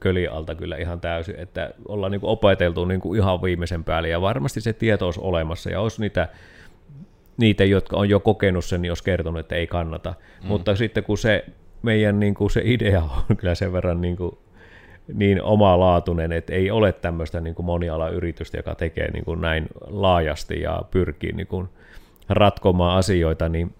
köli 0.00 0.28
alta 0.28 0.54
kyllä 0.54 0.76
ihan 0.76 1.00
täysin, 1.00 1.36
että 1.38 1.70
ollaan 1.88 2.12
niinku 2.12 2.28
opeteltu 2.28 2.84
niinku 2.84 3.14
ihan 3.14 3.42
viimeisen 3.42 3.84
päälle 3.84 4.08
ja 4.08 4.20
varmasti 4.20 4.60
se 4.60 4.72
tieto 4.72 5.04
olisi 5.04 5.20
olemassa 5.20 5.70
ja 5.70 5.80
olisi 5.80 6.00
niitä, 6.00 6.28
niitä 7.36 7.64
jotka 7.64 7.96
on 7.96 8.08
jo 8.08 8.20
kokenut 8.20 8.64
sen, 8.64 8.82
niin 8.82 8.90
olisi 8.90 9.04
kertonut, 9.04 9.40
että 9.40 9.54
ei 9.54 9.66
kannata. 9.66 10.14
Mm. 10.42 10.48
Mutta 10.48 10.76
sitten 10.76 11.04
kun 11.04 11.18
se 11.18 11.44
meidän 11.82 12.20
niin 12.20 12.34
kuin 12.34 12.50
se 12.50 12.62
idea 12.64 13.02
on 13.30 13.36
kyllä 13.36 13.54
sen 13.54 13.72
verran 13.72 14.00
niin 14.00 14.16
kuin 14.16 14.38
niin 15.14 15.42
omalaatuinen, 15.42 16.32
että 16.32 16.52
ei 16.52 16.70
ole 16.70 16.92
tämmöistä 16.92 17.40
niin 17.40 17.54
kuin 17.54 17.66
monialayritystä, 17.66 18.56
joka 18.56 18.74
tekee 18.74 19.10
niin 19.10 19.24
kuin 19.24 19.40
näin 19.40 19.66
laajasti 19.86 20.60
ja 20.60 20.82
pyrkii 20.90 21.32
niin 21.32 21.46
kuin 21.46 21.68
ratkomaan 22.28 22.98
asioita, 22.98 23.48
niin 23.48 23.74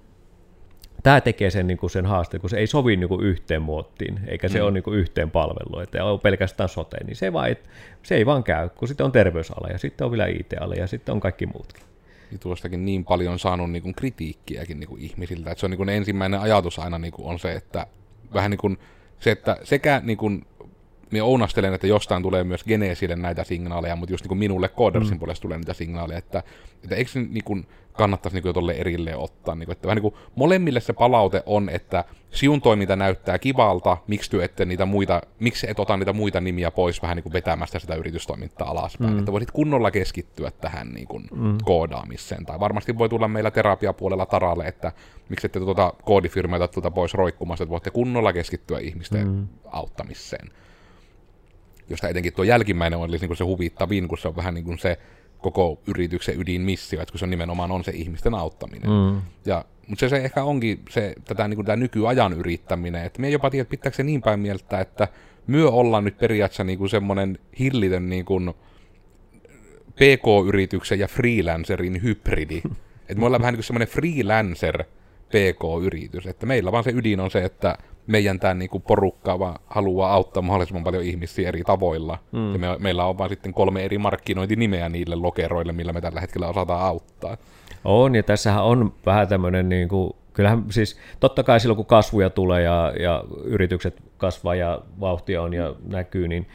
tämä 1.02 1.20
tekee 1.20 1.50
sen, 1.50 1.66
niin 1.66 1.78
kuin 1.78 1.90
sen 1.90 2.06
haasteen, 2.06 2.40
kun 2.40 2.50
se 2.50 2.56
ei 2.56 2.66
sovi 2.66 2.96
niin 2.96 3.08
kuin 3.08 3.26
yhteen 3.26 3.62
muottiin, 3.62 4.20
eikä 4.26 4.48
se 4.48 4.58
mm. 4.58 4.64
ole 4.64 4.72
niin 4.72 4.82
kuin 4.82 4.98
yhteen 4.98 5.30
palvelu, 5.30 5.80
että 5.80 6.04
on 6.04 6.20
pelkästään 6.20 6.68
sote, 6.68 7.04
niin 7.04 7.16
se, 7.16 7.32
vaan, 7.32 7.56
se 8.02 8.14
ei 8.14 8.26
vaan 8.26 8.44
käy, 8.44 8.68
kun 8.68 8.88
sitten 8.88 9.06
on 9.06 9.12
terveysala 9.12 9.68
ja 9.68 9.78
sitten 9.78 10.04
on 10.04 10.10
vielä 10.10 10.26
IT-ala 10.26 10.74
ja 10.74 10.86
sitten 10.86 11.12
on 11.12 11.20
kaikki 11.20 11.46
muutkin. 11.46 11.82
Niin 12.30 12.40
tuostakin 12.40 12.84
niin 12.84 13.04
paljon 13.04 13.38
saanut 13.38 13.70
niin 13.70 13.82
kuin 13.82 13.94
kritiikkiäkin 13.94 14.80
niin 14.80 14.88
kuin 14.88 15.02
ihmisiltä, 15.02 15.50
että 15.50 15.60
se 15.60 15.66
on 15.66 15.70
niin 15.70 15.76
kuin 15.76 15.88
ensimmäinen 15.88 16.40
ajatus 16.40 16.78
aina 16.78 16.98
niin 16.98 17.12
kuin 17.12 17.28
on 17.28 17.38
se, 17.38 17.52
että 17.52 17.86
vähän 18.34 18.50
niin 18.50 18.58
kuin 18.58 18.78
se, 19.20 19.30
että 19.30 19.56
sekä 19.62 20.00
niin 20.04 20.18
kuin 20.18 20.46
minä 21.10 21.24
ounastelen, 21.24 21.74
että 21.74 21.86
jostain 21.86 22.22
tulee 22.22 22.44
myös 22.44 22.64
Geneesille 22.64 23.16
näitä 23.16 23.44
signaaleja, 23.44 23.96
mutta 23.96 24.12
just 24.12 24.24
niin 24.24 24.28
kuin 24.28 24.38
minulle 24.38 24.68
Codersin 24.68 25.14
mm. 25.14 25.18
puolesta 25.18 25.42
tulee 25.42 25.58
niitä 25.58 25.74
signaaleja, 25.74 26.18
että, 26.18 26.42
että 26.84 26.96
eikö 26.96 27.10
se 27.10 27.20
niin 27.20 27.44
kuin 27.44 27.66
kannattaisi 27.96 28.36
niin 28.36 28.42
kuin 28.42 28.54
tolle 28.54 28.72
erilleen 28.72 29.18
ottaa. 29.18 29.54
Niin 29.54 29.66
kuin, 29.66 29.72
että 29.72 29.88
vähän 29.88 29.96
niin 29.96 30.12
kuin 30.12 30.14
molemmille 30.34 30.80
se 30.80 30.92
palaute 30.92 31.42
on, 31.46 31.68
että 31.68 32.04
siun 32.30 32.60
toiminta 32.60 32.96
näyttää 32.96 33.38
kivalta, 33.38 33.96
miksi 34.06 34.30
työ 34.30 34.44
ette 34.44 34.64
niitä 34.64 34.86
muita, 34.86 35.22
miksi 35.40 35.70
et 35.70 35.80
ota 35.80 35.96
niitä 35.96 36.12
muita 36.12 36.40
nimiä 36.40 36.70
pois 36.70 37.02
vähän 37.02 37.16
niin 37.16 37.22
kuin 37.22 37.32
vetämästä 37.32 37.78
sitä 37.78 37.94
yritystoimintaa 37.94 38.70
alaspäin. 38.70 39.12
Mm. 39.12 39.18
Että 39.18 39.32
voisit 39.32 39.50
kunnolla 39.50 39.90
keskittyä 39.90 40.50
tähän 40.50 40.88
niin 40.88 41.06
kuin 41.06 41.28
mm. 41.34 41.58
koodaamiseen. 41.64 42.46
Tai 42.46 42.60
varmasti 42.60 42.98
voi 42.98 43.08
tulla 43.08 43.28
meillä 43.28 43.50
terapiapuolella 43.50 44.26
taralle, 44.26 44.66
että 44.66 44.92
miksi 45.28 45.46
ette 45.46 45.60
tuota 45.60 45.92
koodifirmeitä 46.04 46.68
tuota 46.68 46.90
pois 46.90 47.14
roikkumasta, 47.14 47.62
että 47.64 47.70
voitte 47.70 47.90
kunnolla 47.90 48.32
keskittyä 48.32 48.78
ihmisten 48.78 49.28
mm. 49.28 49.48
auttamiseen 49.64 50.50
josta 51.90 52.09
etenkin 52.09 52.33
tuo 52.33 52.44
jälkimmäinen 52.44 52.99
on 52.99 53.11
niin 53.11 53.27
kuin 53.27 53.37
se 53.37 53.44
huvittavin, 53.44 54.09
kun 54.09 54.18
se 54.18 54.29
on 54.29 54.37
vähän 54.37 54.55
niin 54.55 54.64
kuin 54.64 54.79
se 54.79 54.99
koko 55.38 55.81
yrityksen 55.87 56.40
ydinmissio, 56.40 57.03
että 57.03 57.12
kun 57.12 57.18
se 57.18 57.27
nimenomaan 57.27 57.70
on 57.70 57.85
se 57.85 57.92
ihmisten 57.94 58.35
auttaminen. 58.35 58.90
Mm. 58.90 59.22
Ja, 59.46 59.64
mutta 59.87 60.01
se, 60.01 60.09
se 60.09 60.16
ehkä 60.16 60.44
onkin 60.44 60.81
se, 60.90 61.14
tätä 61.25 61.49
niin 61.49 61.57
kuin 61.57 61.66
tämä 61.66 61.77
nykyajan 61.77 62.33
yrittäminen, 62.33 63.05
että 63.05 63.20
me 63.20 63.31
jopa 63.31 63.51
tiedät, 63.51 63.64
että 63.64 63.70
pitääkö 63.70 63.96
se 63.96 64.03
niin 64.03 64.22
päin 64.22 64.40
mieltä, 64.40 64.81
että 64.81 65.09
myö 65.46 65.68
ollaan 65.68 66.05
nyt 66.05 66.18
periaatteessa 66.18 66.64
niin 66.64 66.79
kuin 66.79 66.90
semmoinen 66.90 67.38
hillitön 67.59 68.11
niin 68.11 68.25
kuin 68.25 68.55
PK-yrityksen 69.94 70.99
ja 70.99 71.09
freelancerin 71.09 72.03
hybridi. 72.03 72.62
että 73.09 73.20
me 73.20 73.27
ollaan 73.27 73.42
vähän 73.42 73.53
niin 73.53 73.59
kuin 73.59 73.64
semmoinen 73.64 73.88
freelancer 73.88 74.85
PK-yritys, 75.29 76.27
että 76.27 76.46
meillä 76.46 76.72
vaan 76.72 76.85
se 76.85 76.90
ydin 76.90 77.20
on 77.20 77.31
se, 77.31 77.44
että 77.44 77.79
meidän 78.06 78.40
tämä 78.40 78.54
niinku 78.54 78.80
porukka 78.80 79.38
vaan 79.38 79.58
haluaa 79.66 80.12
auttaa 80.12 80.42
mahdollisimman 80.42 80.84
paljon 80.84 81.02
ihmisiä 81.02 81.48
eri 81.48 81.62
tavoilla. 81.62 82.18
Mm. 82.32 82.52
Ja 82.52 82.58
me, 82.58 82.66
meillä 82.78 83.04
on 83.04 83.18
vain 83.18 83.30
sitten 83.30 83.52
kolme 83.52 83.84
eri 83.84 83.98
markkinointinimeä 83.98 84.88
niille 84.88 85.16
lokeroille, 85.16 85.72
millä 85.72 85.92
me 85.92 86.00
tällä 86.00 86.20
hetkellä 86.20 86.48
osataan 86.48 86.82
auttaa. 86.82 87.36
On, 87.84 88.14
ja 88.14 88.22
tässähän 88.22 88.64
on 88.64 88.92
vähän 89.06 89.28
tämmöinen, 89.28 89.68
niin 89.68 89.88
kuin, 89.88 90.12
kyllähän 90.32 90.64
siis 90.70 90.98
totta 91.20 91.42
kai 91.42 91.60
silloin 91.60 91.76
kun 91.76 91.86
kasvuja 91.86 92.30
tulee 92.30 92.62
ja, 92.62 92.92
ja 93.00 93.24
yritykset 93.44 94.02
kasvaa 94.18 94.54
ja 94.54 94.80
vauhtia 95.00 95.42
on 95.42 95.54
ja 95.54 95.74
näkyy, 95.86 96.28
niin 96.28 96.48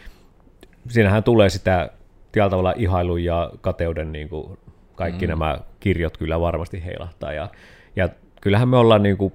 siinähän 0.87 1.23
tulee 1.23 1.49
sitä 1.49 1.89
tällä 2.31 2.49
tavalla 2.49 2.73
ihailun 2.75 3.23
ja 3.23 3.51
kateuden 3.61 4.11
niin 4.11 4.29
kuin 4.29 4.57
kaikki 4.95 5.25
mm. 5.25 5.29
nämä 5.29 5.59
kirjot 5.79 6.17
kyllä 6.17 6.39
varmasti 6.39 6.85
heilahtaa. 6.85 7.33
Ja, 7.33 7.49
ja 7.95 8.09
kyllähän 8.41 8.69
me 8.69 8.77
ollaan 8.77 9.03
niin 9.03 9.17
kuin 9.17 9.33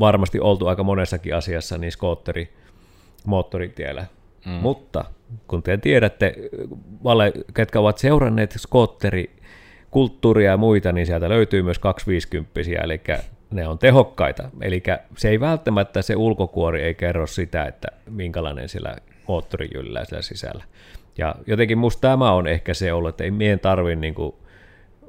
varmasti 0.00 0.40
oltu 0.40 0.66
aika 0.66 0.82
monessakin 0.82 1.34
asiassa 1.34 1.78
niin 1.78 1.92
skootteri 1.92 2.52
moottoritiellä. 3.26 4.06
Mm. 4.46 4.52
Mutta 4.52 5.04
kun 5.48 5.62
te 5.62 5.76
tiedätte, 5.76 6.34
vale, 7.04 7.32
ketkä 7.54 7.80
ovat 7.80 7.98
seuranneet 7.98 8.54
skootteri 8.56 9.36
kulttuuria 9.90 10.50
ja 10.50 10.56
muita, 10.56 10.92
niin 10.92 11.06
sieltä 11.06 11.28
löytyy 11.28 11.62
myös 11.62 11.78
250 11.78 12.60
eli 12.82 13.00
ne 13.50 13.68
on 13.68 13.78
tehokkaita. 13.78 14.50
Eli 14.60 14.82
se 15.16 15.28
ei 15.28 15.40
välttämättä 15.40 16.02
se 16.02 16.16
ulkokuori 16.16 16.82
ei 16.82 16.94
kerro 16.94 17.26
sitä, 17.26 17.64
että 17.64 17.88
minkälainen 18.10 18.68
sillä 18.68 18.96
moottori 19.28 19.68
jyllää 19.74 20.04
siellä 20.04 20.22
sisällä. 20.22 20.64
Ja 21.18 21.34
jotenkin 21.46 21.78
musta 21.78 22.00
tämä 22.00 22.32
on 22.32 22.46
ehkä 22.46 22.74
se 22.74 22.92
ollut, 22.92 23.08
että 23.08 23.24
ei 23.24 23.30
meidän 23.30 23.60
tarvitse 23.60 24.00
niin 24.00 24.14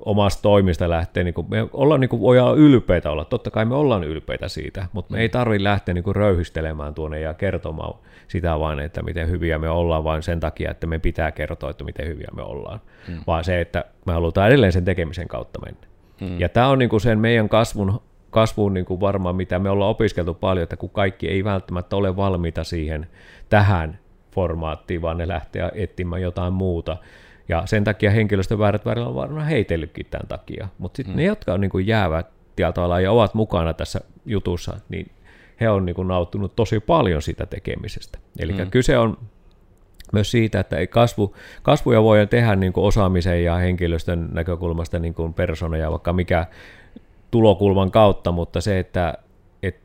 omasta 0.08 0.42
toimista 0.42 0.90
lähteä, 0.90 1.24
niin 1.24 1.34
kuin, 1.34 1.48
me 1.50 1.68
ollaan, 1.74 2.02
niin 2.02 2.10
kuin, 2.10 2.22
voidaan 2.22 2.58
ylpeitä 2.58 3.12
olla, 3.12 3.26
totta 3.26 3.52
kai 3.52 3.66
me 3.66 3.76
ollaan 3.76 4.04
ylpeitä 4.04 4.48
siitä, 4.48 4.86
mutta 4.94 5.14
me 5.14 5.22
ei 5.22 5.30
tarvitse 5.30 5.64
lähteä 5.64 5.94
niin 5.94 6.04
kuin, 6.04 6.16
röyhistelemään 6.16 6.94
tuonne 6.94 7.20
ja 7.20 7.34
kertomaan 7.34 7.94
sitä 8.28 8.60
vain, 8.60 8.80
että 8.80 9.04
miten 9.04 9.30
hyviä 9.30 9.58
me 9.58 9.70
ollaan, 9.70 10.04
vain 10.04 10.24
sen 10.24 10.40
takia, 10.40 10.72
että 10.72 10.88
me 10.88 11.00
pitää 11.00 11.32
kertoa, 11.32 11.70
että 11.70 11.84
miten 11.84 12.08
hyviä 12.08 12.28
me 12.36 12.42
ollaan, 12.42 12.80
hmm. 13.08 13.20
vaan 13.28 13.44
se, 13.44 13.62
että 13.62 13.86
me 14.06 14.14
halutaan 14.14 14.48
edelleen 14.48 14.72
sen 14.72 14.86
tekemisen 14.86 15.28
kautta 15.28 15.60
mennä. 15.66 15.88
Hmm. 16.20 16.40
Ja 16.40 16.50
tämä 16.50 16.68
on 16.68 16.80
niin 16.80 16.90
kuin 16.90 17.02
sen 17.02 17.20
meidän 17.20 17.50
kasvun, 17.50 18.02
kasvuun 18.30 18.74
niin 18.74 18.86
kuin 18.86 19.00
varmaan, 19.00 19.36
mitä 19.36 19.60
me 19.60 19.70
ollaan 19.70 19.92
opiskeltu 19.92 20.34
paljon, 20.34 20.64
että 20.64 20.78
kun 20.78 20.90
kaikki 20.90 21.30
ei 21.30 21.44
välttämättä 21.44 21.96
ole 21.96 22.16
valmiita 22.16 22.64
siihen 22.64 23.08
tähän 23.50 24.00
formaattiin, 24.32 25.02
vaan 25.02 25.18
ne 25.18 25.28
lähtee 25.28 25.72
etsimään 25.76 26.22
jotain 26.22 26.54
muuta, 26.54 26.98
ja 27.50 27.64
sen 27.66 27.84
takia 27.84 28.12
henkilöstöväärät 28.12 28.86
välillä 28.86 29.08
on 29.08 29.16
varmaan 29.16 29.46
heitellytkin 29.46 30.06
tämän 30.10 30.28
takia. 30.28 30.68
Mutta 30.78 30.98
sitten 30.98 31.16
mm. 31.16 31.18
ne, 31.18 31.24
jotka 31.24 31.54
on 31.54 31.62
niin 31.62 31.72
kuin 31.72 31.88
jäävät 31.88 32.28
tietyllä 32.56 33.00
ja 33.00 33.12
ovat 33.12 33.34
mukana 33.34 33.74
tässä 33.74 34.02
jutussa, 34.26 34.80
niin 34.90 35.12
he 35.62 35.70
on 35.70 35.86
niin 35.86 35.96
kuin 35.96 36.08
nauttunut 36.08 36.56
tosi 36.56 36.80
paljon 36.80 37.22
sitä 37.22 37.46
tekemisestä. 37.46 38.20
Eli 38.40 38.54
mm. 38.54 38.72
kyse 38.72 38.98
on 38.98 39.18
myös 40.14 40.32
siitä, 40.32 40.60
että 40.60 40.78
ei 40.78 40.88
kasvu, 40.88 41.36
kasvuja 41.64 42.04
voi 42.04 42.28
tehdä 42.28 42.56
niin 42.56 42.74
kuin 42.74 42.84
osaamisen 42.84 43.44
ja 43.44 43.56
henkilöstön 43.56 44.30
näkökulmasta 44.32 45.00
niin 45.00 45.14
kuin 45.14 45.34
persona 45.34 45.78
ja 45.78 45.92
vaikka 45.92 46.14
mikä 46.14 46.46
tulokulman 47.32 47.92
kautta, 47.92 48.32
mutta 48.32 48.62
se, 48.62 48.80
että 48.80 49.14
et, 49.64 49.80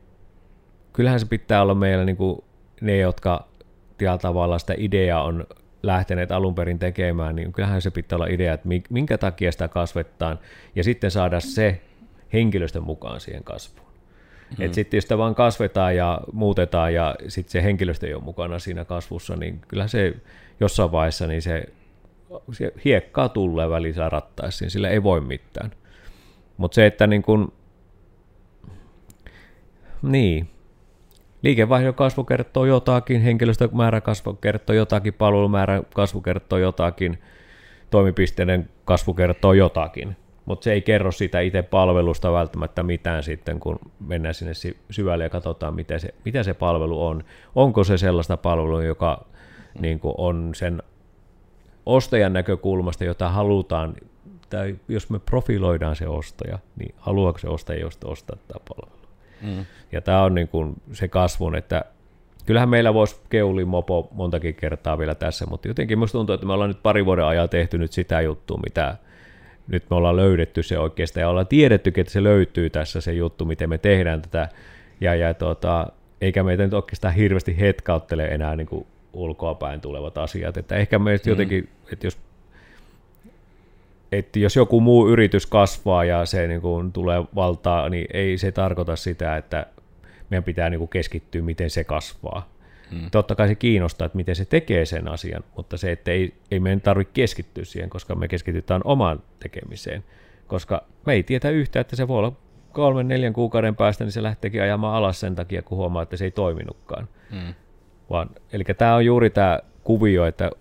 kyllähän 0.93 1.19
se 1.19 1.25
pitää 1.25 1.61
olla 1.61 1.75
meillä 1.75 2.05
niin 2.05 2.17
kuin 2.17 2.43
ne, 2.81 2.97
jotka 2.97 3.47
tietyllä 3.97 4.17
tavalla 4.17 4.59
sitä 4.59 4.73
ideaa 4.77 5.23
on 5.23 5.45
lähteneet 5.83 6.31
alun 6.31 6.55
perin 6.55 6.79
tekemään, 6.79 7.35
niin 7.35 7.53
kyllähän 7.53 7.81
se 7.81 7.91
pitää 7.91 8.15
olla 8.15 8.27
idea, 8.27 8.53
että 8.53 8.69
minkä 8.89 9.17
takia 9.17 9.51
sitä 9.51 9.67
kasvettaan, 9.67 10.39
ja 10.75 10.83
sitten 10.83 11.11
saada 11.11 11.39
se 11.39 11.81
henkilöstön 12.33 12.83
mukaan 12.83 13.19
siihen 13.19 13.43
kasvuun. 13.43 13.87
Hmm. 14.57 14.65
Että 14.65 14.75
sitten 14.75 14.97
jos 14.97 15.03
sitä 15.03 15.17
vaan 15.17 15.35
kasvetaan 15.35 15.95
ja 15.95 16.21
muutetaan 16.33 16.93
ja 16.93 17.15
sitten 17.27 17.51
se 17.51 17.63
henkilöstö 17.63 18.07
ei 18.07 18.13
ole 18.13 18.23
mukana 18.23 18.59
siinä 18.59 18.85
kasvussa, 18.85 19.35
niin 19.35 19.61
kyllä 19.67 19.87
se 19.87 20.15
jossain 20.59 20.91
vaiheessa 20.91 21.27
niin 21.27 21.41
se, 21.41 21.63
se 22.51 22.73
hiekkaa 22.85 23.29
tulee 23.29 23.69
välissä 23.69 24.09
rattaisiin, 24.09 24.71
sillä 24.71 24.89
ei 24.89 25.03
voi 25.03 25.21
mitään. 25.21 25.71
Mutta 26.57 26.75
se, 26.75 26.85
että 26.85 27.07
niin 27.07 27.21
kun, 27.21 27.53
niin, 30.01 30.49
liikevaihdon 31.43 31.93
kasvu 31.93 32.23
kertoo 32.23 32.65
jotakin, 32.65 33.21
henkilöstömäärä 33.21 34.01
kasvu 34.01 34.33
kertoo 34.33 34.75
jotakin, 34.75 35.13
palvelumäärä 35.13 35.83
kasvu 35.95 36.21
kertoo 36.21 36.59
jotakin, 36.59 37.19
toimipisteiden 37.89 38.69
kasvu 38.85 39.13
kertoo 39.13 39.53
jotakin. 39.53 40.15
mutta 40.45 40.63
se 40.63 40.73
ei 40.73 40.81
kerro 40.81 41.11
sitä 41.11 41.39
itse 41.39 41.61
palvelusta 41.61 42.31
välttämättä 42.31 42.83
mitään 42.83 43.23
sitten, 43.23 43.59
kun 43.59 43.79
mennään 43.99 44.33
sinne 44.33 44.53
syvälle 44.91 45.23
ja 45.23 45.29
katsotaan, 45.29 45.75
mitä 45.75 45.99
se, 45.99 46.13
mitä 46.25 46.43
se 46.43 46.53
palvelu 46.53 47.05
on. 47.05 47.23
Onko 47.55 47.83
se 47.83 47.97
sellaista 47.97 48.37
palvelua, 48.37 48.83
joka 48.83 49.25
niin 49.79 49.99
on 50.17 50.51
sen 50.55 50.83
ostajan 51.85 52.33
näkökulmasta, 52.33 53.03
jota 53.03 53.29
halutaan, 53.29 53.95
tai 54.49 54.75
jos 54.87 55.09
me 55.09 55.19
profiloidaan 55.19 55.95
se 55.95 56.07
ostaja, 56.07 56.59
niin 56.75 56.95
haluaako 56.97 57.39
se 57.39 57.47
ostaja 57.47 57.87
ostaa 58.05 58.37
tämä 58.47 58.65
palvelu. 58.69 59.02
Mm. 59.43 59.65
Ja 59.91 60.01
tämä 60.01 60.23
on 60.23 60.35
niin 60.35 60.47
kuin 60.47 60.73
se 60.91 61.07
kasvun, 61.07 61.55
että 61.55 61.85
kyllähän 62.45 62.69
meillä 62.69 62.93
voisi 62.93 63.15
keuli 63.29 63.65
mopo 63.65 64.09
montakin 64.11 64.55
kertaa 64.55 64.97
vielä 64.97 65.15
tässä, 65.15 65.45
mutta 65.45 65.67
jotenkin 65.67 65.97
minusta 65.97 66.17
tuntuu, 66.17 66.33
että 66.33 66.45
me 66.45 66.53
ollaan 66.53 66.69
nyt 66.69 66.83
pari 66.83 67.05
vuoden 67.05 67.25
ajan 67.25 67.49
tehty 67.49 67.77
nyt 67.77 67.91
sitä 67.91 68.21
juttua, 68.21 68.59
mitä 68.63 68.97
nyt 69.67 69.89
me 69.89 69.95
ollaan 69.95 70.15
löydetty 70.15 70.63
se 70.63 70.79
oikeastaan 70.79 71.21
ja 71.21 71.29
ollaan 71.29 71.47
tiedetty, 71.47 71.93
että 71.95 72.13
se 72.13 72.23
löytyy 72.23 72.69
tässä 72.69 73.01
se 73.01 73.13
juttu, 73.13 73.45
miten 73.45 73.69
me 73.69 73.77
tehdään 73.77 74.21
tätä. 74.21 74.49
Ja, 75.01 75.15
ja 75.15 75.33
tota, 75.33 75.87
eikä 76.21 76.43
meitä 76.43 76.63
nyt 76.63 76.73
oikeastaan 76.73 77.13
hirveästi 77.13 77.59
hetkauttele 77.59 78.25
enää 78.25 78.55
niin 78.55 78.67
kuin 78.67 78.85
ulkoapäin 79.13 79.81
tulevat 79.81 80.17
asiat. 80.17 80.57
Että 80.57 80.75
ehkä 80.75 80.99
meistä 80.99 81.29
mm. 81.29 81.31
jotenkin, 81.31 81.69
että 81.91 82.07
jos, 82.07 82.17
että 84.17 84.39
jos 84.39 84.55
joku 84.55 84.81
muu 84.81 85.09
yritys 85.09 85.45
kasvaa 85.45 86.05
ja 86.05 86.25
se 86.25 86.47
niin 86.47 86.61
kuin 86.61 86.91
tulee 86.91 87.23
valtaa, 87.35 87.89
niin 87.89 88.07
ei 88.13 88.37
se 88.37 88.51
tarkoita 88.51 88.95
sitä, 88.95 89.37
että 89.37 89.65
meidän 90.29 90.43
pitää 90.43 90.69
niin 90.69 90.79
kuin 90.79 90.89
keskittyä, 90.89 91.41
miten 91.41 91.69
se 91.69 91.83
kasvaa. 91.83 92.53
Mm. 92.91 93.11
Totta 93.11 93.35
kai 93.35 93.47
se 93.47 93.55
kiinnostaa, 93.55 94.05
että 94.05 94.15
miten 94.15 94.35
se 94.35 94.45
tekee 94.45 94.85
sen 94.85 95.07
asian, 95.07 95.43
mutta 95.57 95.77
se, 95.77 95.91
että 95.91 96.11
ei, 96.11 96.33
ei 96.51 96.59
meidän 96.59 96.81
tarvitse 96.81 97.13
keskittyä 97.13 97.65
siihen, 97.65 97.89
koska 97.89 98.15
me 98.15 98.27
keskitytään 98.27 98.81
omaan 98.83 99.23
tekemiseen. 99.39 100.03
Koska 100.47 100.83
me 101.05 101.13
ei 101.13 101.23
tietä 101.23 101.49
yhtä, 101.49 101.79
että 101.79 101.95
se 101.95 102.07
voi 102.07 102.19
olla 102.19 102.33
kolmen, 102.71 103.07
neljän 103.07 103.33
kuukauden 103.33 103.75
päästä, 103.75 104.03
niin 104.03 104.11
se 104.11 104.23
lähteekin 104.23 104.61
ajamaan 104.61 104.95
alas 104.95 105.19
sen 105.19 105.35
takia, 105.35 105.61
kun 105.61 105.77
huomaa, 105.77 106.03
että 106.03 106.17
se 106.17 106.25
ei 106.25 106.31
toiminutkaan. 106.31 107.07
Mm. 107.31 107.53
Vaan, 108.09 108.29
eli 108.53 108.63
tämä 108.63 108.95
on 108.95 109.05
juuri 109.05 109.29
tämä 109.29 109.59
kuvio, 109.83 110.25
että 110.25 110.51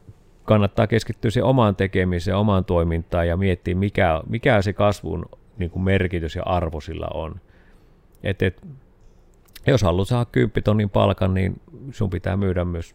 kannattaa 0.45 0.87
keskittyä 0.87 1.31
siihen 1.31 1.49
omaan 1.49 1.77
tekemiseen, 1.77 2.37
omaan 2.37 2.65
toimintaan 2.65 3.29
ja 3.29 3.37
miettiä, 3.37 3.75
mikä, 3.75 4.21
mikä 4.29 4.63
se 4.63 4.73
kasvun 4.73 5.27
niin 5.59 5.71
kuin 5.71 5.83
merkitys 5.83 6.37
ja 6.37 6.43
arvo 6.43 6.81
sillä 6.81 7.07
on. 7.15 7.41
Et, 8.23 8.43
et, 8.43 8.67
jos 9.67 9.83
haluat 9.83 10.09
saada 10.09 10.25
10 10.25 10.63
tonnin 10.65 10.91
palkan, 10.91 11.35
niin 11.35 11.61
sun 11.91 12.11
pitää 12.11 12.37
myydä 12.37 12.65
myös 12.65 12.95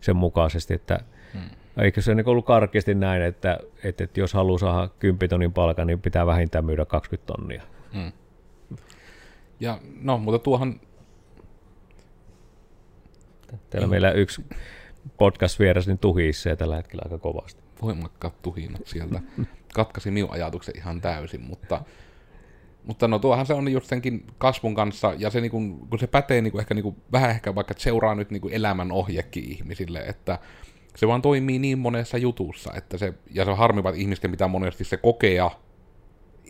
sen 0.00 0.16
mukaisesti, 0.16 0.74
että 0.74 0.98
hmm. 1.32 1.50
eikö 1.76 2.02
se 2.02 2.14
niin 2.14 2.28
ollut 2.28 2.46
karkeasti 2.46 2.94
näin, 2.94 3.22
että, 3.22 3.58
että, 3.84 4.04
että 4.04 4.20
jos 4.20 4.34
haluaa 4.34 4.58
saada 4.58 4.88
10 4.98 5.30
tonnin 5.30 5.52
palkan, 5.52 5.86
niin 5.86 6.00
pitää 6.00 6.26
vähintään 6.26 6.64
myydä 6.64 6.84
20 6.84 7.32
tonnia. 7.32 7.62
Hmm. 7.94 8.12
Ja 9.60 9.78
no, 10.00 10.18
mutta 10.18 10.38
tuohan... 10.38 10.80
Täällä 13.70 13.88
meillä 13.88 14.10
yksi 14.10 14.44
podcast 15.16 15.58
vieras 15.58 15.86
niin 15.86 15.98
tuhissee 15.98 16.56
tällä 16.56 16.76
hetkellä 16.76 17.02
aika 17.04 17.18
kovasti. 17.18 17.62
Voimakkaat 17.82 18.42
tuhinat 18.42 18.86
sieltä. 18.86 19.20
Katkasi 19.74 20.10
minun 20.10 20.30
ajatuksen 20.30 20.76
ihan 20.76 21.00
täysin, 21.00 21.40
mutta 21.40 21.80
mutta 22.84 23.08
no 23.08 23.18
tuohan 23.18 23.46
se 23.46 23.54
on 23.54 23.72
just 23.72 23.86
senkin 23.86 24.26
kasvun 24.38 24.74
kanssa, 24.74 25.14
ja 25.18 25.30
se 25.30 25.40
niinku, 25.40 25.86
kun 25.90 25.98
se 25.98 26.06
pätee 26.06 26.40
niinku 26.40 26.58
ehkä 26.58 26.74
niinku, 26.74 26.96
vähän 27.12 27.30
ehkä 27.30 27.54
vaikka, 27.54 27.72
että 27.72 27.82
seuraa 27.82 28.14
nyt 28.14 28.30
niinku 28.30 28.48
elämän 28.48 28.92
ohjekin 28.92 29.44
ihmisille, 29.44 29.98
että 29.98 30.38
se 30.96 31.08
vaan 31.08 31.22
toimii 31.22 31.58
niin 31.58 31.78
monessa 31.78 32.18
jutussa, 32.18 32.72
että 32.76 32.98
se, 32.98 33.14
ja 33.30 33.44
se 33.44 33.50
on 33.50 33.56
harmivat 33.56 33.96
ihmisten, 33.96 34.30
mitä 34.30 34.48
monesti 34.48 34.84
se 34.84 34.96
kokea 34.96 35.50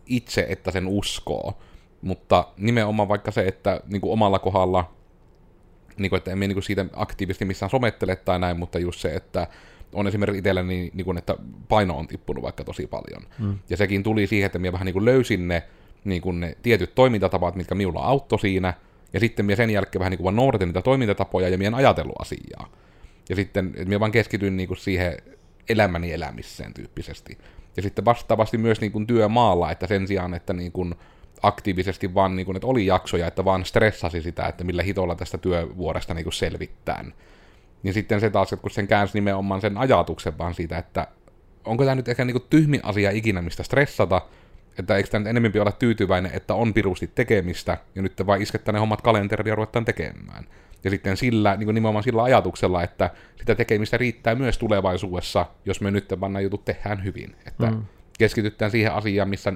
itse, 0.07 0.47
että 0.49 0.71
sen 0.71 0.87
uskoo. 0.87 1.59
Mutta 2.03 2.49
nimenomaan 2.57 3.09
vaikka 3.09 3.31
se, 3.31 3.47
että 3.47 3.81
niinku 3.87 4.13
omalla 4.13 4.39
kohdalla, 4.39 4.93
niinku, 5.99 6.17
että 6.17 6.31
emme 6.31 6.47
niinku 6.47 6.63
siitä 6.63 6.87
aktiivisesti 6.93 7.45
missään 7.45 7.71
somettele 7.71 8.17
tai 8.17 8.39
näin, 8.39 8.59
mutta 8.59 8.79
just 8.79 9.01
se, 9.01 9.15
että 9.15 9.47
on 9.93 10.07
esimerkiksi 10.07 10.39
itselläni, 10.39 10.69
niin, 10.69 10.91
niin 10.95 11.05
kuin, 11.05 11.19
että 11.19 11.37
paino 11.69 11.99
on 11.99 12.07
tippunut 12.07 12.43
vaikka 12.43 12.65
tosi 12.65 12.87
paljon. 12.87 13.23
Mm. 13.39 13.59
Ja 13.71 13.77
sekin 13.77 14.03
tuli 14.03 14.27
siihen, 14.27 14.47
että 14.47 14.59
minä 14.59 14.73
vähän 14.73 14.87
niin 14.87 14.93
kuin 14.93 15.05
löysin 15.05 15.49
ne 15.49 15.63
niin 16.05 16.23
kuin 16.23 16.41
ne 16.41 16.57
tietyt 16.63 16.95
toimintatavat, 16.95 17.57
mitkä 17.57 17.75
minulla 17.75 18.01
auttoi 18.01 18.39
siinä, 18.39 18.75
ja 19.13 19.21
sitten 19.21 19.47
minä 19.47 19.57
sen 19.57 19.71
jälkeen 19.71 20.01
vähän 20.01 20.11
niin 20.11 20.19
kuin 20.19 20.25
vaan 20.25 20.37
noudatin 20.37 20.69
niitä 20.69 20.83
toimintatapoja 20.83 21.49
ja 21.49 21.59
minä 21.59 21.77
ajatellut 21.77 22.21
asiaa. 22.21 22.69
Ja 23.29 23.37
sitten 23.37 23.67
että 23.67 23.85
minä 23.85 24.01
vaan 24.01 24.13
keskityin 24.13 24.57
niin 24.57 24.69
kuin 24.69 24.79
siihen 24.79 25.17
elämäni 25.69 26.13
elämiseen 26.13 26.75
tyyppisesti. 26.75 27.39
Ja 27.77 27.83
sitten 27.83 28.05
vastaavasti 28.05 28.59
myös 28.59 28.81
niin 28.81 28.93
kuin 28.93 29.07
työmaalla, 29.07 29.71
että 29.71 29.87
sen 29.87 30.07
sijaan, 30.07 30.35
että 30.35 30.53
niin 30.53 30.73
kuin 30.73 30.95
aktiivisesti 31.47 32.15
vaan, 32.15 32.37
niin 32.37 32.47
kuin, 32.47 32.57
että 32.57 32.67
oli 32.67 32.87
jaksoja, 32.87 33.27
että 33.27 33.45
vaan 33.45 33.65
stressasi 33.65 34.23
sitä, 34.23 34.47
että 34.47 34.65
millä 34.65 34.83
hitolla 34.83 35.15
tästä 35.15 35.39
työvuodesta 35.39 36.15
niin 36.15 36.25
kuin 36.25 36.33
selvittään. 36.33 37.15
Niin 37.83 37.95
sitten 37.95 38.21
se 38.21 38.31
taas, 38.31 38.53
että 38.53 38.63
kun 38.63 38.71
sen 38.71 38.89
käänsi 38.89 39.15
nimenomaan 39.15 39.61
sen 39.61 39.79
ajatuksen 39.79 40.39
vaan 40.39 40.55
siitä, 40.55 40.79
että 40.79 41.07
onko 41.65 41.85
tämä 41.85 41.95
nyt 41.95 42.09
ehkä 42.09 42.25
niin 42.25 42.35
kuin 42.35 42.47
tyhmin 42.51 42.81
asia 42.83 43.11
ikinä, 43.11 43.43
mistä 43.43 43.63
stressata, 43.63 44.21
että 44.79 44.97
eikö 44.97 45.09
tämä 45.09 45.21
nyt 45.21 45.29
enemmän 45.31 45.61
olla 45.61 45.73
tyytyväinen, 45.73 46.33
että 46.35 46.55
on 46.55 46.75
pirusti 46.75 47.07
tekemistä, 47.15 47.79
ja 47.95 48.03
nyt 48.03 48.17
te 48.17 48.27
vaan 48.27 48.43
iskettä 48.43 48.73
ne 48.73 48.79
hommat 48.79 49.03
kalenteriin 49.03 49.51
ja 49.51 49.55
ruvetaan 49.55 49.85
tekemään. 49.85 50.47
Ja 50.85 50.91
sitten 50.91 51.17
sillä, 51.17 51.57
niin 51.57 51.67
kuin 51.67 51.75
nimenomaan 51.75 52.05
sillä 52.05 52.23
ajatuksella, 52.23 52.83
että 52.83 53.11
sitä 53.37 53.55
tekemistä 53.55 53.97
riittää 53.97 54.35
myös 54.35 54.59
tulevaisuudessa, 54.59 55.47
jos 55.65 55.81
me 55.81 55.91
nyt 55.91 56.15
vaan 56.21 56.43
jutut 56.43 56.65
tehdään 56.65 57.05
hyvin. 57.05 57.37
Että 57.47 57.71
mm. 57.71 57.83
keskitytään 58.19 58.71
siihen 58.71 58.93
asiaan, 58.93 59.29
missä 59.29 59.53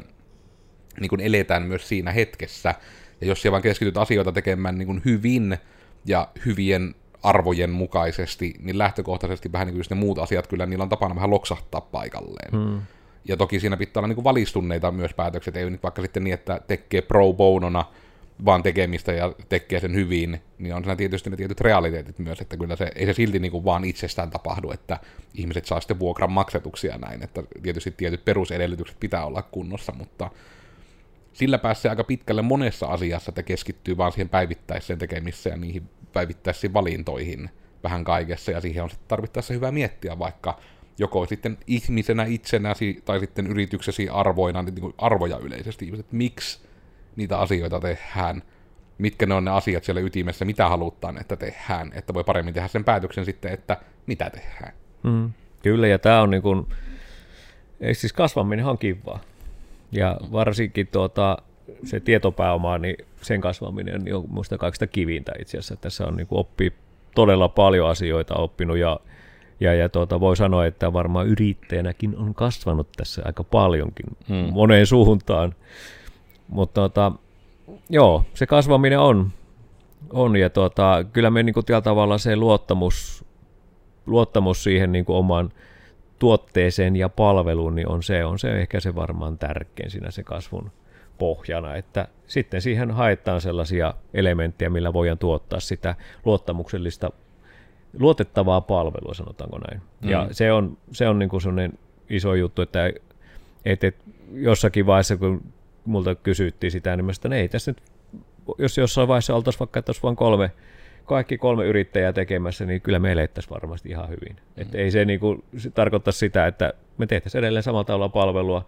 niin 1.00 1.08
kuin 1.08 1.20
eletään 1.20 1.62
myös 1.62 1.88
siinä 1.88 2.12
hetkessä. 2.12 2.74
Ja 3.20 3.26
jos 3.26 3.42
siellä 3.42 3.52
vaan 3.52 3.62
keskityt 3.62 3.96
asioita 3.96 4.32
tekemään 4.32 4.78
niin 4.78 4.86
kuin 4.86 5.02
hyvin 5.04 5.58
ja 6.04 6.28
hyvien 6.46 6.94
arvojen 7.22 7.70
mukaisesti, 7.70 8.54
niin 8.58 8.78
lähtökohtaisesti 8.78 9.52
vähän 9.52 9.66
niin 9.66 9.74
kuin 9.74 9.84
ne 9.90 9.96
muut 9.96 10.18
asiat 10.18 10.46
kyllä, 10.46 10.66
niillä 10.66 10.82
on 10.82 10.88
tapana 10.88 11.14
vähän 11.14 11.30
loksahtaa 11.30 11.80
paikalleen. 11.80 12.54
Mm. 12.54 12.80
Ja 13.24 13.36
toki 13.36 13.60
siinä 13.60 13.76
pitää 13.76 14.00
olla 14.00 14.08
niin 14.08 14.14
kuin 14.14 14.24
valistuneita 14.24 14.92
myös 14.92 15.14
päätökset, 15.14 15.56
ei 15.56 15.70
nyt 15.70 15.82
vaikka 15.82 16.02
sitten 16.02 16.24
niin, 16.24 16.34
että 16.34 16.60
tekee 16.66 17.02
pro 17.02 17.32
bonona 17.32 17.84
vaan 18.44 18.62
tekemistä 18.62 19.12
ja 19.12 19.32
tekee 19.48 19.80
sen 19.80 19.94
hyvin, 19.94 20.40
niin 20.58 20.74
on 20.74 20.82
siinä 20.82 20.96
tietysti 20.96 21.30
ne 21.30 21.36
tietyt 21.36 21.60
realiteetit 21.60 22.18
myös, 22.18 22.40
että 22.40 22.56
kyllä 22.56 22.76
se, 22.76 22.90
ei 22.94 23.06
se 23.06 23.12
silti 23.12 23.38
niin 23.38 23.52
kuin 23.52 23.64
vaan 23.64 23.84
itsestään 23.84 24.30
tapahdu, 24.30 24.70
että 24.70 24.98
ihmiset 25.34 25.64
saa 25.66 25.80
sitten 25.80 25.98
vuokran 25.98 26.32
maksatuksia 26.32 26.98
näin, 26.98 27.24
että 27.24 27.42
tietysti 27.62 27.90
tietyt 27.90 28.24
perusedellytykset 28.24 29.00
pitää 29.00 29.26
olla 29.26 29.42
kunnossa, 29.42 29.92
mutta 29.92 30.30
sillä 31.32 31.58
pääsee 31.58 31.90
aika 31.90 32.04
pitkälle 32.04 32.42
monessa 32.42 32.86
asiassa, 32.86 33.30
että 33.30 33.42
keskittyy 33.42 33.96
vaan 33.96 34.12
siihen 34.12 34.28
päivittäiseen 34.28 34.98
tekemiseen 34.98 35.52
ja 35.52 35.56
niihin 35.56 35.90
päivittäisiin 36.12 36.74
valintoihin 36.74 37.50
vähän 37.82 38.04
kaikessa, 38.04 38.50
ja 38.50 38.60
siihen 38.60 38.82
on 38.82 38.90
sitten 38.90 39.08
tarvittaessa 39.08 39.54
hyvä 39.54 39.70
miettiä 39.70 40.18
vaikka 40.18 40.58
joko 40.98 41.26
sitten 41.26 41.58
ihmisenä 41.66 42.24
itsenäsi 42.24 43.02
tai 43.04 43.20
sitten 43.20 43.46
yrityksesi 43.46 44.08
arvoina, 44.08 44.62
niin 44.62 44.80
kuin 44.80 44.94
arvoja 44.98 45.38
yleisesti, 45.38 45.92
että 45.98 46.16
miksi 46.16 46.60
niitä 47.16 47.38
asioita 47.38 47.80
tehdään, 47.80 48.42
mitkä 48.98 49.26
ne 49.26 49.34
on 49.34 49.44
ne 49.44 49.50
asiat 49.50 49.84
siellä 49.84 50.00
ytimessä, 50.00 50.44
mitä 50.44 50.68
halutaan, 50.68 51.18
että 51.20 51.36
tehdään, 51.36 51.92
että 51.94 52.14
voi 52.14 52.24
paremmin 52.24 52.54
tehdä 52.54 52.68
sen 52.68 52.84
päätöksen 52.84 53.24
sitten, 53.24 53.52
että 53.52 53.76
mitä 54.06 54.30
tehdään. 54.30 54.72
Mm, 55.02 55.30
kyllä, 55.62 55.88
ja 55.88 55.98
tämä 55.98 56.22
on 56.22 56.30
niin 56.30 56.42
kuin, 56.42 56.66
siis 57.92 58.12
kasvaminen 58.12 58.66
on 58.66 58.78
kivaa. 58.78 59.20
Ja 59.92 60.16
varsinkin 60.32 60.86
tuota, 60.86 61.38
se 61.84 62.00
tietopääoma, 62.00 62.78
niin 62.78 62.96
sen 63.22 63.40
kasvaminen 63.40 64.00
niin 64.00 64.14
on 64.14 64.24
minusta 64.28 64.58
kaikista 64.58 64.86
kivintä 64.86 65.32
itse 65.40 65.58
asiassa. 65.58 65.76
Tässä 65.76 66.06
on 66.06 66.16
niin 66.16 66.28
oppi 66.30 66.72
todella 67.14 67.48
paljon 67.48 67.88
asioita 67.88 68.34
oppinut 68.34 68.78
ja 68.78 69.00
ja, 69.60 69.74
ja 69.74 69.88
tuota, 69.88 70.20
voi 70.20 70.36
sanoa, 70.36 70.66
että 70.66 70.92
varmaan 70.92 71.26
yrittäjänäkin 71.26 72.16
on 72.16 72.34
kasvanut 72.34 72.88
tässä 72.96 73.22
aika 73.24 73.44
paljonkin 73.44 74.06
hmm. 74.28 74.52
moneen 74.52 74.86
suuntaan. 74.86 75.54
Mutta 76.48 76.80
tuota, 76.80 77.12
joo, 77.90 78.24
se 78.34 78.46
kasvaminen 78.46 78.98
on. 78.98 79.30
on 80.12 80.36
ja 80.36 80.50
tuota, 80.50 81.04
kyllä 81.12 81.30
me 81.30 81.42
niin 81.42 81.54
kuin, 81.54 81.66
tavalla 81.82 82.18
se 82.18 82.36
luottamus, 82.36 83.24
luottamus 84.06 84.64
siihen 84.64 84.92
niin 84.92 85.04
kuin, 85.04 85.16
oman 85.16 85.52
tuotteeseen 86.18 86.96
ja 86.96 87.08
palveluun 87.08 87.74
niin 87.74 87.88
on 87.88 88.02
se, 88.02 88.24
on 88.24 88.38
se 88.38 88.60
ehkä 88.60 88.80
se 88.80 88.94
varmaan 88.94 89.38
tärkein 89.38 89.90
siinä 89.90 90.10
se 90.10 90.22
kasvun 90.22 90.70
pohjana, 91.18 91.76
että 91.76 92.08
sitten 92.26 92.62
siihen 92.62 92.90
haetaan 92.90 93.40
sellaisia 93.40 93.94
elementtejä, 94.14 94.70
millä 94.70 94.92
voidaan 94.92 95.18
tuottaa 95.18 95.60
sitä 95.60 95.94
luottamuksellista 96.24 97.10
luotettavaa 97.98 98.60
palvelua, 98.60 99.14
sanotaanko 99.14 99.58
näin. 99.58 99.82
Mm. 100.00 100.08
Ja 100.08 100.28
se 100.30 100.52
on, 100.52 100.78
se 100.92 101.08
on 101.08 101.18
niin 101.18 101.28
kuin 101.28 101.40
sellainen 101.40 101.78
iso 102.10 102.34
juttu, 102.34 102.62
että 102.62 102.92
et, 103.64 103.84
et 103.84 103.96
jossakin 104.32 104.86
vaiheessa, 104.86 105.16
kun 105.16 105.42
multa 105.84 106.14
kysyttiin 106.14 106.70
sitä, 106.70 106.96
niin 106.96 107.04
mä 107.04 107.36
ei 107.36 107.48
tässä 107.48 107.70
nyt, 107.70 107.82
jos 108.58 108.78
jossain 108.78 109.08
vaiheessa 109.08 109.34
oltaisiin 109.34 109.60
vaikka, 109.60 109.78
että 109.78 109.90
olisi 109.90 110.02
vain 110.02 110.16
kolme, 110.16 110.50
kaikki 111.08 111.38
kolme 111.38 111.66
yrittäjää 111.66 112.12
tekemässä, 112.12 112.64
niin 112.64 112.80
kyllä 112.80 112.98
me 112.98 113.12
elettäisiin 113.12 113.54
varmasti 113.54 113.88
ihan 113.88 114.08
hyvin. 114.08 114.36
Mm. 114.36 114.62
Että 114.62 114.78
ei 114.78 114.90
se, 114.90 115.04
niin 115.04 115.20
kuin, 115.20 115.44
se 115.56 115.70
tarkoita 115.70 116.12
sitä, 116.12 116.46
että 116.46 116.72
me 116.98 117.06
tehtäisiin 117.06 117.38
edelleen 117.38 117.62
samalla 117.62 117.84
tavalla 117.84 118.08
palvelua, 118.08 118.64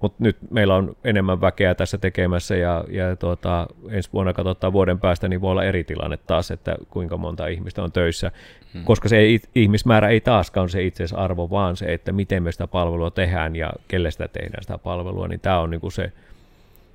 mutta 0.00 0.24
nyt 0.24 0.36
meillä 0.50 0.74
on 0.74 0.96
enemmän 1.04 1.40
väkeä 1.40 1.74
tässä 1.74 1.98
tekemässä 1.98 2.56
ja, 2.56 2.84
ja 2.88 3.16
tuota, 3.16 3.66
ensi 3.90 4.10
vuonna 4.12 4.32
katsotaan 4.32 4.72
vuoden 4.72 5.00
päästä, 5.00 5.28
niin 5.28 5.40
voi 5.40 5.50
olla 5.50 5.64
eri 5.64 5.84
tilanne 5.84 6.16
taas, 6.16 6.50
että 6.50 6.76
kuinka 6.90 7.16
monta 7.16 7.46
ihmistä 7.46 7.82
on 7.82 7.92
töissä, 7.92 8.32
hmm. 8.74 8.84
koska 8.84 9.08
se 9.08 9.16
ei, 9.18 9.40
ihmismäärä 9.54 10.08
ei 10.08 10.20
taaskaan 10.20 10.68
se 10.68 10.82
itseisarvo, 10.82 11.50
vaan 11.50 11.76
se, 11.76 11.92
että 11.92 12.12
miten 12.12 12.42
me 12.42 12.52
sitä 12.52 12.66
palvelua 12.66 13.10
tehdään 13.10 13.56
ja 13.56 13.72
kelle 13.88 14.10
sitä 14.10 14.28
tehdään 14.28 14.62
sitä 14.62 14.78
palvelua, 14.78 15.28
niin 15.28 15.40
tämä 15.40 15.60
on 15.60 15.70
niin 15.70 15.80
kuin 15.80 15.92
se, 15.92 16.12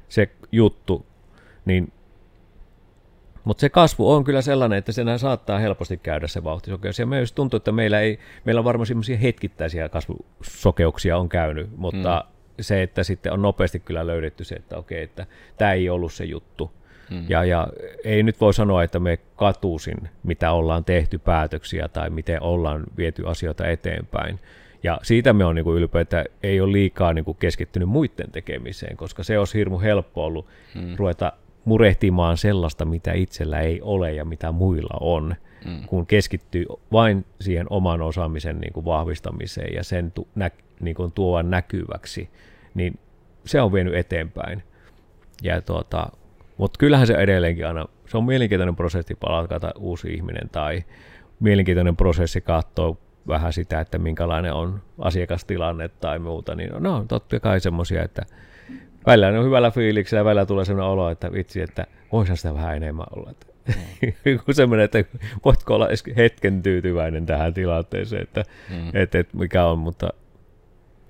se 0.09 0.29
juttu, 0.51 1.05
niin 1.65 1.91
mutta 3.43 3.61
se 3.61 3.69
kasvu 3.69 4.11
on 4.11 4.23
kyllä 4.23 4.41
sellainen, 4.41 4.79
että 4.79 4.91
senhän 4.91 5.19
saattaa 5.19 5.59
helposti 5.59 5.97
käydä 5.97 6.27
se 6.27 6.43
vauhtisokeus. 6.43 6.99
Ja 6.99 7.05
myös 7.05 7.31
tuntuu, 7.31 7.57
että 7.57 7.71
meillä, 7.71 7.99
ei, 7.99 8.19
meillä 8.45 8.59
on 8.59 8.65
varmaan 8.65 8.87
semmoisia 8.87 9.17
hetkittäisiä 9.17 9.89
kasvusokeuksia 9.89 11.17
on 11.17 11.29
käynyt, 11.29 11.69
mutta 11.77 12.25
mm 12.27 12.33
se, 12.59 12.83
että 12.83 13.03
sitten 13.03 13.33
on 13.33 13.41
nopeasti 13.41 13.79
kyllä 13.79 14.07
löydetty 14.07 14.43
se, 14.43 14.55
että 14.55 14.77
okei, 14.77 15.03
että 15.03 15.25
tämä 15.57 15.73
ei 15.73 15.89
ollut 15.89 16.13
se 16.13 16.25
juttu. 16.25 16.71
Hmm. 17.09 17.25
Ja, 17.29 17.45
ja 17.45 17.67
ei 18.03 18.23
nyt 18.23 18.41
voi 18.41 18.53
sanoa, 18.53 18.83
että 18.83 18.99
me 18.99 19.19
katusin, 19.35 20.09
mitä 20.23 20.51
ollaan 20.51 20.85
tehty 20.85 21.17
päätöksiä 21.17 21.87
tai 21.87 22.09
miten 22.09 22.41
ollaan 22.41 22.83
viety 22.97 23.27
asioita 23.27 23.67
eteenpäin. 23.67 24.39
Ja 24.83 24.99
siitä 25.03 25.33
me 25.33 25.45
on 25.45 25.55
niin 25.55 25.67
ylpeä, 25.67 26.01
että 26.01 26.25
ei 26.43 26.61
ole 26.61 26.71
liikaa 26.71 27.13
niin 27.13 27.25
kuin 27.25 27.37
keskittynyt 27.37 27.89
muiden 27.89 28.31
tekemiseen, 28.31 28.97
koska 28.97 29.23
se 29.23 29.39
olisi 29.39 29.57
hirmu 29.57 29.79
helppo 29.79 30.25
ollut 30.25 30.47
hmm. 30.73 30.95
ruveta 30.95 31.33
murehtimaan 31.65 32.37
sellaista, 32.37 32.85
mitä 32.85 33.13
itsellä 33.13 33.59
ei 33.59 33.81
ole 33.81 34.13
ja 34.13 34.25
mitä 34.25 34.51
muilla 34.51 34.97
on, 34.99 35.35
hmm. 35.65 35.83
kun 35.87 36.05
keskittyy 36.05 36.65
vain 36.91 37.25
siihen 37.41 37.67
oman 37.69 38.01
osaamisen 38.01 38.59
niin 38.59 38.73
kuin 38.73 38.85
vahvistamiseen 38.85 39.75
ja 39.75 39.83
sen 39.83 40.11
tu- 40.11 40.27
nä- 40.35 40.51
niin 40.79 40.95
kuin 40.95 41.11
tuoda 41.11 41.43
näkyväksi, 41.43 42.29
niin 42.73 42.99
se 43.45 43.61
on 43.61 43.73
vienyt 43.73 43.95
eteenpäin. 43.95 44.63
Ja 45.43 45.61
tuota, 45.61 46.07
mutta 46.57 46.77
kyllähän 46.77 47.07
se 47.07 47.13
edelleenkin 47.13 47.67
aina, 47.67 47.85
se 48.07 48.17
on 48.17 48.23
mielenkiintoinen 48.23 48.75
prosessi 48.75 49.15
palkata 49.15 49.71
uusi 49.77 50.13
ihminen 50.13 50.49
tai 50.49 50.83
mielenkiintoinen 51.39 51.95
prosessi 51.95 52.41
katsoa 52.41 52.97
vähän 53.27 53.53
sitä, 53.53 53.79
että 53.79 53.97
minkälainen 53.97 54.53
on 54.53 54.81
asiakastilanne 54.99 55.89
tai 55.89 56.19
muuta, 56.19 56.55
niin 56.55 56.71
no 56.79 56.95
on 56.95 57.07
totta 57.07 57.39
kai 57.39 57.59
semmoisia, 57.59 58.03
että 58.03 58.25
välillä 59.05 59.39
on 59.39 59.45
hyvällä 59.45 59.71
fiiliksellä 59.71 60.19
ja 60.19 60.25
välillä 60.25 60.45
tulee 60.45 60.65
sellainen 60.65 60.91
olo, 60.91 61.09
että 61.09 61.31
vitsi, 61.31 61.61
että 61.61 61.87
voisihan 62.11 62.37
sitä 62.37 62.53
vähän 62.53 62.75
enemmän 62.75 63.05
olla. 63.15 63.31
Että, 63.31 63.45
mm. 64.25 64.53
semmoinen, 64.53 64.85
että 64.85 65.03
voitko 65.45 65.75
olla 65.75 65.87
hetken 66.17 66.63
tyytyväinen 66.63 67.25
tähän 67.25 67.53
tilanteeseen, 67.53 68.21
että 68.21 68.43
mm. 68.69 68.89
et, 68.93 69.15
et, 69.15 69.33
mikä 69.33 69.65
on, 69.65 69.79
mutta 69.79 70.09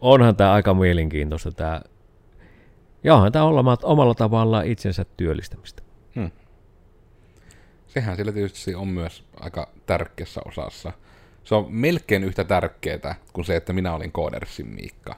onhan 0.02 0.36
tämä 0.36 0.54
aika 0.54 0.74
mielenkiintoista 0.74 1.52
tämä, 1.52 1.82
ja 3.04 3.16
onhan 3.16 3.32
tämä 3.32 3.46
olla 3.46 3.78
omalla 3.84 4.14
tavallaan 4.14 4.68
itsensä 4.68 5.06
työllistämistä. 5.18 5.84
Hmm. 6.16 6.32
Sehän 7.88 8.16
sillä 8.16 8.32
tietysti 8.32 8.76
on 8.76 8.88
myös 8.88 9.24
aika 9.39 9.70
tärkeässä 9.86 10.41
osassa. 10.46 10.91
Se 11.44 11.56
on 11.56 11.68
melkein 11.70 12.24
yhtä 12.24 12.44
tärkeää 12.44 13.16
kuin 13.34 13.46
se, 13.46 13.56
että 13.56 13.74
minä 13.74 13.94
olin 13.94 14.12
Koodersin 14.12 14.68
Miikka. 14.68 15.16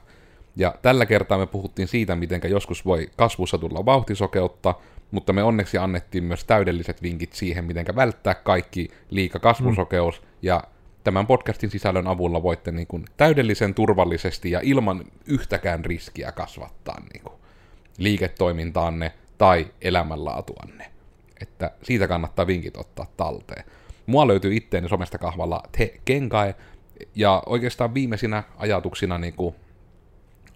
Ja 0.56 0.74
tällä 0.82 1.06
kertaa 1.06 1.38
me 1.38 1.46
puhuttiin 1.46 1.88
siitä, 1.88 2.16
miten 2.16 2.40
joskus 2.48 2.84
voi 2.84 3.10
kasvussa 3.16 3.58
tulla 3.58 3.84
vauhtisokeutta, 3.84 4.74
mutta 5.10 5.32
me 5.32 5.42
onneksi 5.42 5.78
annettiin 5.78 6.24
myös 6.24 6.44
täydelliset 6.44 7.02
vinkit 7.02 7.32
siihen, 7.32 7.64
miten 7.64 7.86
välttää 7.96 8.34
kaikki 8.34 8.90
liika 9.10 9.38
kasvusokeus 9.38 10.20
mm. 10.20 10.26
ja 10.42 10.62
tämän 11.04 11.26
podcastin 11.26 11.70
sisällön 11.70 12.06
avulla 12.06 12.42
voitte 12.42 12.72
niin 12.72 12.86
kuin 12.86 13.04
täydellisen 13.16 13.74
turvallisesti 13.74 14.50
ja 14.50 14.60
ilman 14.62 15.04
yhtäkään 15.26 15.84
riskiä 15.84 16.32
kasvattaa 16.32 17.00
niin 17.12 17.22
kuin 17.22 17.34
liiketoimintaanne 17.98 19.12
tai 19.38 19.66
elämänlaatuanne. 19.80 20.90
Että 21.40 21.70
siitä 21.82 22.08
kannattaa 22.08 22.46
vinkit 22.46 22.76
ottaa 22.76 23.06
talteen. 23.16 23.64
Mua 24.06 24.26
löytyy 24.26 24.56
itteeni 24.56 24.88
somesta 24.88 25.18
kahvalla 25.18 25.62
Te 25.78 26.00
Kenkae, 26.04 26.54
ja 27.14 27.42
oikeastaan 27.46 27.94
viimeisinä 27.94 28.42
ajatuksina 28.56 29.18
niin 29.18 29.34
kuin 29.34 29.54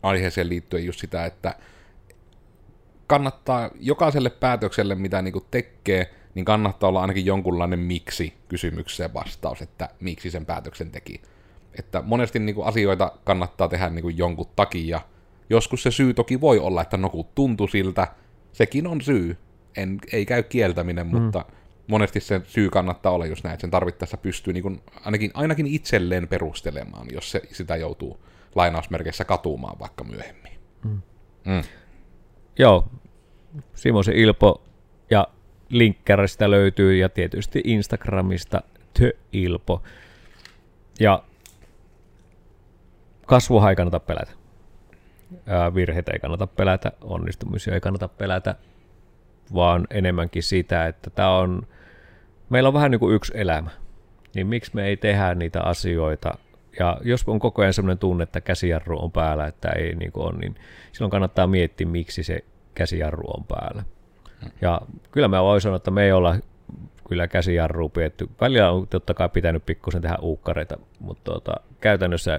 aiheeseen 0.02 0.48
liittyen 0.48 0.86
just 0.86 1.00
sitä, 1.00 1.24
että 1.24 1.54
kannattaa 3.06 3.70
jokaiselle 3.80 4.30
päätökselle, 4.30 4.94
mitä 4.94 5.22
niin 5.22 5.32
kuin 5.32 5.44
tekee, 5.50 6.10
niin 6.34 6.44
kannattaa 6.44 6.88
olla 6.88 7.00
ainakin 7.00 7.26
jonkunlainen 7.26 7.78
miksi 7.78 8.34
kysymykseen 8.48 9.14
vastaus, 9.14 9.62
että 9.62 9.88
miksi 10.00 10.30
sen 10.30 10.46
päätöksen 10.46 10.90
teki. 10.90 11.20
Että 11.78 12.02
monesti 12.02 12.38
niin 12.38 12.54
kuin 12.54 12.66
asioita 12.66 13.12
kannattaa 13.24 13.68
tehdä 13.68 13.90
niin 13.90 14.02
kuin 14.02 14.18
jonkun 14.18 14.46
takia. 14.56 15.00
Joskus 15.50 15.82
se 15.82 15.90
syy 15.90 16.14
toki 16.14 16.40
voi 16.40 16.58
olla, 16.58 16.82
että 16.82 16.96
no 16.96 17.08
kun 17.08 17.28
tuntui 17.34 17.68
siltä, 17.68 18.08
sekin 18.52 18.86
on 18.86 19.00
syy. 19.00 19.36
En, 19.76 19.98
ei 20.12 20.26
käy 20.26 20.42
kieltäminen, 20.42 21.06
mm. 21.06 21.16
mutta 21.16 21.44
monesti 21.86 22.20
se 22.20 22.40
syy 22.44 22.70
kannattaa 22.70 23.12
olla 23.12 23.26
just 23.26 23.44
näin, 23.44 23.54
että 23.54 23.60
sen 23.60 23.70
tarvittaessa 23.70 24.16
pystyy 24.16 24.52
niin 24.52 24.62
kuin 24.62 24.80
ainakin, 25.04 25.30
ainakin 25.34 25.66
itselleen 25.66 26.28
perustelemaan, 26.28 27.06
jos 27.12 27.30
se 27.30 27.42
sitä 27.52 27.76
joutuu 27.76 28.20
lainausmerkeissä 28.54 29.24
katumaan 29.24 29.78
vaikka 29.78 30.04
myöhemmin. 30.04 30.52
Mm. 30.84 31.02
Mm. 31.44 31.62
Joo, 32.58 32.88
Simosen 33.74 34.16
Ilpo 34.16 34.62
ja 35.10 35.26
linkkäristä 35.68 36.50
löytyy 36.50 36.96
ja 36.96 37.08
tietysti 37.08 37.60
Instagramista 37.64 38.62
Ilpo. 39.32 39.82
Ja 41.00 41.22
kasvua 43.26 43.70
ei 43.70 43.76
kannata 43.76 44.00
pelätä. 44.00 44.32
Virheitä 45.74 46.12
ei 46.12 46.18
kannata 46.18 46.46
pelätä, 46.46 46.92
onnistumisia 47.00 47.74
ei 47.74 47.80
kannata 47.80 48.08
pelätä, 48.08 48.54
vaan 49.54 49.86
enemmänkin 49.90 50.42
sitä, 50.42 50.86
että 50.86 51.10
tämä 51.10 51.36
on, 51.36 51.66
meillä 52.50 52.68
on 52.68 52.74
vähän 52.74 52.90
niin 52.90 52.98
kuin 53.00 53.14
yksi 53.14 53.32
elämä. 53.36 53.70
Niin 54.34 54.46
miksi 54.46 54.70
me 54.74 54.86
ei 54.86 54.96
tehdä 54.96 55.34
niitä 55.34 55.62
asioita 55.62 56.38
ja 56.78 56.98
jos 57.02 57.24
on 57.26 57.38
koko 57.38 57.62
ajan 57.62 57.72
sellainen 57.72 57.98
tunne, 57.98 58.22
että 58.22 58.40
käsijarru 58.40 58.98
on 59.04 59.12
päällä, 59.12 59.46
että 59.46 59.68
ei 59.68 59.94
niin 59.94 60.12
kuin 60.12 60.26
on, 60.26 60.38
niin 60.38 60.54
silloin 60.92 61.10
kannattaa 61.10 61.46
miettiä, 61.46 61.86
miksi 61.86 62.22
se 62.22 62.44
käsijarru 62.74 63.24
on 63.26 63.44
päällä. 63.44 63.82
Ja 64.60 64.80
kyllä 65.10 65.28
mä 65.28 65.42
voin 65.42 65.60
sanoa, 65.60 65.76
että 65.76 65.90
me 65.90 66.04
ei 66.04 66.12
olla 66.12 66.36
kyllä 67.08 67.28
käsijarru 67.28 67.88
pietty. 67.88 68.28
Välillä 68.40 68.70
on 68.70 68.88
totta 68.88 69.14
kai 69.14 69.28
pitänyt 69.28 69.66
pikkusen 69.66 70.02
tehdä 70.02 70.16
uukkareita, 70.22 70.78
mutta 71.00 71.30
tuota, 71.30 71.52
käytännössä 71.80 72.38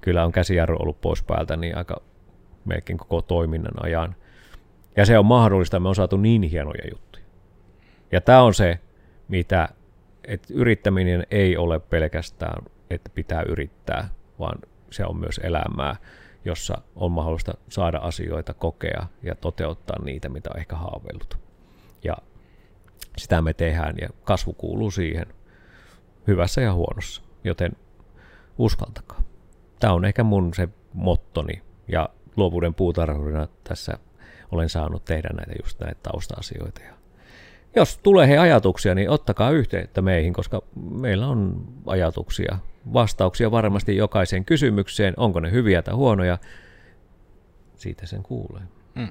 kyllä 0.00 0.24
on 0.24 0.32
käsijarru 0.32 0.76
ollut 0.80 1.00
pois 1.00 1.22
päältä 1.22 1.56
niin 1.56 1.76
aika 1.76 2.02
melkein 2.64 2.98
koko 2.98 3.22
toiminnan 3.22 3.84
ajan. 3.84 4.14
Ja 4.96 5.06
se 5.06 5.18
on 5.18 5.26
mahdollista, 5.26 5.80
me 5.80 5.88
on 5.88 5.94
saatu 5.94 6.16
niin 6.16 6.42
hienoja 6.42 6.84
juttuja. 6.92 7.24
Ja 8.12 8.20
tämä 8.20 8.42
on 8.42 8.54
se, 8.54 8.78
mitä, 9.28 9.68
että 10.24 10.54
yrittäminen 10.54 11.26
ei 11.30 11.56
ole 11.56 11.80
pelkästään, 11.80 12.64
että 12.90 13.10
pitää 13.14 13.42
yrittää, 13.42 14.08
vaan 14.38 14.58
se 14.90 15.04
on 15.04 15.16
myös 15.16 15.40
elämää 15.42 15.96
jossa 16.44 16.82
on 16.96 17.12
mahdollista 17.12 17.54
saada 17.68 17.98
asioita, 17.98 18.54
kokea 18.54 19.06
ja 19.22 19.34
toteuttaa 19.34 20.04
niitä, 20.04 20.28
mitä 20.28 20.50
on 20.54 20.60
ehkä 20.60 20.76
haaveillut. 20.76 21.38
Ja 22.04 22.16
sitä 23.16 23.42
me 23.42 23.54
tehdään 23.54 23.94
ja 24.00 24.08
kasvu 24.24 24.52
kuuluu 24.52 24.90
siihen 24.90 25.26
hyvässä 26.26 26.60
ja 26.60 26.72
huonossa, 26.72 27.22
joten 27.44 27.72
uskaltakaa. 28.58 29.22
Tämä 29.80 29.92
on 29.92 30.04
ehkä 30.04 30.24
mun 30.24 30.54
se 30.54 30.68
mottoni 30.92 31.62
ja 31.88 32.08
luovuuden 32.36 32.74
puutarhurina 32.74 33.48
tässä 33.64 33.98
olen 34.52 34.68
saanut 34.68 35.04
tehdä 35.04 35.28
näitä 35.28 35.52
just 35.62 35.80
näitä 35.80 36.00
tausta-asioita. 36.02 36.80
Ja 36.82 36.94
jos 37.76 37.98
tulee 37.98 38.28
he 38.28 38.38
ajatuksia, 38.38 38.94
niin 38.94 39.10
ottakaa 39.10 39.50
yhteyttä 39.50 40.02
meihin, 40.02 40.32
koska 40.32 40.62
meillä 40.90 41.26
on 41.26 41.66
ajatuksia 41.86 42.58
vastauksia 42.92 43.50
varmasti 43.50 43.96
jokaiseen 43.96 44.44
kysymykseen, 44.44 45.14
onko 45.16 45.40
ne 45.40 45.50
hyviä 45.50 45.82
tai 45.82 45.94
huonoja, 45.94 46.38
siitä 47.74 48.06
sen 48.06 48.22
kuulee. 48.22 48.62
Mm. 48.94 49.08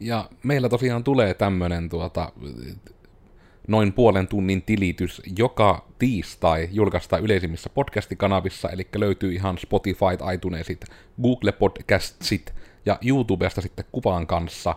Ja 0.00 0.30
meillä 0.42 0.68
tosiaan 0.68 1.04
tulee 1.04 1.34
tämmöinen 1.34 1.88
tuota, 1.88 2.32
noin 3.68 3.92
puolen 3.92 4.28
tunnin 4.28 4.62
tilitys 4.62 5.22
joka 5.36 5.88
tiistai 5.98 6.68
julkaistaan 6.72 7.22
yleisimmissä 7.22 7.70
podcastikanavissa, 7.70 8.68
eli 8.68 8.88
löytyy 8.96 9.32
ihan 9.32 9.58
Spotify, 9.58 10.34
iTunesit, 10.34 10.84
Google 11.22 11.52
Podcastsit 11.52 12.54
ja 12.86 12.98
YouTubesta 13.06 13.60
sitten 13.60 13.84
kuvaan 13.92 14.26
kanssa. 14.26 14.76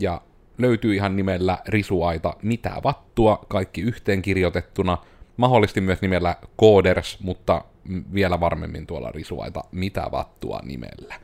Ja 0.00 0.20
löytyy 0.58 0.94
ihan 0.94 1.16
nimellä 1.16 1.58
Risuaita 1.68 2.36
Mitä 2.42 2.76
vattua, 2.84 3.44
kaikki 3.48 3.80
yhteen 3.80 4.22
kirjoitettuna– 4.22 4.98
mahdollisesti 5.36 5.80
myös 5.80 6.02
nimellä 6.02 6.36
Coders, 6.60 7.20
mutta 7.20 7.64
vielä 8.14 8.40
varmemmin 8.40 8.86
tuolla 8.86 9.12
risuaita 9.12 9.64
mitä 9.72 10.08
vattua 10.12 10.60
nimellä. 10.62 11.14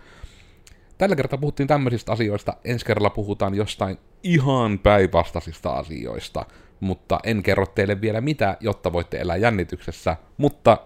Tällä 0.99 1.17
kertaa 1.17 1.39
puhuttiin 1.39 1.67
tämmöisistä 1.67 2.13
asioista, 2.13 2.57
ensi 2.65 2.87
kerralla 2.87 3.11
puhutaan 3.11 3.55
jostain 3.55 3.99
ihan 4.23 4.79
päinvastaisista 4.79 5.71
asioista, 5.71 6.47
mutta 6.81 7.21
en 7.25 7.43
kerro 7.43 7.67
teille 7.67 8.01
vielä 8.01 8.21
mitä, 8.21 8.57
jotta 8.61 8.93
voitte 8.93 9.17
elää 9.17 9.37
jännityksessä, 9.37 10.17
mutta 10.37 10.79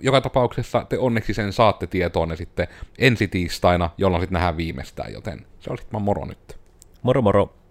joka 0.00 0.20
tapauksessa 0.20 0.86
te 0.88 0.98
onneksi 0.98 1.34
sen 1.34 1.52
saatte 1.52 1.86
tietoon 1.86 2.36
sitten 2.36 2.68
ensi 2.98 3.28
tiistaina, 3.28 3.90
jolloin 3.98 4.22
sitten 4.22 4.34
nähdään 4.34 4.56
viimeistään, 4.56 5.12
joten 5.12 5.46
se 5.60 5.70
on 5.70 5.78
sitten 5.78 6.02
moro 6.02 6.24
nyt. 6.24 6.58
Moro 7.02 7.22
moro. 7.22 7.61